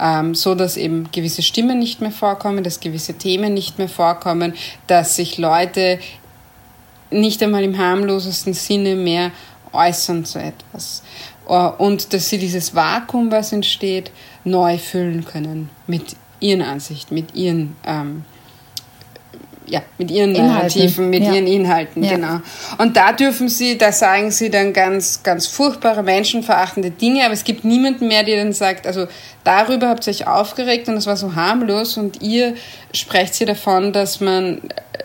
ähm, 0.00 0.34
so 0.34 0.54
dass 0.54 0.76
eben 0.76 1.10
gewisse 1.12 1.42
Stimmen 1.42 1.78
nicht 1.78 2.00
mehr 2.00 2.10
vorkommen, 2.10 2.64
dass 2.64 2.80
gewisse 2.80 3.14
Themen 3.14 3.54
nicht 3.54 3.78
mehr 3.78 3.88
vorkommen, 3.88 4.54
dass 4.86 5.16
sich 5.16 5.38
Leute 5.38 5.98
nicht 7.10 7.42
einmal 7.42 7.64
im 7.64 7.78
harmlosesten 7.78 8.54
Sinne 8.54 8.94
mehr 8.94 9.30
äußern 9.72 10.24
zu 10.24 10.38
etwas. 10.38 11.02
Äh, 11.48 11.52
und 11.52 12.12
dass 12.12 12.28
sie 12.28 12.38
dieses 12.38 12.74
Vakuum, 12.74 13.30
was 13.30 13.52
entsteht, 13.52 14.10
neu 14.44 14.78
füllen 14.78 15.24
können 15.24 15.70
mit 15.86 16.16
ihren 16.40 16.62
Ansichten, 16.62 17.14
mit 17.14 17.34
ihren 17.34 17.76
ähm, 17.84 18.24
ja, 19.70 19.82
mit 19.98 20.10
ihren 20.10 20.34
Inhalten. 20.34 20.56
Narrativen, 20.56 21.10
mit 21.10 21.22
ja. 21.22 21.34
ihren 21.34 21.46
Inhalten, 21.46 22.02
ja. 22.02 22.14
genau. 22.14 22.40
Und 22.78 22.96
da 22.96 23.12
dürfen 23.12 23.48
sie, 23.48 23.78
da 23.78 23.92
sagen 23.92 24.30
sie 24.30 24.50
dann 24.50 24.72
ganz, 24.72 25.22
ganz 25.22 25.46
furchtbare, 25.46 26.02
menschenverachtende 26.02 26.90
Dinge, 26.90 27.24
aber 27.24 27.34
es 27.34 27.44
gibt 27.44 27.64
niemanden 27.64 28.08
mehr, 28.08 28.24
der 28.24 28.42
dann 28.42 28.52
sagt, 28.52 28.86
also 28.86 29.06
darüber 29.44 29.88
habt 29.88 30.06
ihr 30.06 30.10
euch 30.10 30.26
aufgeregt 30.26 30.88
und 30.88 30.96
es 30.96 31.06
war 31.06 31.16
so 31.16 31.34
harmlos 31.34 31.96
und 31.96 32.22
ihr 32.22 32.54
sprecht 32.92 33.34
hier 33.34 33.46
davon, 33.46 33.92
dass 33.92 34.20
man 34.20 34.60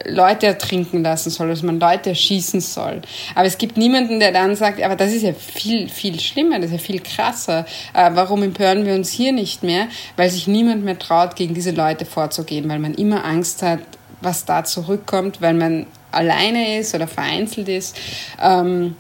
Leute 0.06 0.48
ertrinken 0.48 1.04
lassen 1.04 1.30
soll, 1.30 1.50
dass 1.50 1.64
man 1.64 1.80
Leute 1.80 2.10
erschießen 2.10 2.62
soll. 2.62 3.02
Aber 3.36 3.46
es 3.46 3.58
gibt 3.58 3.78
niemanden, 3.78 4.20
der 4.20 4.32
dann 4.32 4.56
sagt, 4.56 4.82
aber 4.82 4.96
das 4.96 5.14
ist 5.14 5.24
ja 5.24 5.34
viel, 5.34 5.90
viel 5.90 6.20
schlimmer, 6.20 6.58
das 6.58 6.68
ist 6.68 6.74
ja 6.74 6.78
viel 6.80 7.00
krasser. 7.00 7.66
Äh, 7.94 8.12
warum 8.14 8.44
empören 8.44 8.86
wir 8.86 8.96
uns 8.96 9.12
hier 9.12 9.32
nicht 9.32 9.64
mehr? 9.64 9.88
Weil 10.18 10.30
sich 10.30 10.48
niemand 10.48 10.84
mehr 10.84 11.00
traut, 11.00 11.36
gegen 11.36 11.54
diese 11.54 11.72
Leute 11.72 12.06
vorzugehen, 12.06 12.68
weil 12.70 12.80
man 12.80 12.94
immer 12.94 13.24
Angst 13.24 13.62
hat, 13.62 13.80
was 14.24 14.46
da 14.46 14.64
zurückkommt, 14.64 15.42
weil 15.42 15.54
man 15.54 15.86
alleine 16.12 16.80
ist 16.80 16.94
oder 16.96 17.08
vereinzelt 17.08 17.70
ist. 17.70 17.98
Ähm, 18.42 18.96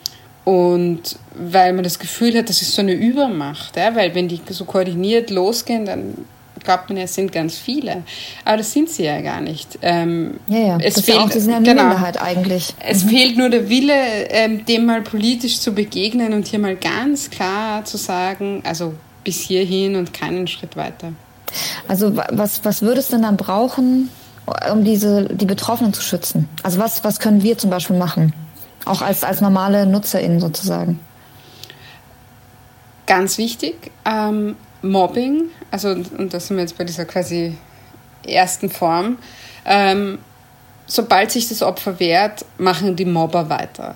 und 0.46 1.18
weil 1.36 1.74
man 1.74 1.84
das 1.84 2.00
Gefühl 2.00 2.38
hat, 2.38 2.50
das 2.50 2.62
ist 2.62 2.74
so 2.74 2.82
eine 2.82 2.94
Übermacht, 2.94 3.78
ja? 3.78 3.96
weil 3.96 4.14
wenn 4.14 4.28
die 4.28 4.42
so 4.50 4.66
koordiniert 4.66 5.30
losgehen, 5.30 5.86
dann 5.86 6.26
glaubt 6.64 6.90
man 6.90 6.98
ja, 6.98 7.04
es 7.04 7.14
sind 7.14 7.32
ganz 7.32 7.58
viele. 7.58 8.04
Aber 8.46 8.58
das 8.58 8.72
sind 8.72 8.90
sie 8.90 9.04
ja 9.04 9.22
gar 9.22 9.42
nicht. 9.42 9.80
Ähm, 9.82 10.40
ja, 10.48 10.60
ja, 10.60 10.78
es 10.82 10.96
das 10.96 11.06
fehlt, 11.06 11.18
ist 11.18 11.24
auch, 11.24 11.30
die 11.30 11.40
sind 11.40 11.52
ja 11.52 11.58
eine 11.58 11.68
genau, 11.68 11.84
Minderheit 11.84 12.22
eigentlich. 12.22 12.74
Es 12.80 13.04
mhm. 13.04 13.10
fehlt 13.10 13.38
nur 13.38 13.50
der 13.50 13.70
Wille, 13.70 13.94
ähm, 14.30 14.66
dem 14.66 14.86
mal 14.86 15.02
politisch 15.02 15.60
zu 15.60 15.74
begegnen 15.74 16.34
und 16.34 16.48
hier 16.48 16.60
mal 16.60 16.76
ganz 16.76 17.30
klar 17.30 17.86
zu 17.86 17.98
sagen, 17.98 18.62
also 18.66 18.94
bis 19.24 19.40
hierhin 19.42 19.96
und 19.96 20.14
keinen 20.14 20.48
Schritt 20.48 20.76
weiter. 20.76 21.14
Also 21.88 22.16
was, 22.16 22.66
was 22.66 22.82
würde 22.82 23.00
es 23.00 23.10
denn 23.10 23.22
dann 23.22 23.38
brauchen, 23.38 24.10
um 24.72 24.84
diese, 24.84 25.26
die 25.26 25.46
Betroffenen 25.46 25.94
zu 25.94 26.02
schützen? 26.02 26.50
Also 26.64 26.80
was, 26.80 27.04
was 27.04 27.20
können 27.20 27.44
wir 27.44 27.58
zum 27.58 27.70
Beispiel 27.70 27.98
machen? 27.98 28.34
Auch 28.86 29.02
als, 29.02 29.24
als 29.24 29.42
normale 29.42 29.86
NutzerInnen 29.86 30.40
sozusagen. 30.40 31.00
Ganz 33.06 33.38
wichtig, 33.38 33.92
ähm, 34.06 34.56
Mobbing, 34.82 35.46
also 35.72 35.90
und 35.90 36.34
da 36.34 36.40
sind 36.40 36.58
wir 36.58 36.64
jetzt 36.64 36.78
bei 36.78 36.84
dieser 36.84 37.06
quasi 37.06 37.58
ersten 38.26 38.70
Form, 38.70 39.18
ähm, 39.66 40.20
sobald 40.86 41.32
sich 41.32 41.50
das 41.50 41.62
Opfer 41.62 42.00
wehrt, 42.00 42.46
machen 42.58 42.96
die 42.96 43.06
Mobber 43.06 43.50
weiter 43.50 43.96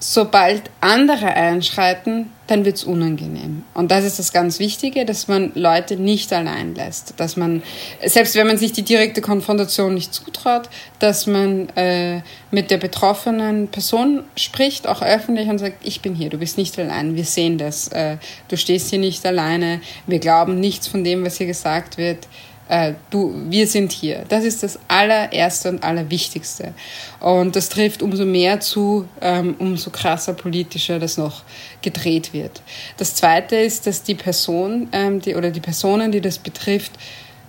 sobald 0.00 0.62
andere 0.80 1.26
einschreiten, 1.26 2.32
dann 2.50 2.64
wird 2.64 2.76
es 2.76 2.84
unangenehm. 2.84 3.62
Und 3.74 3.90
das 3.90 4.04
ist 4.04 4.18
das 4.18 4.32
ganz 4.32 4.58
Wichtige, 4.58 5.04
dass 5.04 5.28
man 5.28 5.52
Leute 5.54 5.96
nicht 5.96 6.32
allein 6.32 6.74
lässt. 6.74 7.14
Dass 7.18 7.36
man, 7.36 7.62
selbst 8.04 8.34
wenn 8.34 8.46
man 8.46 8.58
sich 8.58 8.72
die 8.72 8.82
direkte 8.82 9.20
Konfrontation 9.20 9.94
nicht 9.94 10.12
zutraut, 10.12 10.68
dass 10.98 11.26
man 11.26 11.68
äh, 11.76 12.22
mit 12.50 12.70
der 12.70 12.78
betroffenen 12.78 13.68
Person 13.68 14.24
spricht, 14.36 14.88
auch 14.88 15.00
öffentlich 15.00 15.48
und 15.48 15.58
sagt, 15.58 15.86
ich 15.86 16.00
bin 16.00 16.14
hier, 16.14 16.28
du 16.28 16.38
bist 16.38 16.58
nicht 16.58 16.76
allein, 16.78 17.14
wir 17.14 17.24
sehen 17.24 17.56
das, 17.56 17.88
äh, 17.88 18.16
du 18.48 18.56
stehst 18.56 18.90
hier 18.90 18.98
nicht 18.98 19.24
alleine, 19.24 19.80
wir 20.06 20.18
glauben 20.18 20.58
nichts 20.58 20.88
von 20.88 21.04
dem, 21.04 21.24
was 21.24 21.38
hier 21.38 21.46
gesagt 21.46 21.98
wird 21.98 22.26
äh, 22.70 22.94
du, 23.10 23.34
wir 23.48 23.66
sind 23.66 23.90
hier. 23.90 24.24
Das 24.28 24.44
ist 24.44 24.62
das 24.62 24.78
allererste 24.86 25.70
und 25.70 25.82
allerwichtigste. 25.82 26.72
Und 27.18 27.56
das 27.56 27.68
trifft 27.68 28.00
umso 28.00 28.24
mehr 28.24 28.60
zu, 28.60 29.08
ähm, 29.20 29.56
umso 29.58 29.90
krasser 29.90 30.34
politischer 30.34 31.00
das 31.00 31.18
noch 31.18 31.42
gedreht 31.82 32.32
wird. 32.32 32.62
Das 32.96 33.16
zweite 33.16 33.56
ist, 33.56 33.88
dass 33.88 34.04
die 34.04 34.14
Person 34.14 34.88
ähm, 34.92 35.20
die, 35.20 35.34
oder 35.34 35.50
die 35.50 35.60
Personen, 35.60 36.12
die 36.12 36.20
das 36.20 36.38
betrifft, 36.38 36.92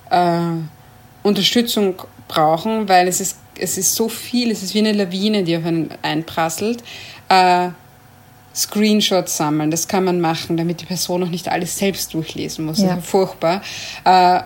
äh, 0.10 0.40
Unterstützung 1.22 2.02
brauchen, 2.28 2.90
weil 2.90 3.08
es 3.08 3.22
ist 3.22 3.38
es 3.60 3.78
ist 3.78 3.94
so 3.94 4.10
viel, 4.10 4.50
es 4.50 4.64
ist 4.64 4.74
wie 4.74 4.80
eine 4.80 4.94
Lawine, 4.94 5.44
die 5.44 5.56
auf 5.56 5.66
einen 5.66 5.90
einprasselt. 6.02 6.82
Äh, 7.30 7.70
Screenshots 8.54 9.38
sammeln, 9.38 9.72
das 9.72 9.88
kann 9.88 10.04
man 10.04 10.20
machen, 10.20 10.58
damit 10.58 10.82
die 10.82 10.86
Person 10.86 11.24
auch 11.24 11.30
nicht 11.30 11.48
alles 11.48 11.78
selbst 11.78 12.14
durchlesen 12.14 12.66
muss. 12.66 12.80
Ja. 12.80 12.98
furchtbar. 12.98 13.62
Äh, 14.04 14.42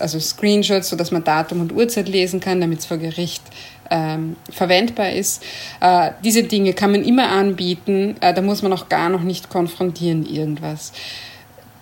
also 0.00 0.20
Screenshots, 0.20 0.88
sodass 0.88 1.10
man 1.10 1.24
Datum 1.24 1.60
und 1.60 1.72
Uhrzeit 1.72 2.08
lesen 2.08 2.40
kann, 2.40 2.60
damit 2.60 2.80
es 2.80 2.86
vor 2.86 2.96
Gericht 2.96 3.42
ähm, 3.90 4.36
verwendbar 4.50 5.10
ist. 5.10 5.42
Äh, 5.80 6.12
diese 6.24 6.44
Dinge 6.44 6.72
kann 6.72 6.92
man 6.92 7.04
immer 7.04 7.28
anbieten, 7.28 8.16
äh, 8.20 8.32
da 8.32 8.40
muss 8.40 8.62
man 8.62 8.72
auch 8.72 8.88
gar 8.88 9.08
noch 9.08 9.22
nicht 9.22 9.50
konfrontieren 9.50 10.24
irgendwas. 10.24 10.92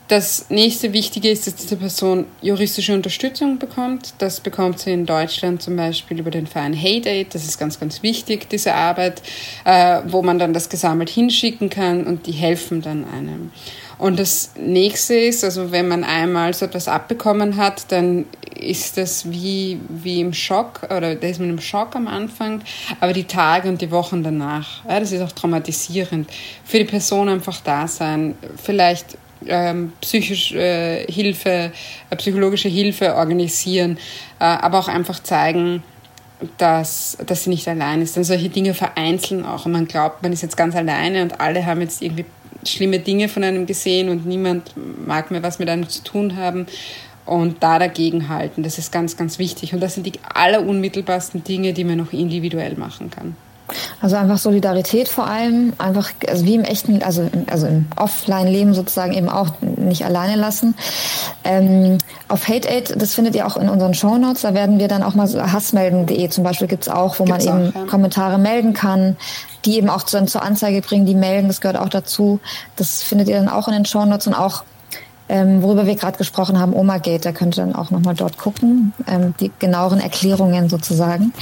Das 0.08 0.46
nächste 0.48 0.94
Wichtige 0.94 1.28
ist, 1.28 1.46
dass 1.46 1.54
diese 1.54 1.76
Person 1.76 2.24
juristische 2.40 2.94
Unterstützung 2.94 3.58
bekommt. 3.58 4.14
Das 4.16 4.40
bekommt 4.40 4.78
sie 4.78 4.90
in 4.90 5.04
Deutschland 5.04 5.60
zum 5.60 5.76
Beispiel 5.76 6.18
über 6.18 6.30
den 6.30 6.46
Verein 6.46 6.74
Hate 6.74 7.10
Aid. 7.10 7.34
Das 7.34 7.44
ist 7.44 7.58
ganz, 7.58 7.78
ganz 7.78 8.02
wichtig, 8.02 8.48
diese 8.48 8.72
Arbeit, 8.72 9.20
äh, 9.66 10.00
wo 10.06 10.22
man 10.22 10.38
dann 10.38 10.54
das 10.54 10.70
gesammelt 10.70 11.10
hinschicken 11.10 11.68
kann 11.68 12.06
und 12.06 12.26
die 12.26 12.32
helfen 12.32 12.80
dann 12.80 13.04
einem. 13.04 13.52
Und 13.98 14.18
das 14.18 14.52
nächste 14.56 15.14
ist, 15.14 15.44
also 15.44 15.72
wenn 15.72 15.88
man 15.88 16.04
einmal 16.04 16.54
so 16.54 16.64
etwas 16.64 16.88
abbekommen 16.88 17.58
hat, 17.58 17.92
dann 17.92 18.24
ist 18.58 18.96
das 18.96 19.30
wie, 19.30 19.78
wie 19.90 20.20
im 20.20 20.32
Schock 20.32 20.84
oder 20.84 21.16
da 21.16 21.26
ist 21.26 21.38
man 21.38 21.50
im 21.50 21.60
Schock 21.60 21.94
am 21.96 22.08
Anfang, 22.08 22.62
aber 23.00 23.12
die 23.12 23.24
Tage 23.24 23.68
und 23.68 23.82
die 23.82 23.90
Wochen 23.90 24.22
danach, 24.22 24.84
ja, 24.88 25.00
das 25.00 25.12
ist 25.12 25.20
auch 25.20 25.32
traumatisierend. 25.32 26.30
Für 26.64 26.78
die 26.78 26.84
Person 26.84 27.28
einfach 27.28 27.60
da 27.60 27.86
sein, 27.88 28.38
vielleicht 28.56 29.18
ähm, 29.46 29.92
psychische 30.00 30.58
äh, 30.58 31.10
Hilfe, 31.10 31.72
äh, 32.10 32.16
psychologische 32.16 32.68
Hilfe 32.68 33.14
organisieren, 33.14 33.98
äh, 34.40 34.44
aber 34.44 34.78
auch 34.78 34.88
einfach 34.88 35.22
zeigen, 35.22 35.82
dass, 36.56 37.18
dass 37.26 37.44
sie 37.44 37.50
nicht 37.50 37.66
allein 37.68 38.02
ist. 38.02 38.16
Denn 38.16 38.24
solche 38.24 38.48
Dinge 38.48 38.74
vereinzeln 38.74 39.44
auch 39.44 39.66
und 39.66 39.72
man 39.72 39.88
glaubt, 39.88 40.22
man 40.22 40.32
ist 40.32 40.42
jetzt 40.42 40.56
ganz 40.56 40.76
alleine 40.76 41.22
und 41.22 41.40
alle 41.40 41.66
haben 41.66 41.80
jetzt 41.80 42.02
irgendwie 42.02 42.24
schlimme 42.66 42.98
Dinge 42.98 43.28
von 43.28 43.44
einem 43.44 43.66
gesehen 43.66 44.08
und 44.08 44.26
niemand 44.26 44.72
mag 45.06 45.30
mehr 45.30 45.42
was 45.42 45.58
mit 45.58 45.68
einem 45.68 45.88
zu 45.88 46.02
tun 46.02 46.36
haben 46.36 46.66
und 47.24 47.62
da 47.62 47.78
dagegen 47.78 48.28
halten. 48.28 48.62
Das 48.62 48.78
ist 48.78 48.90
ganz, 48.90 49.16
ganz 49.16 49.38
wichtig. 49.38 49.74
Und 49.74 49.80
das 49.80 49.94
sind 49.94 50.06
die 50.06 50.18
allerunmittelbarsten 50.34 51.44
Dinge, 51.44 51.72
die 51.72 51.84
man 51.84 51.98
noch 51.98 52.12
individuell 52.12 52.74
machen 52.74 53.10
kann. 53.10 53.36
Also 54.00 54.16
einfach 54.16 54.38
Solidarität 54.38 55.08
vor 55.08 55.26
allem, 55.26 55.72
einfach 55.78 56.10
also 56.26 56.44
wie 56.44 56.54
im 56.54 56.64
echten, 56.64 57.02
also, 57.02 57.28
also 57.50 57.66
im 57.66 57.86
Offline-Leben 57.96 58.74
sozusagen 58.74 59.12
eben 59.12 59.28
auch 59.28 59.48
nicht 59.60 60.04
alleine 60.04 60.36
lassen. 60.36 60.74
Ähm, 61.44 61.98
auf 62.28 62.48
Hate 62.48 62.68
Aid, 62.68 62.94
das 63.00 63.14
findet 63.14 63.34
ihr 63.34 63.46
auch 63.46 63.56
in 63.56 63.68
unseren 63.68 63.94
Show 63.94 64.16
Notes, 64.16 64.42
da 64.42 64.54
werden 64.54 64.78
wir 64.78 64.88
dann 64.88 65.02
auch 65.02 65.14
mal 65.14 65.26
so 65.26 65.40
hassmelden.de 65.40 66.28
zum 66.30 66.44
Beispiel 66.44 66.68
gibt's 66.68 66.88
auch, 66.88 67.18
wo 67.18 67.24
gibt's 67.24 67.44
man 67.44 67.66
eben 67.66 67.72
ja. 67.74 67.84
Kommentare 67.84 68.38
melden 68.38 68.72
kann, 68.72 69.16
die 69.64 69.76
eben 69.76 69.90
auch 69.90 70.02
dann 70.02 70.28
zur 70.28 70.42
Anzeige 70.42 70.80
bringen, 70.80 71.06
die 71.06 71.14
melden, 71.14 71.48
das 71.48 71.60
gehört 71.60 71.78
auch 71.78 71.88
dazu. 71.88 72.40
Das 72.76 73.02
findet 73.02 73.28
ihr 73.28 73.36
dann 73.36 73.48
auch 73.48 73.68
in 73.68 73.74
den 73.74 73.84
Show 73.84 74.04
Notes 74.04 74.26
und 74.26 74.34
auch 74.34 74.62
ähm, 75.28 75.62
worüber 75.62 75.86
wir 75.86 75.94
gerade 75.94 76.16
gesprochen 76.16 76.58
haben, 76.58 76.72
Oma 76.74 76.98
Gate, 76.98 77.26
da 77.26 77.32
könnt 77.32 77.58
ihr 77.58 77.64
dann 77.64 77.74
auch 77.74 77.90
nochmal 77.90 78.14
dort 78.14 78.38
gucken, 78.38 78.94
ähm, 79.06 79.34
die 79.40 79.50
genaueren 79.58 80.00
Erklärungen 80.00 80.70
sozusagen. 80.70 81.32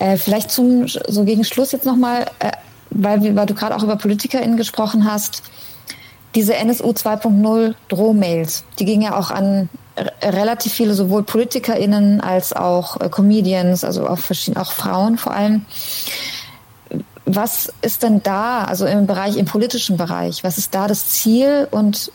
Äh, 0.00 0.16
vielleicht 0.16 0.50
zum 0.50 0.88
so 0.88 1.24
gegen 1.24 1.44
Schluss 1.44 1.72
jetzt 1.72 1.84
nochmal, 1.84 2.26
äh, 2.40 2.52
weil, 2.90 3.36
weil 3.36 3.46
du 3.46 3.54
gerade 3.54 3.76
auch 3.76 3.82
über 3.82 3.96
PolitikerInnen 3.96 4.56
gesprochen 4.56 5.04
hast, 5.04 5.42
diese 6.34 6.54
NSU 6.56 6.90
2.0 6.90 7.74
Drohmails, 7.88 8.64
die 8.78 8.86
gingen 8.86 9.02
ja 9.02 9.16
auch 9.16 9.30
an 9.30 9.68
relativ 10.22 10.72
viele, 10.72 10.94
sowohl 10.94 11.22
PolitikerInnen 11.22 12.22
als 12.22 12.54
auch 12.54 12.98
äh, 12.98 13.10
Comedians, 13.10 13.84
also 13.84 14.08
auch, 14.08 14.18
verschiedene, 14.18 14.62
auch 14.62 14.72
Frauen 14.72 15.18
vor 15.18 15.34
allem. 15.34 15.66
Was 17.26 17.70
ist 17.82 18.02
denn 18.02 18.22
da, 18.22 18.64
also 18.64 18.86
im 18.86 19.06
Bereich, 19.06 19.36
im 19.36 19.44
politischen 19.44 19.98
Bereich, 19.98 20.42
was 20.42 20.56
ist 20.56 20.74
da 20.74 20.88
das 20.88 21.08
Ziel 21.08 21.68
und 21.70 22.10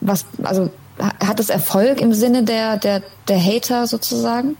was, 0.00 0.24
also 0.42 0.70
hat 0.98 1.38
es 1.38 1.50
Erfolg 1.50 2.00
im 2.00 2.14
Sinne 2.14 2.44
der, 2.44 2.78
der, 2.78 3.02
der 3.28 3.44
Hater 3.44 3.86
sozusagen? 3.86 4.56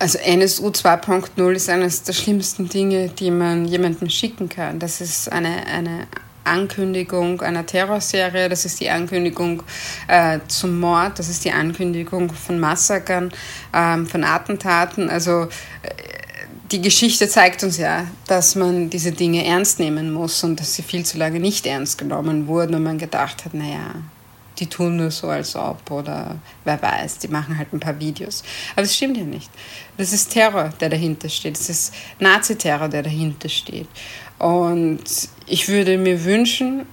Also 0.00 0.18
NSU 0.18 0.68
2.0 0.68 1.52
ist 1.52 1.68
eines 1.68 2.04
der 2.04 2.12
schlimmsten 2.12 2.68
Dinge, 2.68 3.08
die 3.08 3.32
man 3.32 3.64
jemandem 3.64 4.08
schicken 4.08 4.48
kann. 4.48 4.78
Das 4.78 5.00
ist 5.00 5.30
eine, 5.32 5.66
eine 5.66 6.06
Ankündigung 6.44 7.40
einer 7.42 7.66
Terrorserie, 7.66 8.48
das 8.48 8.64
ist 8.64 8.80
die 8.80 8.90
Ankündigung 8.90 9.62
äh, 10.06 10.38
zum 10.48 10.80
Mord, 10.80 11.18
das 11.18 11.28
ist 11.28 11.44
die 11.44 11.52
Ankündigung 11.52 12.32
von 12.32 12.58
Massakern, 12.58 13.30
ähm, 13.74 14.06
von 14.06 14.24
Attentaten. 14.24 15.10
Also 15.10 15.42
äh, 15.82 15.90
die 16.70 16.80
Geschichte 16.80 17.28
zeigt 17.28 17.62
uns 17.62 17.78
ja, 17.78 18.06
dass 18.26 18.54
man 18.54 18.90
diese 18.90 19.12
Dinge 19.12 19.44
ernst 19.44 19.78
nehmen 19.78 20.12
muss 20.12 20.42
und 20.44 20.60
dass 20.60 20.74
sie 20.74 20.82
viel 20.82 21.04
zu 21.04 21.18
lange 21.18 21.40
nicht 21.40 21.66
ernst 21.66 21.98
genommen 21.98 22.46
wurden 22.46 22.74
und 22.74 22.82
man 22.82 22.98
gedacht 22.98 23.44
hat, 23.44 23.54
naja, 23.54 23.94
die 24.58 24.66
tun 24.66 24.96
nur 24.96 25.10
so, 25.10 25.28
als 25.28 25.54
ob 25.56 25.90
oder 25.90 26.36
wer 26.64 26.80
weiß, 26.80 27.18
die 27.18 27.28
machen 27.28 27.56
halt 27.56 27.72
ein 27.72 27.80
paar 27.80 27.98
Videos. 27.98 28.42
Aber 28.74 28.82
es 28.82 28.96
stimmt 28.96 29.16
ja 29.16 29.24
nicht. 29.24 29.50
Das 29.96 30.12
ist 30.12 30.32
Terror, 30.32 30.72
der 30.80 30.88
dahinter 30.88 31.28
steht. 31.28 31.58
Es 31.58 31.68
ist 31.68 31.94
Naziterror, 32.18 32.88
der 32.88 33.02
dahinter 33.02 33.48
steht. 33.48 33.88
Und 34.38 35.02
ich 35.46 35.68
würde 35.68 35.98
mir 35.98 36.24
wünschen, 36.24 36.86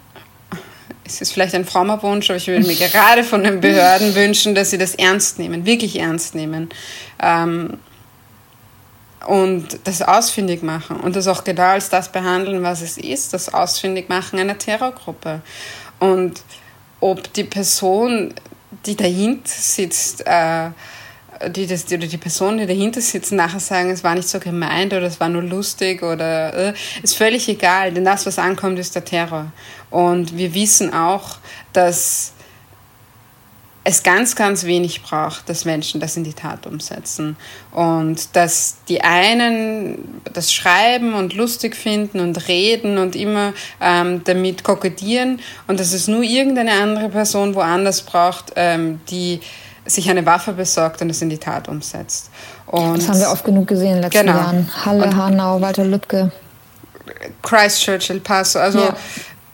es 1.04 1.22
ist 1.22 1.34
vielleicht 1.34 1.54
ein 1.54 1.66
frommer 1.66 2.02
Wunsch, 2.02 2.30
aber 2.30 2.38
ich 2.38 2.48
würde 2.48 2.66
mir 2.66 2.76
gerade 2.90 3.24
von 3.24 3.44
den 3.44 3.62
Behörden 3.62 4.16
wünschen, 4.16 4.56
dass 4.56 4.72
sie 4.72 4.78
das 4.78 4.96
ernst 4.96 5.40
nehmen, 5.40 5.66
wirklich 5.66 6.00
ernst 6.00 6.36
nehmen. 6.36 6.70
Ähm, 7.22 7.78
und 9.28 9.80
das 9.86 10.04
ausfindig 10.04 10.62
machen 10.62 10.98
und 10.98 11.16
das 11.16 11.28
auch 11.28 11.44
genau 11.44 11.70
als 11.70 11.90
das 11.90 12.12
behandeln, 12.12 12.62
was 12.62 12.82
es 12.82 12.98
ist, 13.00 13.34
das 13.34 13.52
ausfindig 13.52 14.08
machen 14.08 14.38
einer 14.38 14.58
Terrorgruppe. 14.58 15.42
Und 16.00 16.44
ob 17.00 17.32
die 17.34 17.44
Person, 17.44 18.34
die 18.86 18.96
dahinter 18.96 19.48
sitzt, 19.48 20.26
äh, 20.26 20.70
die 21.50 21.68
das, 21.68 21.86
oder 21.86 22.08
die 22.08 22.18
Person, 22.18 22.58
die 22.58 22.66
dahinter 22.66 23.02
sitzt, 23.02 23.32
nachher 23.32 23.60
sagen, 23.60 23.90
es 23.90 24.04
war 24.04 24.16
nicht 24.16 24.28
so 24.28 24.40
gemeint 24.40 24.94
oder 24.94 25.04
es 25.04 25.20
war 25.20 25.30
nur 25.30 25.44
lustig 25.44 26.02
oder 26.02 26.70
äh, 26.70 26.74
ist 27.04 27.18
völlig 27.18 27.48
egal, 27.50 27.94
denn 27.94 28.06
das, 28.06 28.26
was 28.26 28.40
ankommt, 28.40 28.80
ist 28.80 28.96
der 28.96 29.06
Terror. 29.06 29.52
Und 29.90 30.38
wir 30.38 30.54
wissen 30.54 30.94
auch, 30.94 31.38
dass 31.74 32.34
es 33.88 34.02
ganz, 34.02 34.36
ganz 34.36 34.64
wenig 34.64 35.04
braucht, 35.04 35.48
dass 35.48 35.64
Menschen 35.64 36.02
das 36.02 36.18
in 36.18 36.24
die 36.24 36.34
Tat 36.34 36.66
umsetzen. 36.66 37.38
Und 37.72 38.36
dass 38.36 38.78
die 38.90 39.02
einen 39.02 40.22
das 40.34 40.52
schreiben 40.52 41.14
und 41.14 41.34
lustig 41.34 41.76
finden 41.76 42.20
und 42.20 42.48
reden 42.48 42.98
und 42.98 43.16
immer 43.16 43.54
ähm, 43.80 44.24
damit 44.24 44.64
kokettieren 44.64 45.40
und 45.68 45.80
dass 45.80 45.94
es 45.94 46.08
nur 46.08 46.24
irgendeine 46.24 46.72
andere 46.72 47.10
Person 47.10 47.54
woanders 47.54 48.02
braucht, 48.02 48.54
ähm, 48.56 49.02
die 49.12 49.40
sich 49.86 50.10
eine 50.10 50.26
Waffe 50.26 50.54
besorgt 50.54 51.04
und 51.04 51.12
es 51.12 51.22
in 51.22 51.30
die 51.30 51.38
Tat 51.38 51.68
umsetzt. 51.68 52.32
Und 52.66 52.98
das 52.98 53.08
haben 53.08 53.20
wir 53.20 53.30
oft 53.30 53.46
genug 53.46 53.68
gesehen 53.68 53.90
in 53.90 53.94
den 53.94 54.02
letzten 54.02 54.26
genau. 54.26 54.38
Jahren. 54.40 54.70
Halle, 54.84 55.04
und 55.04 55.16
Hanau, 55.16 55.62
Walter 55.62 55.86
Lübcke. 55.86 56.32
Christchurch, 57.44 58.10
El 58.10 58.20
Paso. 58.20 58.58
Also 58.58 58.80
ja 58.80 58.96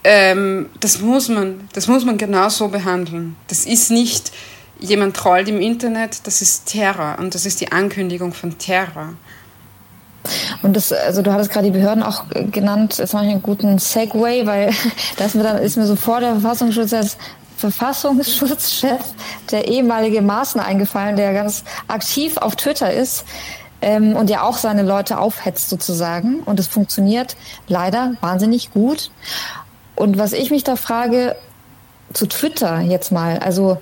ähm, 0.03 0.69
das 0.79 1.01
muss 1.01 1.29
man, 1.29 1.67
das 1.73 1.87
muss 1.87 2.05
man 2.05 2.17
genau 2.17 2.49
so 2.49 2.67
behandeln. 2.67 3.35
Das 3.47 3.65
ist 3.65 3.91
nicht 3.91 4.31
jemand 4.79 5.15
trollt 5.15 5.47
im 5.47 5.61
Internet, 5.61 6.25
das 6.25 6.41
ist 6.41 6.65
Terror 6.65 7.17
und 7.19 7.35
das 7.35 7.45
ist 7.45 7.61
die 7.61 7.71
Ankündigung 7.71 8.33
von 8.33 8.57
Terror. 8.57 9.13
Und 10.61 10.75
das, 10.75 10.91
also 10.91 11.21
du 11.21 11.31
hattest 11.31 11.51
gerade 11.51 11.67
die 11.67 11.71
Behörden 11.71 12.03
auch 12.03 12.25
genannt, 12.51 12.99
das 12.99 13.13
mache 13.13 13.25
ich 13.25 13.31
einen 13.31 13.41
guten 13.41 13.79
Segway, 13.79 14.45
weil 14.45 14.71
da 15.17 15.25
ist 15.25 15.35
mir 15.35 15.43
dann 15.43 15.57
ist 15.57 15.77
mir 15.77 15.85
sofort 15.85 16.21
der 16.21 16.33
Verfassungsschutz 16.33 16.93
als 16.93 17.17
Verfassungsschutzchef, 17.57 19.01
der 19.51 19.67
ehemalige 19.67 20.21
Maßner 20.21 20.65
eingefallen, 20.65 21.15
der 21.15 21.33
ganz 21.33 21.63
aktiv 21.87 22.37
auf 22.37 22.55
Twitter 22.55 22.91
ist 22.91 23.23
ähm, 23.81 24.15
und 24.15 24.29
ja 24.31 24.41
auch 24.41 24.57
seine 24.57 24.81
Leute 24.81 25.19
aufhetzt 25.19 25.69
sozusagen. 25.69 26.39
Und 26.41 26.59
es 26.59 26.67
funktioniert 26.67 27.35
leider 27.67 28.13
wahnsinnig 28.21 28.71
gut. 28.71 29.11
Und 30.01 30.17
was 30.17 30.33
ich 30.33 30.49
mich 30.49 30.63
da 30.63 30.77
frage, 30.77 31.35
zu 32.11 32.25
Twitter 32.25 32.79
jetzt 32.79 33.11
mal, 33.11 33.37
also 33.37 33.79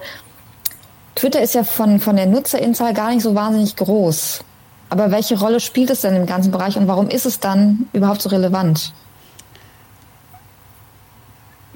Twitter 1.15 1.41
ist 1.41 1.55
ja 1.55 1.63
von, 1.63 2.01
von 2.01 2.17
der 2.17 2.26
Nutzerinzahl 2.26 2.93
gar 2.93 3.11
nicht 3.11 3.24
so 3.24 3.36
wahnsinnig 3.36 3.78
groß. 3.78 4.41
Aber 4.89 5.11
welche 5.11 5.39
Rolle 5.39 5.61
spielt 5.61 5.89
es 5.89 6.01
denn 6.01 6.17
im 6.17 6.26
ganzen 6.26 6.51
Bereich 6.51 6.76
und 6.76 6.89
warum 6.89 7.07
ist 7.07 7.26
es 7.26 7.39
dann 7.39 7.88
überhaupt 7.93 8.22
so 8.22 8.28
relevant? 8.28 8.93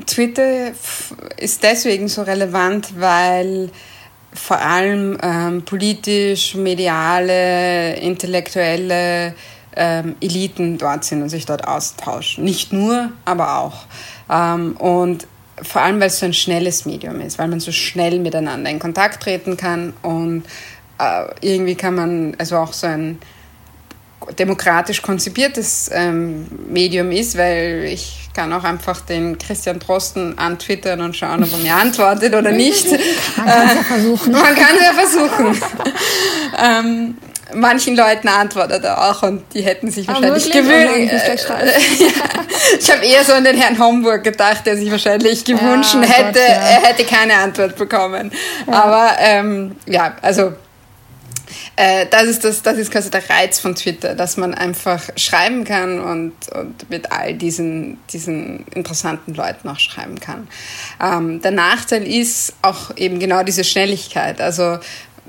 Twitter 0.07 0.71
ist 1.37 1.63
deswegen 1.63 2.09
so 2.09 2.23
relevant, 2.23 2.99
weil 2.99 3.69
vor 4.33 4.59
allem 4.59 5.17
ähm, 5.23 5.63
politisch, 5.63 6.55
mediale, 6.55 7.95
intellektuelle 7.95 9.35
ähm, 9.75 10.15
Eliten 10.19 10.77
dort 10.77 11.05
sind 11.05 11.21
und 11.21 11.29
sich 11.29 11.45
dort 11.45 11.65
austauschen. 11.65 12.43
Nicht 12.43 12.73
nur, 12.73 13.11
aber 13.25 13.59
auch. 13.59 13.85
Ähm, 14.29 14.73
und 14.77 15.27
vor 15.61 15.81
allem, 15.81 15.99
weil 15.99 16.07
es 16.07 16.19
so 16.19 16.25
ein 16.25 16.33
schnelles 16.33 16.85
Medium 16.85 17.21
ist, 17.21 17.37
weil 17.37 17.47
man 17.47 17.59
so 17.59 17.71
schnell 17.71 18.19
miteinander 18.19 18.69
in 18.69 18.79
Kontakt 18.79 19.23
treten 19.23 19.57
kann 19.57 19.93
und 20.01 20.43
äh, 20.99 21.25
irgendwie 21.41 21.75
kann 21.75 21.95
man, 21.95 22.35
also 22.37 22.57
auch 22.57 22.73
so 22.73 22.87
ein 22.87 23.19
demokratisch 24.39 25.01
konzipiertes 25.01 25.89
ähm, 25.93 26.47
Medium 26.69 27.11
ist, 27.11 27.37
weil 27.37 27.89
ich 27.91 28.29
kann 28.33 28.51
auch 28.53 28.63
einfach 28.63 29.01
den 29.01 29.37
Christian 29.37 29.79
Drosten 29.79 30.37
antwittern 30.37 31.01
und 31.01 31.15
schauen, 31.15 31.43
ob 31.43 31.51
er 31.51 31.57
mir 31.57 31.75
antwortet 31.75 32.33
oder 32.33 32.51
nicht. 32.53 32.87
Man 33.37 33.45
kann 33.45 33.67
es 33.67 33.75
ja 33.75 33.83
versuchen. 33.83 34.31
Man 34.31 34.55
kann 34.55 34.75
es 34.75 34.81
ja 34.81 34.93
versuchen. 34.93 35.61
Manchen 37.53 37.95
Leuten 37.95 38.27
antwortet 38.27 38.83
er 38.83 39.09
auch 39.09 39.23
und 39.23 39.43
die 39.53 39.61
hätten 39.61 39.91
sich 39.91 40.07
ah, 40.09 40.13
wahrscheinlich 40.13 40.51
gewünscht. 40.51 41.49
Oh 41.49 41.53
ich 42.79 42.91
habe 42.91 43.05
eher 43.05 43.23
so 43.23 43.33
an 43.33 43.43
den 43.43 43.57
Herrn 43.57 43.77
Homburg 43.79 44.23
gedacht, 44.23 44.65
der 44.65 44.77
sich 44.77 44.89
wahrscheinlich 44.89 45.43
gewünscht 45.43 45.95
ja, 45.95 46.01
hätte, 46.01 46.39
Gott, 46.39 46.47
ja. 46.47 46.53
er 46.53 46.81
hätte 46.81 47.03
keine 47.03 47.35
Antwort 47.35 47.75
bekommen. 47.75 48.31
Ja. 48.67 48.83
Aber 48.83 49.11
ähm, 49.19 49.75
ja, 49.87 50.15
also 50.21 50.53
äh, 51.75 52.05
das, 52.09 52.23
ist 52.23 52.43
das, 52.43 52.61
das 52.61 52.77
ist 52.77 52.91
quasi 52.91 53.09
der 53.09 53.27
Reiz 53.29 53.59
von 53.59 53.75
Twitter, 53.75 54.15
dass 54.15 54.37
man 54.37 54.53
einfach 54.53 55.01
schreiben 55.15 55.63
kann 55.63 55.99
und, 55.99 56.33
und 56.53 56.89
mit 56.89 57.11
all 57.11 57.33
diesen, 57.33 57.97
diesen 58.11 58.65
interessanten 58.73 59.33
Leuten 59.33 59.67
auch 59.67 59.79
schreiben 59.79 60.19
kann. 60.19 60.47
Ähm, 61.01 61.41
der 61.41 61.51
Nachteil 61.51 62.05
ist 62.05 62.53
auch 62.61 62.95
eben 62.95 63.19
genau 63.19 63.43
diese 63.43 63.63
Schnelligkeit. 63.63 64.39
Also 64.39 64.77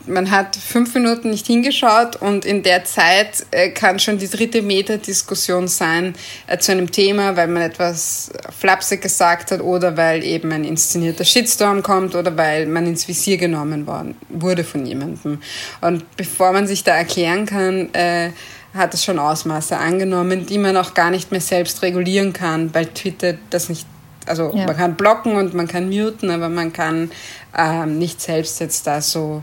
man 0.06 0.30
hat 0.30 0.56
fünf 0.56 0.94
Minuten 0.94 1.30
nicht 1.30 1.46
hingeschaut 1.46 2.16
und 2.16 2.44
in 2.44 2.62
der 2.62 2.84
Zeit 2.84 3.46
äh, 3.50 3.70
kann 3.70 3.98
schon 3.98 4.18
die 4.18 4.28
dritte 4.28 4.62
Metadiskussion 4.62 5.68
sein 5.68 6.14
äh, 6.46 6.58
zu 6.58 6.72
einem 6.72 6.90
Thema, 6.90 7.36
weil 7.36 7.48
man 7.48 7.62
etwas 7.62 8.30
flapsig 8.58 9.02
gesagt 9.02 9.50
hat 9.50 9.60
oder 9.60 9.96
weil 9.96 10.22
eben 10.24 10.52
ein 10.52 10.64
inszenierter 10.64 11.24
Shitstorm 11.24 11.82
kommt 11.82 12.14
oder 12.14 12.36
weil 12.36 12.66
man 12.66 12.86
ins 12.86 13.08
Visier 13.08 13.36
genommen 13.36 13.86
worden, 13.86 14.16
wurde 14.28 14.64
von 14.64 14.84
jemandem. 14.84 15.40
Und 15.80 16.16
bevor 16.16 16.52
man 16.52 16.66
sich 16.66 16.84
da 16.84 16.94
erklären 16.94 17.46
kann, 17.46 17.92
äh, 17.94 18.30
hat 18.74 18.92
es 18.92 19.04
schon 19.04 19.18
Ausmaße 19.18 19.76
angenommen, 19.76 20.46
die 20.46 20.58
man 20.58 20.76
auch 20.76 20.94
gar 20.94 21.10
nicht 21.10 21.30
mehr 21.30 21.40
selbst 21.40 21.82
regulieren 21.82 22.32
kann, 22.32 22.74
weil 22.74 22.86
Twitter 22.86 23.34
das 23.50 23.68
nicht 23.68 23.86
also 24.26 24.52
ja. 24.54 24.64
man 24.66 24.74
kann 24.74 24.94
blocken 24.94 25.36
und 25.36 25.52
man 25.52 25.68
kann 25.68 25.90
muten, 25.90 26.30
aber 26.30 26.48
man 26.48 26.72
kann 26.72 27.10
ähm, 27.56 27.98
nicht 27.98 28.22
selbst 28.22 28.58
jetzt 28.58 28.86
da 28.86 29.02
so 29.02 29.42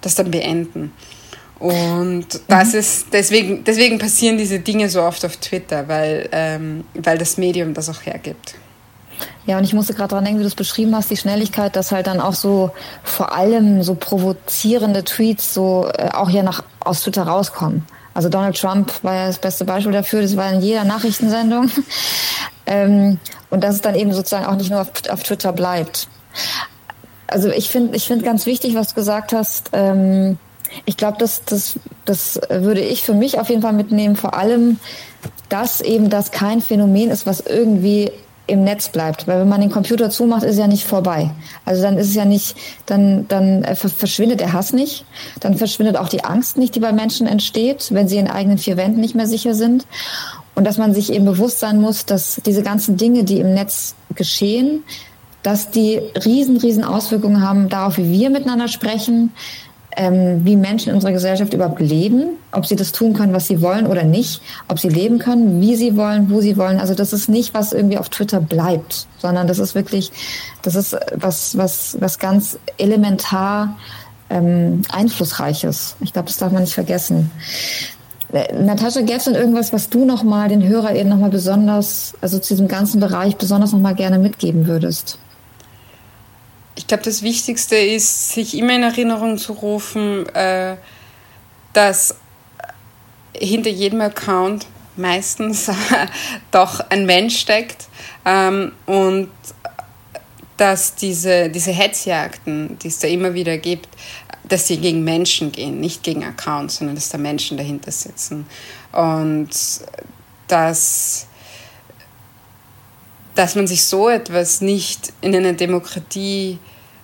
das 0.00 0.14
dann 0.14 0.30
beenden. 0.30 0.92
Und 1.58 2.26
das 2.46 2.72
mhm. 2.72 2.78
ist, 2.78 3.06
deswegen, 3.12 3.64
deswegen 3.64 3.98
passieren 3.98 4.38
diese 4.38 4.60
Dinge 4.60 4.88
so 4.88 5.02
oft 5.02 5.24
auf 5.24 5.36
Twitter, 5.38 5.88
weil, 5.88 6.28
ähm, 6.32 6.84
weil 6.94 7.18
das 7.18 7.36
Medium 7.36 7.74
das 7.74 7.88
auch 7.88 8.06
hergibt. 8.06 8.54
Ja, 9.46 9.58
und 9.58 9.64
ich 9.64 9.72
musste 9.72 9.94
gerade 9.94 10.10
daran 10.10 10.24
denken, 10.24 10.38
wie 10.38 10.44
du 10.44 10.48
es 10.48 10.54
beschrieben 10.54 10.94
hast, 10.94 11.10
die 11.10 11.16
Schnelligkeit, 11.16 11.74
dass 11.74 11.90
halt 11.90 12.06
dann 12.06 12.20
auch 12.20 12.34
so 12.34 12.70
vor 13.02 13.34
allem 13.34 13.82
so 13.82 13.94
provozierende 13.94 15.02
Tweets 15.02 15.54
so 15.54 15.90
äh, 15.96 16.10
auch 16.12 16.30
hier 16.30 16.42
nach, 16.42 16.62
aus 16.80 17.02
Twitter 17.02 17.22
rauskommen. 17.24 17.84
Also 18.14 18.28
Donald 18.28 18.60
Trump 18.60 18.92
war 19.02 19.14
ja 19.14 19.26
das 19.26 19.38
beste 19.38 19.64
Beispiel 19.64 19.92
dafür, 19.92 20.22
das 20.22 20.36
war 20.36 20.52
in 20.52 20.60
jeder 20.60 20.84
Nachrichtensendung. 20.84 21.70
ähm, 22.66 23.18
und 23.50 23.64
dass 23.64 23.76
es 23.76 23.80
dann 23.80 23.94
eben 23.94 24.12
sozusagen 24.12 24.46
auch 24.46 24.56
nicht 24.56 24.70
nur 24.70 24.82
auf, 24.82 24.90
auf 25.08 25.22
Twitter 25.22 25.52
bleibt. 25.52 26.08
Also 27.28 27.48
ich 27.50 27.68
finde 27.68 27.96
ich 27.96 28.06
finde 28.06 28.24
ganz 28.24 28.46
wichtig, 28.46 28.74
was 28.74 28.88
du 28.88 28.94
gesagt 28.94 29.32
hast. 29.32 29.70
Ähm, 29.72 30.38
ich 30.84 30.96
glaube, 30.96 31.16
das, 31.18 31.44
das, 31.44 31.78
das 32.04 32.40
würde 32.50 32.80
ich 32.80 33.02
für 33.02 33.14
mich 33.14 33.38
auf 33.38 33.48
jeden 33.48 33.62
Fall 33.62 33.72
mitnehmen. 33.72 34.16
Vor 34.16 34.34
allem, 34.34 34.78
dass 35.48 35.80
eben 35.80 36.10
das 36.10 36.30
kein 36.30 36.60
Phänomen 36.60 37.10
ist, 37.10 37.26
was 37.26 37.40
irgendwie 37.40 38.10
im 38.46 38.64
Netz 38.64 38.88
bleibt. 38.88 39.28
Weil 39.28 39.40
wenn 39.40 39.48
man 39.48 39.60
den 39.60 39.70
Computer 39.70 40.10
zumacht, 40.10 40.42
ist 40.42 40.58
ja 40.58 40.66
nicht 40.66 40.84
vorbei. 40.84 41.30
Also 41.64 41.82
dann 41.82 41.98
ist 41.98 42.08
es 42.08 42.14
ja 42.14 42.24
nicht, 42.24 42.56
dann, 42.86 43.28
dann 43.28 43.64
verschwindet 43.76 44.40
der 44.40 44.52
Hass 44.52 44.72
nicht. 44.72 45.04
Dann 45.40 45.56
verschwindet 45.56 45.96
auch 45.96 46.08
die 46.08 46.24
Angst 46.24 46.56
nicht, 46.56 46.74
die 46.74 46.80
bei 46.80 46.92
Menschen 46.92 47.26
entsteht, 47.26 47.88
wenn 47.90 48.08
sie 48.08 48.16
in 48.16 48.28
eigenen 48.28 48.58
vier 48.58 48.76
Wänden 48.76 49.00
nicht 49.00 49.14
mehr 49.14 49.26
sicher 49.26 49.54
sind. 49.54 49.86
Und 50.54 50.64
dass 50.64 50.78
man 50.78 50.92
sich 50.92 51.12
eben 51.12 51.24
bewusst 51.24 51.60
sein 51.60 51.80
muss, 51.80 52.04
dass 52.04 52.40
diese 52.44 52.62
ganzen 52.62 52.96
Dinge, 52.96 53.22
die 53.22 53.38
im 53.38 53.54
Netz 53.54 53.94
geschehen, 54.14 54.82
dass 55.42 55.70
die 55.70 56.00
riesen, 56.24 56.56
riesen 56.56 56.84
Auswirkungen 56.84 57.42
haben 57.42 57.68
darauf, 57.68 57.96
wie 57.96 58.10
wir 58.10 58.30
miteinander 58.30 58.68
sprechen, 58.68 59.32
ähm, 59.98 60.44
wie 60.44 60.56
Menschen 60.56 60.90
in 60.90 60.94
unserer 60.94 61.12
Gesellschaft 61.12 61.52
überhaupt 61.52 61.80
leben, 61.80 62.36
ob 62.52 62.66
sie 62.66 62.76
das 62.76 62.92
tun 62.92 63.14
können, 63.14 63.32
was 63.32 63.48
sie 63.48 63.60
wollen 63.60 63.86
oder 63.86 64.04
nicht, 64.04 64.40
ob 64.68 64.78
sie 64.78 64.88
leben 64.88 65.18
können, 65.18 65.60
wie 65.60 65.74
sie 65.74 65.96
wollen, 65.96 66.30
wo 66.30 66.40
sie 66.40 66.56
wollen. 66.56 66.78
Also 66.78 66.94
das 66.94 67.12
ist 67.12 67.28
nicht, 67.28 67.52
was 67.52 67.72
irgendwie 67.72 67.98
auf 67.98 68.08
Twitter 68.08 68.40
bleibt, 68.40 69.08
sondern 69.18 69.48
das 69.48 69.58
ist 69.58 69.74
wirklich, 69.74 70.12
das 70.62 70.76
ist 70.76 70.96
was, 71.14 71.56
was, 71.56 71.96
was 72.00 72.18
ganz 72.18 72.58
elementar 72.78 73.76
ähm, 74.30 74.82
einflussreiches. 74.90 75.96
Ich 76.00 76.12
glaube, 76.12 76.26
das 76.26 76.36
darf 76.36 76.52
man 76.52 76.62
nicht 76.62 76.74
vergessen. 76.74 77.30
Äh, 78.32 78.54
Natascha, 78.54 79.00
gäbe 79.00 79.18
es 79.18 79.24
denn 79.24 79.34
irgendwas, 79.34 79.72
was 79.72 79.88
du 79.88 80.04
nochmal 80.04 80.48
den 80.48 80.62
HörerInnen 80.62 81.08
nochmal 81.08 81.30
besonders, 81.30 82.14
also 82.20 82.38
zu 82.38 82.54
diesem 82.54 82.68
ganzen 82.68 83.00
Bereich 83.00 83.36
besonders 83.36 83.72
nochmal 83.72 83.94
gerne 83.94 84.18
mitgeben 84.18 84.66
würdest? 84.66 85.18
Ich 86.78 86.86
glaube, 86.86 87.02
das 87.02 87.22
Wichtigste 87.22 87.74
ist, 87.76 88.30
sich 88.30 88.56
immer 88.56 88.74
in 88.74 88.84
Erinnerung 88.84 89.36
zu 89.36 89.52
rufen, 89.52 90.26
äh, 90.28 90.76
dass 91.72 92.14
hinter 93.36 93.70
jedem 93.70 94.00
Account 94.00 94.66
meistens 94.96 95.68
doch 96.52 96.80
ein 96.88 97.04
Mensch 97.04 97.38
steckt 97.38 97.88
ähm, 98.24 98.72
und 98.86 99.28
dass 100.56 100.94
diese, 100.94 101.50
diese 101.50 101.72
Hetzjagden, 101.72 102.78
die 102.78 102.88
es 102.88 103.00
da 103.00 103.08
immer 103.08 103.34
wieder 103.34 103.58
gibt, 103.58 103.88
dass 104.44 104.68
sie 104.68 104.78
gegen 104.78 105.02
Menschen 105.02 105.50
gehen, 105.50 105.80
nicht 105.80 106.04
gegen 106.04 106.24
Accounts, 106.24 106.76
sondern 106.76 106.94
dass 106.94 107.08
da 107.08 107.18
Menschen 107.18 107.56
dahinter 107.56 107.90
sitzen. 107.90 108.46
Und 108.92 109.50
dass, 110.48 111.26
dass 113.38 113.54
man 113.54 113.68
sich 113.68 113.84
so 113.84 114.08
etwas 114.08 114.60
nicht 114.60 115.12
in 115.20 115.34
einer 115.34 115.52
Demokratie 115.52 116.58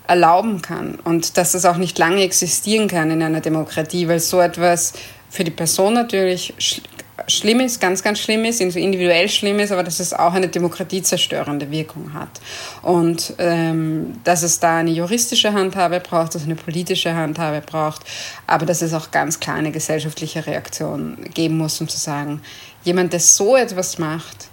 erlauben 0.05 0.61
kann 0.61 0.95
und 1.05 1.37
dass 1.37 1.53
das 1.53 1.63
auch 1.63 1.77
nicht 1.77 1.97
lange 1.97 2.23
existieren 2.23 2.89
kann 2.89 3.09
in 3.09 3.23
einer 3.23 3.39
Demokratie, 3.39 4.09
weil 4.09 4.19
so 4.19 4.41
etwas 4.41 4.91
für 5.29 5.45
die 5.45 5.51
Person 5.51 5.93
natürlich 5.93 6.53
sch 6.57 6.81
schlimm 7.27 7.61
ist, 7.61 7.79
ganz, 7.79 8.03
ganz 8.03 8.19
schlimm 8.19 8.43
ist, 8.43 8.59
individuell 8.59 9.29
schlimm 9.29 9.57
ist, 9.59 9.71
aber 9.71 9.83
dass 9.83 10.01
es 10.01 10.13
auch 10.13 10.33
eine 10.33 10.49
demokratiezerstörende 10.49 11.71
Wirkung 11.71 12.13
hat. 12.13 12.41
Und 12.81 13.33
ähm, 13.39 14.19
dass 14.25 14.43
es 14.43 14.59
da 14.59 14.77
eine 14.77 14.91
juristische 14.91 15.53
Handhabe 15.53 16.01
braucht, 16.01 16.35
dass 16.35 16.41
es 16.41 16.47
eine 16.47 16.57
politische 16.57 17.15
Handhabe 17.15 17.61
braucht, 17.65 18.01
aber 18.45 18.65
dass 18.65 18.81
es 18.81 18.93
auch 18.93 19.11
ganz 19.11 19.39
klar 19.39 19.55
eine 19.55 19.71
gesellschaftliche 19.71 20.45
Reaktion 20.45 21.17
geben 21.33 21.57
muss, 21.57 21.79
um 21.79 21.87
zu 21.87 21.97
sagen, 21.97 22.41
jemand, 22.83 23.13
der 23.13 23.21
so 23.21 23.55
etwas 23.55 23.97
macht, 23.97 24.49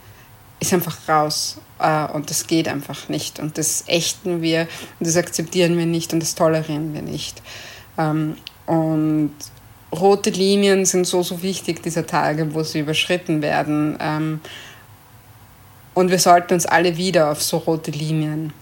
ist 0.62 0.72
einfach 0.72 0.96
raus 1.08 1.58
äh, 1.80 2.06
und 2.06 2.30
das 2.30 2.46
geht 2.46 2.68
einfach 2.68 3.08
nicht 3.08 3.40
und 3.40 3.58
das 3.58 3.84
ächten 3.88 4.42
wir 4.42 4.68
und 4.98 5.06
das 5.06 5.16
akzeptieren 5.16 5.76
wir 5.76 5.86
nicht 5.86 6.12
und 6.12 6.20
das 6.20 6.36
tolerieren 6.36 6.94
wir 6.94 7.02
nicht. 7.02 7.42
Ähm, 7.98 8.36
und 8.66 9.32
rote 9.92 10.30
Linien 10.30 10.86
sind 10.86 11.06
so, 11.06 11.22
so 11.24 11.42
wichtig 11.42 11.82
dieser 11.82 12.06
Tage, 12.06 12.54
wo 12.54 12.62
sie 12.62 12.78
überschritten 12.78 13.42
werden. 13.42 13.98
Ähm, 14.00 14.40
und 15.94 16.10
wir 16.10 16.20
sollten 16.20 16.54
uns 16.54 16.64
alle 16.64 16.96
wieder 16.96 17.30
auf 17.30 17.42
so 17.42 17.58
rote 17.58 17.90
Linien 17.90 18.52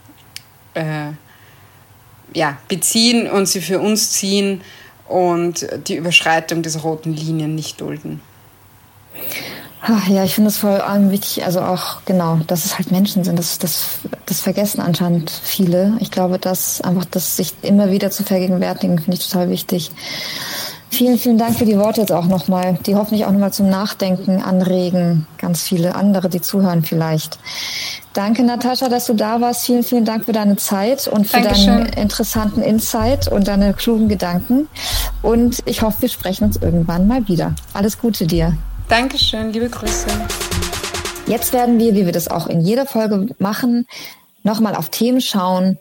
äh, 0.73 1.13
ja, 2.33 2.57
beziehen 2.67 3.31
und 3.31 3.47
sie 3.47 3.61
für 3.61 3.79
uns 3.79 4.11
ziehen 4.13 4.63
und 5.07 5.67
die 5.87 5.97
Überschreitung 5.97 6.63
dieser 6.63 6.81
roten 6.81 7.13
Linien 7.13 7.55
nicht 7.55 7.81
dulden. 7.81 8.23
Ja, 10.09 10.25
ich 10.25 10.35
finde 10.35 10.51
es 10.51 10.59
vor 10.59 10.87
allem 10.87 11.11
wichtig, 11.11 11.45
also 11.45 11.61
auch 11.63 12.03
genau, 12.05 12.39
dass 12.47 12.67
es 12.67 12.77
halt 12.77 12.91
Menschen 12.91 13.25
sind. 13.25 13.39
Das, 13.39 13.59
das, 13.59 14.01
das 14.27 14.41
vergessen 14.41 14.81
anscheinend 14.81 15.31
viele. 15.31 15.95
Ich 16.01 16.11
glaube, 16.11 16.39
dass 16.39 16.83
einfach 16.83 17.07
das 17.07 17.37
sich 17.37 17.55
immer 17.63 17.91
wieder 17.91 18.11
zu 18.11 18.23
vergegenwärtigen, 18.23 18.99
finde 18.99 19.17
ich 19.17 19.27
total 19.27 19.49
wichtig. 19.49 19.91
Vielen, 20.91 21.19
vielen 21.19 21.39
Dank 21.39 21.57
für 21.57 21.65
die 21.65 21.79
Worte 21.79 22.01
jetzt 22.01 22.11
auch 22.11 22.27
nochmal, 22.27 22.79
die 22.85 22.97
hoffentlich 22.97 23.25
auch 23.25 23.31
nochmal 23.31 23.53
zum 23.53 23.71
Nachdenken 23.71 24.43
anregen. 24.43 25.27
Ganz 25.39 25.63
viele 25.63 25.95
andere, 25.95 26.29
die 26.29 26.41
zuhören 26.41 26.83
vielleicht. 26.83 27.39
Danke, 28.13 28.43
Natascha, 28.43 28.89
dass 28.89 29.07
du 29.07 29.15
da 29.15 29.41
warst. 29.41 29.65
Vielen, 29.65 29.85
vielen 29.85 30.05
Dank 30.05 30.25
für 30.25 30.33
deine 30.33 30.57
Zeit 30.57 31.07
und 31.07 31.29
für 31.29 31.41
Dankeschön. 31.41 31.67
deinen 31.67 31.93
interessanten 31.93 32.61
Insight 32.61 33.29
und 33.29 33.47
deine 33.47 33.73
klugen 33.73 34.09
Gedanken. 34.09 34.69
Und 35.23 35.63
ich 35.65 35.83
hoffe, 35.83 36.03
wir 36.03 36.09
sprechen 36.09 36.45
uns 36.45 36.57
irgendwann 36.57 37.07
mal 37.07 37.29
wieder. 37.29 37.55
Alles 37.73 37.99
Gute 37.99 38.27
dir. 38.27 38.57
Dankeschön, 38.91 39.53
liebe 39.53 39.69
Grüße. 39.69 40.09
Jetzt 41.29 41.53
werden 41.53 41.79
wir, 41.79 41.95
wie 41.95 42.07
wir 42.07 42.13
das 42.13 42.27
auch 42.27 42.49
in 42.49 42.61
jeder 42.61 42.87
Folge 42.87 43.29
machen, 43.39 43.87
nochmal 44.43 44.75
auf 44.75 44.89
Themen 44.89 45.21
schauen, 45.21 45.79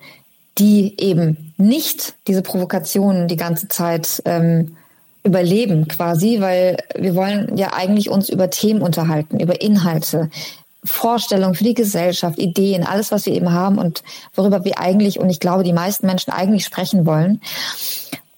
die 0.59 0.93
eben 1.01 1.55
nicht 1.57 2.13
diese 2.27 2.43
Provokationen 2.43 3.27
die 3.27 3.35
ganze 3.35 3.67
Zeit 3.67 4.21
ähm, 4.25 4.77
überleben 5.23 5.87
quasi, 5.87 6.39
weil 6.39 6.77
wir 6.95 7.15
wollen 7.15 7.57
ja 7.57 7.73
eigentlich 7.73 8.11
uns 8.11 8.29
über 8.29 8.51
Themen 8.51 8.83
unterhalten, 8.83 9.39
über 9.39 9.59
Inhalte, 9.59 10.29
Vorstellungen 10.83 11.55
für 11.55 11.63
die 11.63 11.73
Gesellschaft, 11.73 12.37
Ideen, 12.37 12.85
alles, 12.85 13.11
was 13.11 13.25
wir 13.25 13.33
eben 13.33 13.51
haben 13.51 13.79
und 13.79 14.03
worüber 14.35 14.65
wir 14.65 14.79
eigentlich, 14.79 15.19
und 15.19 15.31
ich 15.31 15.39
glaube, 15.39 15.63
die 15.63 15.73
meisten 15.73 16.05
Menschen 16.05 16.31
eigentlich 16.31 16.63
sprechen 16.63 17.07
wollen. 17.07 17.41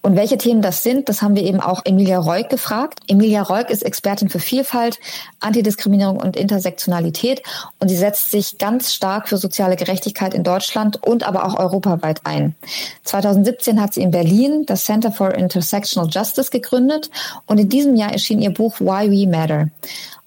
Und 0.01 0.15
welche 0.15 0.37
Themen 0.37 0.61
das 0.61 0.81
sind, 0.81 1.09
das 1.09 1.21
haben 1.21 1.35
wir 1.35 1.43
eben 1.43 1.59
auch 1.59 1.81
Emilia 1.85 2.17
Reuk 2.17 2.49
gefragt. 2.49 2.99
Emilia 3.07 3.43
Reuk 3.43 3.69
ist 3.69 3.83
Expertin 3.83 4.29
für 4.29 4.39
Vielfalt, 4.39 4.99
Antidiskriminierung 5.39 6.17
und 6.17 6.35
Intersektionalität 6.35 7.43
und 7.79 7.89
sie 7.89 7.95
setzt 7.95 8.31
sich 8.31 8.57
ganz 8.57 8.93
stark 8.93 9.29
für 9.29 9.37
soziale 9.37 9.75
Gerechtigkeit 9.75 10.33
in 10.33 10.43
Deutschland 10.43 11.05
und 11.05 11.23
aber 11.27 11.45
auch 11.45 11.59
europaweit 11.59 12.21
ein. 12.23 12.55
2017 13.03 13.79
hat 13.79 13.93
sie 13.93 14.01
in 14.01 14.11
Berlin 14.11 14.65
das 14.65 14.85
Center 14.85 15.11
for 15.11 15.35
Intersectional 15.35 16.09
Justice 16.09 16.49
gegründet 16.49 17.11
und 17.45 17.59
in 17.59 17.69
diesem 17.69 17.95
Jahr 17.95 18.11
erschien 18.11 18.41
ihr 18.41 18.51
Buch 18.51 18.79
Why 18.79 19.11
We 19.11 19.29
Matter. 19.29 19.67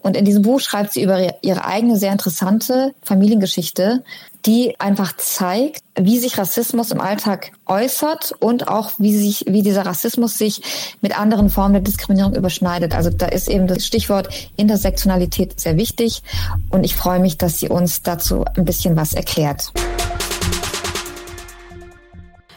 Und 0.04 0.18
in 0.18 0.26
diesem 0.26 0.42
Buch 0.42 0.60
schreibt 0.60 0.92
sie 0.92 1.02
über 1.02 1.42
ihre 1.42 1.64
eigene 1.64 1.96
sehr 1.96 2.12
interessante 2.12 2.94
Familiengeschichte, 3.02 4.04
die 4.44 4.78
einfach 4.78 5.16
zeigt, 5.16 5.82
wie 5.98 6.18
sich 6.18 6.36
Rassismus 6.36 6.90
im 6.90 7.00
Alltag 7.00 7.52
äußert 7.64 8.32
und 8.38 8.68
auch 8.68 8.92
wie 8.98 9.16
sich, 9.16 9.46
wie 9.48 9.62
dieser 9.62 9.86
Rassismus 9.86 10.36
sich 10.36 10.60
mit 11.00 11.18
anderen 11.18 11.48
Formen 11.48 11.72
der 11.72 11.82
Diskriminierung 11.82 12.34
überschneidet. 12.34 12.94
Also 12.94 13.08
da 13.08 13.26
ist 13.26 13.48
eben 13.48 13.66
das 13.66 13.86
Stichwort 13.86 14.28
Intersektionalität 14.56 15.58
sehr 15.58 15.78
wichtig 15.78 16.22
und 16.68 16.84
ich 16.84 16.94
freue 16.94 17.18
mich, 17.18 17.38
dass 17.38 17.58
sie 17.58 17.70
uns 17.70 18.02
dazu 18.02 18.44
ein 18.56 18.66
bisschen 18.66 18.96
was 18.96 19.14
erklärt. 19.14 19.72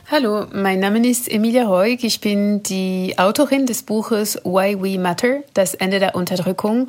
Hallo, 0.10 0.46
mein 0.54 0.80
Name 0.80 1.06
ist 1.06 1.30
Emilia 1.30 1.68
Heug. 1.68 2.02
Ich 2.06 2.22
bin 2.22 2.64
die 2.64 3.16
Autorin 3.18 3.66
des 3.66 3.84
Buches 3.84 4.38
Why 4.46 4.82
We 4.82 4.98
Matter, 4.98 5.44
das 5.54 5.74
Ende 5.74 6.00
der 6.00 6.16
Unterdrückung 6.16 6.88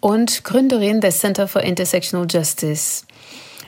und 0.00 0.44
Gründerin 0.44 1.00
des 1.00 1.18
Center 1.18 1.48
for 1.48 1.62
Intersectional 1.62 2.28
Justice. 2.30 3.06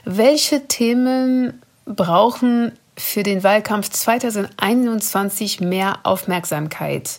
Welche 0.05 0.69
Themen 0.69 1.61
brauchen 1.85 2.79
für 2.97 3.25
den 3.25 3.43
Wahlkampf 3.43 3.91
2021 3.91 5.61
mehr 5.61 5.99
Aufmerksamkeit? 6.05 7.19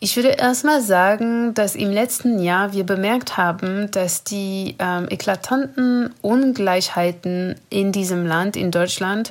Ich 0.00 0.14
würde 0.14 0.28
erstmal 0.28 0.80
sagen, 0.80 1.54
dass 1.54 1.74
im 1.74 1.90
letzten 1.90 2.38
Jahr 2.38 2.72
wir 2.72 2.84
bemerkt 2.84 3.36
haben, 3.36 3.90
dass 3.90 4.22
die 4.22 4.76
ähm, 4.78 5.08
eklatanten 5.10 6.14
Ungleichheiten 6.22 7.56
in 7.68 7.90
diesem 7.90 8.24
Land, 8.24 8.56
in 8.56 8.70
Deutschland, 8.70 9.30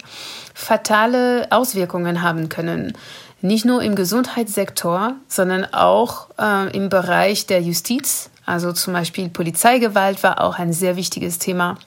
fatale 0.53 1.47
Auswirkungen 1.51 2.21
haben 2.21 2.49
können. 2.49 2.97
Nicht 3.41 3.63
nur 3.63 3.81
im 3.81 3.95
Gesundheitssektor, 3.95 5.15
sondern 5.29 5.73
auch 5.73 6.27
äh, 6.37 6.75
im 6.75 6.89
Bereich 6.89 7.45
der 7.45 7.61
Justiz. 7.61 8.29
Also 8.45 8.73
zum 8.73 8.91
Beispiel 8.91 9.29
Polizeigewalt 9.29 10.21
war 10.21 10.41
auch 10.41 10.59
ein 10.59 10.73
sehr 10.73 10.97
wichtiges 10.97 11.39
Thema 11.39 11.77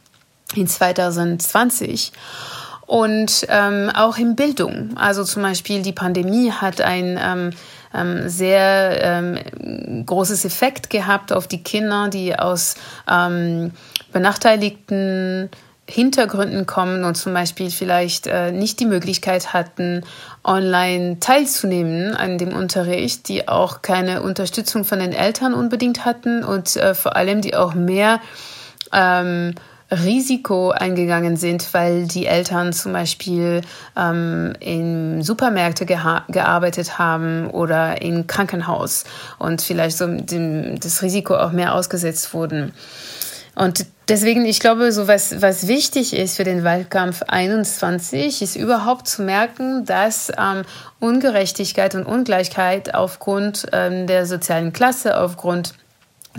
in 0.54 0.66
2020 0.66 2.12
und 2.86 3.46
ähm, 3.48 3.90
auch 3.94 4.16
in 4.16 4.36
Bildung. 4.36 4.96
Also 4.96 5.22
zum 5.24 5.42
Beispiel 5.42 5.82
die 5.82 5.92
Pandemie 5.92 6.50
hat 6.50 6.80
ein 6.80 7.18
ähm, 7.22 7.50
ähm, 7.94 8.28
sehr 8.28 9.00
ähm, 9.02 10.04
großes 10.06 10.44
Effekt 10.44 10.90
gehabt 10.90 11.32
auf 11.32 11.46
die 11.46 11.62
Kinder, 11.62 12.08
die 12.08 12.38
aus 12.38 12.76
ähm, 13.10 13.72
benachteiligten 14.12 15.50
Hintergründen 15.90 16.66
kommen 16.66 17.04
und 17.04 17.16
zum 17.16 17.34
Beispiel 17.34 17.70
vielleicht 17.70 18.28
äh, 18.28 18.52
nicht 18.52 18.78
die 18.78 18.86
Möglichkeit 18.86 19.52
hatten, 19.52 20.04
online 20.44 21.18
teilzunehmen 21.18 22.14
an 22.14 22.38
dem 22.38 22.54
Unterricht, 22.54 23.28
die 23.28 23.48
auch 23.48 23.82
keine 23.82 24.22
Unterstützung 24.22 24.84
von 24.84 25.00
den 25.00 25.12
Eltern 25.12 25.52
unbedingt 25.52 26.04
hatten 26.04 26.44
und 26.44 26.76
äh, 26.76 26.94
vor 26.94 27.16
allem 27.16 27.40
die 27.40 27.56
auch 27.56 27.74
mehr 27.74 28.20
ähm, 28.92 29.54
Risiko 29.90 30.70
eingegangen 30.70 31.36
sind, 31.36 31.74
weil 31.74 32.06
die 32.06 32.26
Eltern 32.26 32.72
zum 32.72 32.92
Beispiel 32.92 33.62
ähm, 33.96 34.54
in 34.60 35.22
Supermärkte 35.22 35.86
gearbeitet 35.86 36.98
haben 36.98 37.50
oder 37.50 38.00
im 38.00 38.26
Krankenhaus 38.26 39.04
und 39.38 39.62
vielleicht 39.62 39.96
so 39.96 40.06
dem, 40.06 40.78
das 40.78 41.02
Risiko 41.02 41.36
auch 41.36 41.52
mehr 41.52 41.74
ausgesetzt 41.74 42.32
wurden. 42.34 42.72
Und 43.56 43.84
deswegen, 44.08 44.46
ich 44.46 44.60
glaube, 44.60 44.92
so 44.92 45.08
was, 45.08 45.42
was 45.42 45.66
wichtig 45.66 46.16
ist 46.16 46.36
für 46.36 46.44
den 46.44 46.62
Wahlkampf 46.62 47.22
21, 47.26 48.42
ist 48.42 48.56
überhaupt 48.56 49.08
zu 49.08 49.22
merken, 49.22 49.84
dass 49.84 50.30
ähm, 50.38 50.62
Ungerechtigkeit 51.00 51.94
und 51.94 52.04
Ungleichheit 52.06 52.94
aufgrund 52.94 53.66
ähm, 53.72 54.06
der 54.06 54.24
sozialen 54.24 54.72
Klasse, 54.72 55.18
aufgrund 55.18 55.74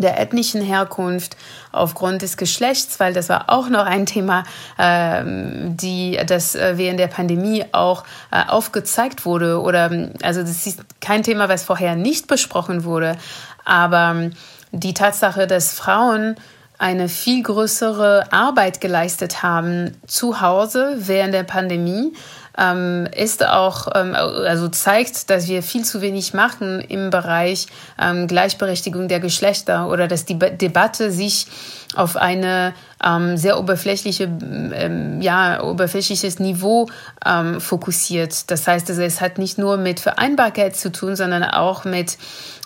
der 0.02 0.20
ethnischen 0.20 0.62
Herkunft, 0.62 1.38
aufgrund 1.72 2.22
des 2.22 2.38
Geschlechts, 2.38 2.99
weil 2.99 3.14
das 3.14 3.30
war 3.30 3.45
auch 3.47 3.70
noch 3.70 3.86
ein 3.86 4.06
Thema, 4.06 4.43
ähm, 4.78 5.78
die 5.78 6.20
das 6.26 6.56
äh, 6.56 6.78
während 6.78 6.99
der 6.99 7.08
Pandemie 7.08 7.66
auch 7.72 8.04
äh, 8.32 8.43
aufgezeigt 8.47 9.26
wurde. 9.26 9.62
Oder 9.62 10.10
also 10.22 10.41
das 10.41 10.68
ist 10.68 10.82
kein 10.99 11.24
Thema, 11.24 11.49
was 11.49 11.64
vorher 11.64 11.95
nicht 11.95 12.28
besprochen 12.28 12.84
wurde, 12.84 13.18
aber 13.66 14.32
die 14.72 14.93
Tatsache, 14.93 15.47
dass 15.47 15.74
Frauen 15.74 16.36
eine 16.82 17.10
viel 17.10 17.43
größere 17.43 18.34
Arbeit 18.34 18.82
geleistet 18.82 19.43
haben 19.43 19.95
zu 20.08 20.41
Hause 20.41 20.95
während 20.97 21.34
der 21.34 21.43
Pandemie, 21.43 22.14
ähm, 22.58 23.08
ist 23.16 23.45
auch, 23.45 23.88
ähm, 23.95 24.16
also 24.16 24.68
zeigt, 24.68 25.30
dass 25.30 25.47
wir 25.47 25.64
viel 25.64 25.86
zu 25.86 26.02
wenig 26.02 26.34
machen 26.34 26.82
im 26.82 27.10
Bereich 27.10 27.68
ähm, 27.99 28.28
Gleichberechtigung 28.28 29.08
der 29.08 29.20
Geschlechter 29.20 29.89
oder 29.89 30.08
dass 30.08 30.26
die 30.26 30.36
Be 30.36 30.52
Debatte 30.52 31.12
sich 31.12 31.47
auf 31.95 32.16
eine 32.16 32.74
ähm, 33.04 33.36
sehr 33.38 33.60
oberflächliche, 33.60 34.24
ähm, 34.24 35.22
ja, 35.22 35.62
oberflächliches 35.64 36.39
Niveau 36.39 36.88
ähm, 37.26 37.60
fokussiert. 37.60 38.49
Das 38.52 38.68
heißt, 38.68 38.89
also, 38.89 39.02
es 39.02 39.22
hat 39.22 39.38
nicht 39.38 39.58
nur 39.58 39.78
mit 39.78 39.99
Vereinbarkeit 39.99 40.76
zu 40.76 40.91
tun, 40.91 41.16
sondern 41.16 41.43
auch 41.43 41.84
mit 41.84 42.18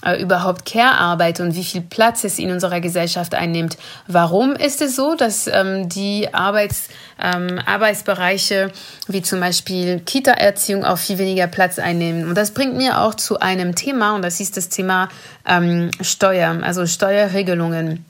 äh, 0.05 0.21
überhaupt 0.21 0.65
Care-Arbeit 0.65 1.39
und 1.39 1.55
wie 1.55 1.63
viel 1.63 1.81
Platz 1.81 2.23
es 2.23 2.37
in 2.37 2.51
unserer 2.51 2.81
Gesellschaft 2.81 3.33
einnimmt. 3.33 3.77
Warum 4.07 4.53
ist 4.53 4.81
es 4.81 4.95
so, 4.95 5.15
dass 5.15 5.47
ähm, 5.47 5.89
die 5.89 6.33
Arbeits, 6.33 6.89
ähm, 7.21 7.59
Arbeitsbereiche 7.65 8.71
wie 9.07 9.21
zum 9.21 9.39
Beispiel 9.39 9.99
Kita-Erziehung 9.99 10.83
auch 10.83 10.97
viel 10.97 11.17
weniger 11.17 11.47
Platz 11.47 11.79
einnehmen? 11.79 12.27
Und 12.27 12.35
das 12.35 12.51
bringt 12.51 12.75
mir 12.75 13.01
auch 13.01 13.15
zu 13.15 13.39
einem 13.39 13.75
Thema, 13.75 14.15
und 14.15 14.21
das 14.21 14.39
ist 14.39 14.57
das 14.57 14.69
Thema 14.69 15.09
ähm, 15.47 15.91
Steuer, 16.01 16.59
also 16.61 16.85
Steuerregelungen. 16.85 18.05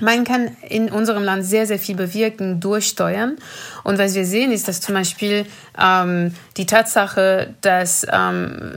Man 0.00 0.24
kann 0.24 0.56
in 0.68 0.90
unserem 0.90 1.22
Land 1.22 1.44
sehr, 1.44 1.66
sehr 1.66 1.78
viel 1.78 1.96
bewirken 1.96 2.60
durch 2.60 2.88
Steuern. 2.88 3.36
Und 3.84 3.98
was 3.98 4.14
wir 4.14 4.24
sehen, 4.24 4.52
ist, 4.52 4.68
dass 4.68 4.80
zum 4.80 4.94
Beispiel 4.94 5.46
ähm, 5.78 6.34
die 6.56 6.66
Tatsache, 6.66 7.54
dass 7.60 8.06
ähm, 8.10 8.72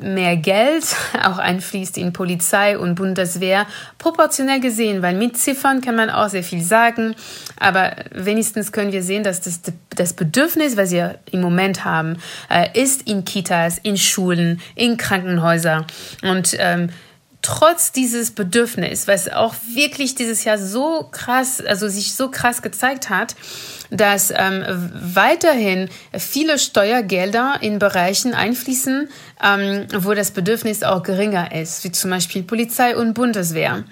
mehr 0.00 0.36
Geld 0.36 0.84
auch 1.24 1.38
einfließt 1.38 1.98
in 1.98 2.12
Polizei 2.12 2.78
und 2.78 2.94
Bundeswehr, 2.94 3.66
proportionell 3.98 4.60
gesehen, 4.60 5.02
weil 5.02 5.14
mit 5.14 5.36
Ziffern 5.36 5.80
kann 5.80 5.96
man 5.96 6.10
auch 6.10 6.28
sehr 6.28 6.42
viel 6.42 6.62
sagen, 6.62 7.14
aber 7.58 7.96
wenigstens 8.10 8.72
können 8.72 8.92
wir 8.92 9.02
sehen, 9.02 9.24
dass 9.24 9.40
das, 9.40 9.60
das 9.94 10.12
Bedürfnis, 10.12 10.76
was 10.76 10.90
wir 10.90 11.18
im 11.30 11.40
Moment 11.40 11.84
haben, 11.84 12.18
äh, 12.50 12.68
ist 12.80 13.08
in 13.08 13.24
Kitas, 13.24 13.78
in 13.78 13.96
Schulen, 13.96 14.60
in 14.74 14.96
Krankenhäusern. 14.96 15.84
Und 16.22 16.56
ähm, 16.58 16.90
trotz 17.44 17.92
dieses 17.92 18.30
Bedürfnis, 18.30 19.06
was 19.06 19.30
auch 19.30 19.54
wirklich 19.74 20.14
dieses 20.14 20.44
Jahr 20.44 20.56
so 20.56 21.06
krass, 21.12 21.60
also 21.60 21.88
sich 21.88 22.14
so 22.14 22.30
krass 22.30 22.62
gezeigt 22.62 23.10
hat, 23.10 23.36
dass 23.90 24.32
ähm, 24.34 24.64
weiterhin 24.94 25.90
viele 26.16 26.58
Steuergelder 26.58 27.56
in 27.60 27.78
Bereichen 27.78 28.32
einfließen, 28.32 29.08
ähm, 29.42 29.86
wo 29.94 30.14
das 30.14 30.30
Bedürfnis 30.30 30.82
auch 30.82 31.02
geringer 31.02 31.54
ist, 31.54 31.84
wie 31.84 31.92
zum 31.92 32.10
Beispiel 32.10 32.42
Polizei 32.42 32.96
und 32.96 33.12
Bundeswehr. 33.12 33.84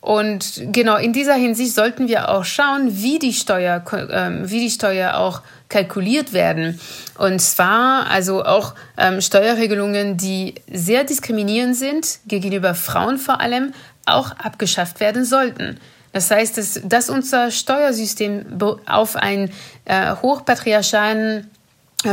Und 0.00 0.60
genau 0.72 0.96
in 0.96 1.12
dieser 1.12 1.34
Hinsicht 1.34 1.74
sollten 1.74 2.08
wir 2.08 2.28
auch 2.28 2.44
schauen, 2.44 2.88
wie 2.90 3.20
die 3.20 3.32
Steuer, 3.32 3.84
äh, 3.92 4.50
wie 4.50 4.60
die 4.60 4.70
Steuer 4.70 5.14
auch 5.16 5.42
kalkuliert 5.74 6.32
werden. 6.32 6.78
Und 7.18 7.40
zwar 7.40 8.08
also 8.08 8.44
auch 8.44 8.74
ähm, 8.96 9.20
Steuerregelungen, 9.20 10.16
die 10.16 10.54
sehr 10.72 11.02
diskriminierend 11.02 11.74
sind, 11.76 12.20
gegenüber 12.28 12.76
Frauen 12.76 13.18
vor 13.18 13.40
allem, 13.40 13.74
auch 14.06 14.30
abgeschafft 14.32 15.00
werden 15.00 15.24
sollten. 15.24 15.80
Das 16.12 16.30
heißt, 16.30 16.56
dass, 16.58 16.80
dass 16.84 17.10
unser 17.10 17.50
Steuersystem 17.50 18.44
auf 18.86 19.16
einen 19.16 19.50
äh, 19.84 20.14
hochpatriarchalen 20.22 21.50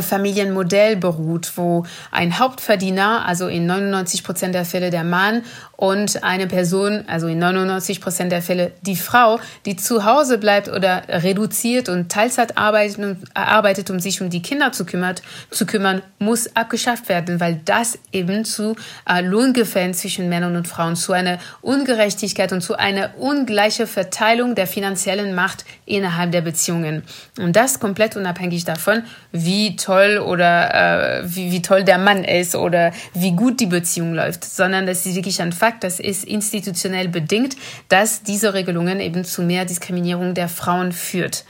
Familienmodell 0.02 0.96
beruht, 0.96 1.52
wo 1.58 1.86
ein 2.12 2.40
Hauptverdiener, 2.40 3.26
also 3.26 3.48
in 3.48 3.66
99 3.66 4.24
Prozent 4.24 4.56
der 4.56 4.64
Fälle 4.64 4.90
der 4.90 5.04
Mann 5.04 5.44
und 5.76 6.24
eine 6.24 6.48
Person, 6.48 7.04
also 7.08 7.28
in 7.28 7.40
99 7.40 8.00
Prozent 8.00 8.32
der 8.32 8.42
Fälle 8.42 8.72
die 8.82 8.96
Frau, 8.96 9.40
die 9.66 9.76
zu 9.76 10.06
Hause 10.06 10.38
bleibt 10.38 10.70
oder 10.70 11.04
reduziert 11.10 11.90
und 11.90 12.10
Teilzeit 12.10 12.58
arbeitet, 12.58 13.18
arbeitet 13.34 13.90
um 13.90 14.00
sich 14.00 14.22
um 14.22 14.30
die 14.30 14.42
Kinder 14.42 14.72
zu, 14.72 14.86
kümmert, 14.86 15.22
zu 15.50 15.66
kümmern, 15.66 16.02
muss 16.20 16.56
abgeschafft 16.56 17.10
werden, 17.10 17.40
weil 17.40 17.60
das 17.66 17.98
eben 18.12 18.46
zu 18.46 18.76
äh, 19.10 19.22
Lohngefällen 19.22 19.94
zwischen 19.94 20.30
Männern 20.30 20.56
und 20.56 20.68
Frauen, 20.68 20.96
zu 20.96 21.14
einer 21.14 21.40
Ungerechtigkeit 21.62 22.54
und 22.54 22.62
zu 22.62 22.78
einer 22.78 23.18
ungleichen 23.18 23.88
Verteilung 23.88 24.54
der 24.56 24.68
finanziellen 24.68 25.34
Macht 25.34 25.66
innerhalb 25.86 26.32
der 26.32 26.42
Beziehungen. 26.42 27.04
Und 27.40 27.56
das 27.56 27.80
komplett 27.80 28.16
unabhängig 28.16 28.66
davon, 28.66 29.04
wie 29.32 29.76
toll 29.82 30.18
oder 30.18 31.22
äh, 31.22 31.36
wie, 31.36 31.52
wie 31.52 31.62
toll 31.62 31.84
der 31.84 31.98
Mann 31.98 32.24
ist 32.24 32.56
oder 32.56 32.92
wie 33.14 33.32
gut 33.32 33.60
die 33.60 33.66
Beziehung 33.66 34.14
läuft, 34.14 34.46
sondern 34.46 34.86
das 34.86 35.06
ist 35.06 35.16
wirklich 35.16 35.42
ein 35.42 35.52
Fakt, 35.52 35.84
das 35.84 36.00
ist 36.00 36.24
institutionell 36.24 37.08
bedingt, 37.08 37.56
dass 37.90 38.24
diese 38.24 38.54
Regelungen 38.54 39.00
eben 39.00 39.24
zu 39.24 39.42
mehr 39.42 39.66
Diskriminierung 39.66 40.34
der 40.34 40.48
Frauen 40.48 40.92
führt. 40.92 41.46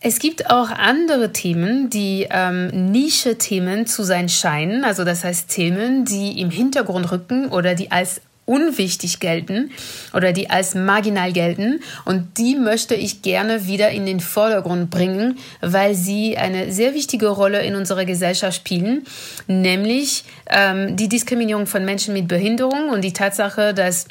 Es 0.00 0.18
gibt 0.18 0.50
auch 0.50 0.70
andere 0.70 1.32
Themen, 1.32 1.90
die 1.90 2.28
ähm, 2.30 2.92
Nische-Themen 2.92 3.86
zu 3.86 4.04
sein 4.04 4.28
scheinen. 4.28 4.84
Also 4.84 5.04
das 5.04 5.24
heißt 5.24 5.48
Themen, 5.48 6.04
die 6.04 6.40
im 6.40 6.50
Hintergrund 6.50 7.10
rücken 7.10 7.48
oder 7.48 7.74
die 7.74 7.90
als 7.90 8.20
unwichtig 8.46 9.20
gelten 9.20 9.70
oder 10.14 10.32
die 10.32 10.48
als 10.48 10.74
marginal 10.74 11.32
gelten. 11.32 11.80
Und 12.04 12.38
die 12.38 12.54
möchte 12.54 12.94
ich 12.94 13.20
gerne 13.20 13.66
wieder 13.66 13.90
in 13.90 14.06
den 14.06 14.20
Vordergrund 14.20 14.88
bringen, 14.88 15.38
weil 15.60 15.94
sie 15.94 16.38
eine 16.38 16.72
sehr 16.72 16.94
wichtige 16.94 17.28
Rolle 17.28 17.62
in 17.62 17.74
unserer 17.74 18.04
Gesellschaft 18.04 18.56
spielen, 18.56 19.04
nämlich 19.46 20.24
ähm, 20.48 20.96
die 20.96 21.08
Diskriminierung 21.08 21.66
von 21.66 21.84
Menschen 21.84 22.14
mit 22.14 22.28
Behinderung 22.28 22.88
und 22.90 23.02
die 23.02 23.12
Tatsache, 23.12 23.74
dass 23.74 24.06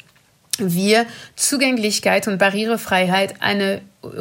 wir 0.58 1.06
Zugänglichkeit 1.34 2.28
und 2.28 2.38
Barrierefreiheit 2.38 3.34
eine 3.40 3.80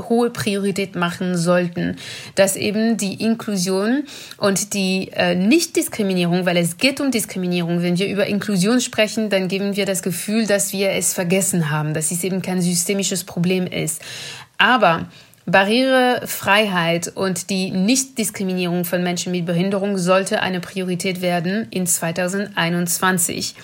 hohe 0.10 0.30
Priorität 0.30 0.96
machen 0.96 1.38
sollten, 1.38 1.98
dass 2.36 2.56
eben 2.56 2.98
die 2.98 3.24
Inklusion 3.24 4.04
und 4.38 4.74
die 4.74 5.12
äh, 5.14 5.36
Nichtdiskriminierung, 5.36 6.46
weil 6.46 6.58
es 6.58 6.78
geht 6.78 7.02
um 7.02 7.12
Diskriminierung, 7.12 7.82
wenn 7.82 7.98
wir 7.98 8.08
über 8.08 8.28
Inklusion 8.28 8.82
sprechen, 8.82 9.30
dann 9.30 9.48
geben 9.48 9.76
wir 9.76 9.86
das 9.86 10.02
Gefühl, 10.02 10.48
dass 10.48 10.74
wir 10.74 10.92
es 10.92 11.14
vergessen 11.14 11.70
haben, 11.70 11.94
dass 11.94 12.12
es 12.12 12.24
eben 12.24 12.42
kein 12.42 12.62
systemisches 12.62 13.24
Problem 13.24 13.68
ist. 13.68 14.02
Aber 14.58 15.08
Barrierefreiheit 15.46 17.12
und 17.16 17.52
die 17.52 17.70
Nichtdiskriminierung 17.70 18.84
von 18.84 19.04
Menschen 19.04 19.32
mit 19.32 19.46
Behinderung 19.46 19.98
sollte 19.98 20.42
eine 20.42 20.60
Priorität 20.60 21.22
werden 21.22 21.68
in 21.70 21.86
2021. 21.86 23.56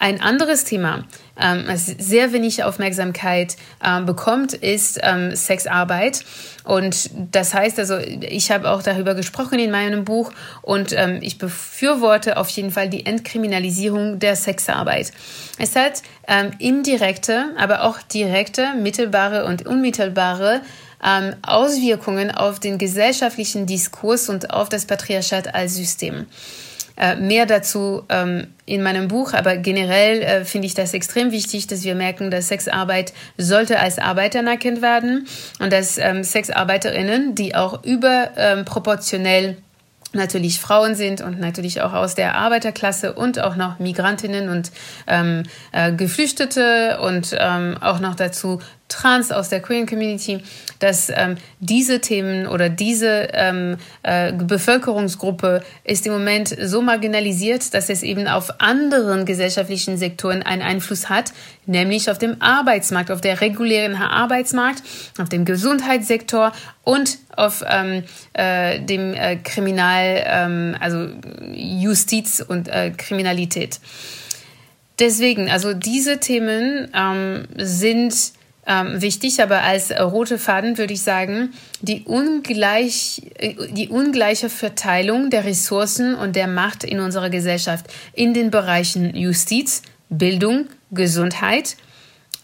Ein 0.00 0.20
anderes 0.20 0.64
Thema, 0.64 1.04
ähm, 1.38 1.64
das 1.66 1.86
sehr 1.86 2.32
wenig 2.32 2.64
Aufmerksamkeit 2.64 3.56
ähm, 3.84 4.06
bekommt, 4.06 4.52
ist 4.54 4.98
ähm, 5.02 5.34
Sexarbeit. 5.34 6.24
Und 6.64 7.10
das 7.32 7.54
heißt 7.54 7.78
also, 7.78 7.98
ich 7.98 8.50
habe 8.50 8.70
auch 8.70 8.82
darüber 8.82 9.14
gesprochen 9.14 9.58
in 9.58 9.70
meinem 9.70 10.04
Buch 10.04 10.32
und 10.62 10.96
ich 11.20 11.38
befürworte 11.38 12.38
auf 12.38 12.48
jeden 12.48 12.72
Fall 12.72 12.88
die 12.88 13.06
Entkriminalisierung 13.06 14.18
der 14.18 14.34
Sexarbeit. 14.34 15.12
Es 15.58 15.76
hat 15.76 16.02
indirekte, 16.58 17.50
aber 17.56 17.84
auch 17.84 18.02
direkte, 18.02 18.74
mittelbare 18.74 19.44
und 19.44 19.64
unmittelbare 19.64 20.60
Auswirkungen 21.42 22.32
auf 22.32 22.58
den 22.58 22.78
gesellschaftlichen 22.78 23.66
Diskurs 23.66 24.28
und 24.28 24.50
auf 24.50 24.68
das 24.68 24.86
Patriarchat 24.86 25.54
als 25.54 25.76
System. 25.76 26.26
Äh, 26.98 27.16
mehr 27.16 27.44
dazu 27.44 28.04
ähm, 28.08 28.46
in 28.64 28.82
meinem 28.82 29.08
Buch, 29.08 29.34
aber 29.34 29.58
generell 29.58 30.22
äh, 30.22 30.44
finde 30.46 30.66
ich 30.66 30.72
das 30.72 30.94
extrem 30.94 31.30
wichtig, 31.30 31.66
dass 31.66 31.84
wir 31.84 31.94
merken, 31.94 32.30
dass 32.30 32.48
Sexarbeit 32.48 33.12
sollte 33.36 33.78
als 33.78 33.98
Arbeit 33.98 34.34
anerkannt 34.34 34.80
werden 34.80 35.26
und 35.58 35.72
dass 35.74 35.98
ähm, 35.98 36.24
Sexarbeiterinnen, 36.24 37.34
die 37.34 37.54
auch 37.54 37.84
überproportionell 37.84 39.44
ähm, 39.44 39.56
natürlich 40.12 40.58
Frauen 40.58 40.94
sind 40.94 41.20
und 41.20 41.38
natürlich 41.38 41.82
auch 41.82 41.92
aus 41.92 42.14
der 42.14 42.36
Arbeiterklasse 42.36 43.12
und 43.12 43.40
auch 43.40 43.56
noch 43.56 43.78
Migrantinnen 43.78 44.48
und 44.48 44.72
ähm, 45.06 45.42
äh, 45.72 45.92
Geflüchtete 45.92 46.98
und 47.02 47.36
ähm, 47.38 47.76
auch 47.80 48.00
noch 48.00 48.14
dazu 48.14 48.60
Trans 48.88 49.32
aus 49.32 49.48
der 49.48 49.60
Queer 49.60 49.84
Community, 49.84 50.40
dass 50.78 51.10
ähm, 51.10 51.36
diese 51.58 52.00
Themen 52.00 52.46
oder 52.46 52.68
diese 52.68 53.28
ähm, 53.32 53.78
äh, 54.02 54.32
Bevölkerungsgruppe 54.32 55.62
ist 55.82 56.06
im 56.06 56.12
Moment 56.12 56.56
so 56.62 56.82
marginalisiert, 56.82 57.74
dass 57.74 57.88
es 57.88 58.02
eben 58.02 58.28
auf 58.28 58.60
anderen 58.60 59.24
gesellschaftlichen 59.24 59.98
Sektoren 59.98 60.42
einen 60.42 60.62
Einfluss 60.62 61.08
hat, 61.08 61.32
nämlich 61.66 62.10
auf 62.10 62.18
dem 62.18 62.40
Arbeitsmarkt, 62.40 63.10
auf 63.10 63.20
der 63.20 63.40
regulären 63.40 63.96
Arbeitsmarkt, 63.96 64.82
auf 65.18 65.28
dem 65.28 65.44
Gesundheitssektor 65.44 66.52
und 66.84 67.18
auf 67.34 67.64
ähm, 67.68 68.04
äh, 68.34 68.80
dem 68.80 69.14
äh, 69.14 69.36
Kriminal, 69.36 70.22
ähm, 70.26 70.76
also 70.78 71.08
Justiz 71.52 72.40
und 72.46 72.68
äh, 72.68 72.92
Kriminalität. 72.96 73.80
Deswegen, 74.98 75.50
also 75.50 75.74
diese 75.74 76.20
Themen 76.20 76.88
ähm, 76.94 77.48
sind 77.56 78.14
ähm, 78.66 79.00
wichtig, 79.00 79.42
aber 79.42 79.62
als 79.62 79.92
rote 79.92 80.38
Faden 80.38 80.76
würde 80.76 80.92
ich 80.92 81.02
sagen, 81.02 81.52
die, 81.80 82.02
ungleich, 82.04 83.22
äh, 83.38 83.54
die 83.70 83.88
ungleiche 83.88 84.48
Verteilung 84.48 85.30
der 85.30 85.44
Ressourcen 85.44 86.14
und 86.14 86.36
der 86.36 86.48
Macht 86.48 86.82
in 86.82 87.00
unserer 87.00 87.30
Gesellschaft 87.30 87.86
in 88.12 88.34
den 88.34 88.50
Bereichen 88.50 89.14
Justiz, 89.14 89.82
Bildung, 90.08 90.66
Gesundheit. 90.90 91.76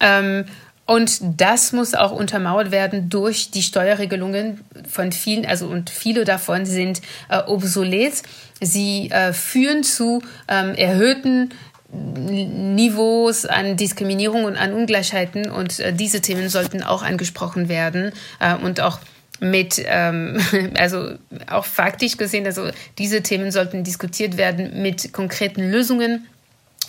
Ähm, 0.01 0.45
und 0.85 1.21
das 1.41 1.73
muss 1.73 1.95
auch 1.95 2.13
untermauert 2.13 2.71
werden 2.71 3.09
durch 3.09 3.51
die 3.51 3.63
Steuerregelungen 3.63 4.61
von 4.89 5.13
vielen, 5.13 5.47
also 5.47 5.67
und 5.67 5.91
viele 5.91 6.25
davon 6.25 6.67
sind 6.67 7.01
äh, 7.29 7.39
obsolet. 7.39 8.23
Sie 8.61 9.11
äh, 9.11 9.33
führen 9.33 9.85
zu 9.85 10.23
ähm, 10.49 10.75
erhöhten 10.75 11.51
Niveaus 11.93 13.45
an 13.45 13.77
Diskriminierung 13.77 14.45
und 14.45 14.57
an 14.57 14.73
Ungleichheiten 14.73 15.51
und 15.51 15.79
äh, 15.79 15.93
diese 15.93 16.21
Themen 16.21 16.49
sollten 16.49 16.83
auch 16.83 17.03
angesprochen 17.03 17.69
werden 17.69 18.13
äh, 18.41 18.55
und 18.55 18.81
auch 18.81 18.99
mit, 19.41 19.83
ähm, 19.85 20.41
also 20.79 21.13
auch 21.51 21.65
faktisch 21.65 22.17
gesehen, 22.17 22.47
also 22.47 22.71
diese 22.99 23.23
Themen 23.23 23.51
sollten 23.51 23.85
diskutiert 23.85 24.37
werden 24.37 24.83
mit 24.83 25.13
konkreten 25.13 25.71
Lösungen 25.71 26.27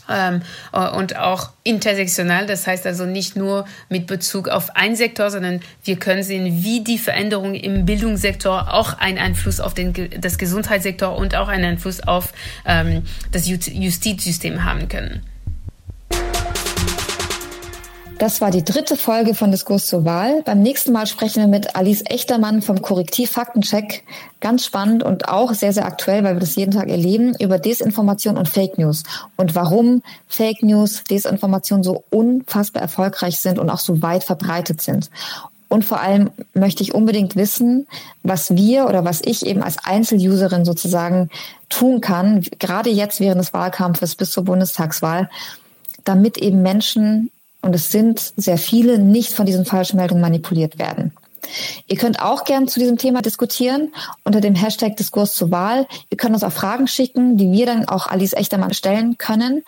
ähm, 0.10 0.42
äh, 0.72 0.90
und 0.90 1.18
auch 1.18 1.52
intersektional. 1.64 2.46
Das 2.46 2.68
heißt 2.68 2.86
also 2.86 3.06
nicht 3.06 3.36
nur 3.36 3.66
mit 3.90 4.08
Bezug 4.08 4.50
auf 4.50 4.76
einen 4.76 4.96
Sektor, 4.96 5.30
sondern 5.32 5.62
wir 5.84 5.98
können 5.98 6.24
sehen, 6.24 6.64
wie 6.64 6.84
die 6.84 6.98
Veränderungen 6.98 7.56
im 7.56 7.86
Bildungssektor 7.86 8.74
auch 8.74 8.98
einen 8.98 9.18
Einfluss 9.18 9.60
auf 9.60 9.74
den, 9.74 9.94
das 10.20 10.38
Gesundheitssektor 10.38 11.16
und 11.16 11.36
auch 11.36 11.48
einen 11.48 11.66
Einfluss 11.66 12.02
auf 12.02 12.34
ähm, 12.66 13.04
das 13.32 13.48
Justizsystem 13.48 14.66
haben 14.66 14.88
können. 14.88 15.24
Das 18.20 18.42
war 18.42 18.52
die 18.52 18.64
dritte 18.64 18.96
Folge 18.96 19.34
von 19.34 19.52
Diskurs 19.52 19.88
zur 19.88 20.06
Wahl. 20.06 20.44
Beim 20.44 20.62
nächsten 20.62 20.92
Mal 20.92 21.08
sprechen 21.08 21.42
wir 21.42 21.48
mit 21.48 21.76
Alice 21.76 22.04
Echtermann 22.06 22.62
vom 22.62 22.82
Korrektiv 22.82 23.32
Faktencheck. 23.32 24.04
Ganz 24.40 24.66
spannend 24.66 25.04
und 25.04 25.28
auch 25.28 25.54
sehr, 25.54 25.74
sehr 25.74 25.86
aktuell, 25.86 26.24
weil 26.24 26.36
wir 26.36 26.40
das 26.40 26.56
jeden 26.56 26.72
Tag 26.72 26.90
erleben, 26.90 27.36
über 27.40 27.58
Desinformation 27.58 28.38
und 28.38 28.48
Fake 28.48 28.78
News 28.78 29.04
und 29.36 29.56
warum 29.56 30.04
Fake 30.28 30.62
News, 30.62 31.04
Desinformation 31.04 31.84
so 31.84 32.04
unfassbar 32.12 32.84
erfolgreich 32.84 33.40
sind 33.40 33.60
und 33.60 33.70
auch 33.70 33.80
so 33.80 34.02
weit 34.02 34.24
verbreitet 34.24 34.80
sind. 34.82 35.10
Und 35.68 35.84
vor 35.84 36.00
allem 36.00 36.30
möchte 36.54 36.84
ich 36.84 36.94
unbedingt 36.94 37.36
wissen, 37.36 37.88
was 38.22 38.56
wir 38.56 38.86
oder 38.86 39.04
was 39.04 39.22
ich 39.26 39.44
eben 39.44 39.64
als 39.64 39.84
Einzeluserin 39.84 40.66
sozusagen 40.66 41.30
tun 41.68 42.00
kann, 42.00 42.46
gerade 42.60 42.92
jetzt 42.92 43.20
während 43.20 43.42
des 43.42 43.54
Wahlkampfes 43.54 44.16
bis 44.16 44.30
zur 44.30 44.46
Bundestagswahl, 44.46 45.32
damit 46.04 46.38
eben 46.38 46.62
Menschen 46.62 47.32
und 47.64 47.74
es 47.74 47.92
sind 47.92 48.34
sehr 48.36 48.58
viele, 48.58 49.00
nicht 49.00 49.32
von 49.32 49.46
diesen 49.46 49.66
Falschmeldungen 49.66 50.22
manipuliert 50.22 50.78
werden. 50.78 51.14
Ihr 51.88 51.98
könnt 51.98 52.22
auch 52.22 52.44
gern 52.44 52.68
zu 52.68 52.80
diesem 52.80 52.98
Thema 52.98 53.22
diskutieren 53.22 53.94
unter 54.24 54.42
dem 54.42 54.54
Hashtag 54.54 54.98
Diskurs 54.98 55.34
zur 55.34 55.50
Wahl. 55.50 55.88
Ihr 56.10 56.18
könnt 56.18 56.34
uns 56.34 56.44
auch 56.44 56.52
Fragen 56.52 56.88
schicken, 56.88 57.38
die 57.38 57.52
wir 57.52 57.66
dann 57.66 57.88
auch 57.88 58.08
Alice 58.08 58.34
Echtermann 58.34 58.74
stellen 58.74 59.18
können 59.18 59.64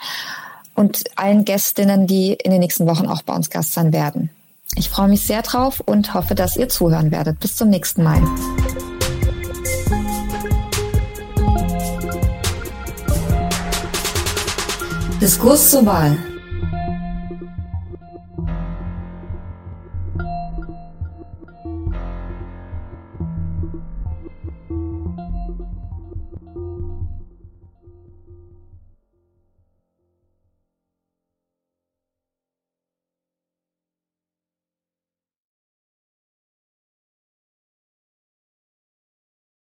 und 0.74 1.04
allen 1.16 1.46
Gästinnen, 1.46 2.06
die 2.06 2.34
in 2.34 2.52
den 2.52 2.60
nächsten 2.60 2.86
Wochen 2.86 3.08
auch 3.08 3.22
bei 3.22 3.34
uns 3.34 3.50
Gast 3.50 3.74
sein 3.74 3.93
werden. 3.93 4.30
Ich 4.76 4.89
freue 4.89 5.08
mich 5.08 5.26
sehr 5.26 5.41
drauf 5.41 5.82
und 5.86 6.14
hoffe, 6.14 6.36
dass 6.36 6.58
ihr 6.58 6.68
zuhören 6.70 7.12
werdet. 7.12 7.39
Bis 7.39 7.56
zum 7.56 7.70
nächsten 7.70 8.04
Mal. 8.04 8.22
Diskurs 15.22 15.72
zur 15.72 15.86
Wahl 15.86 16.18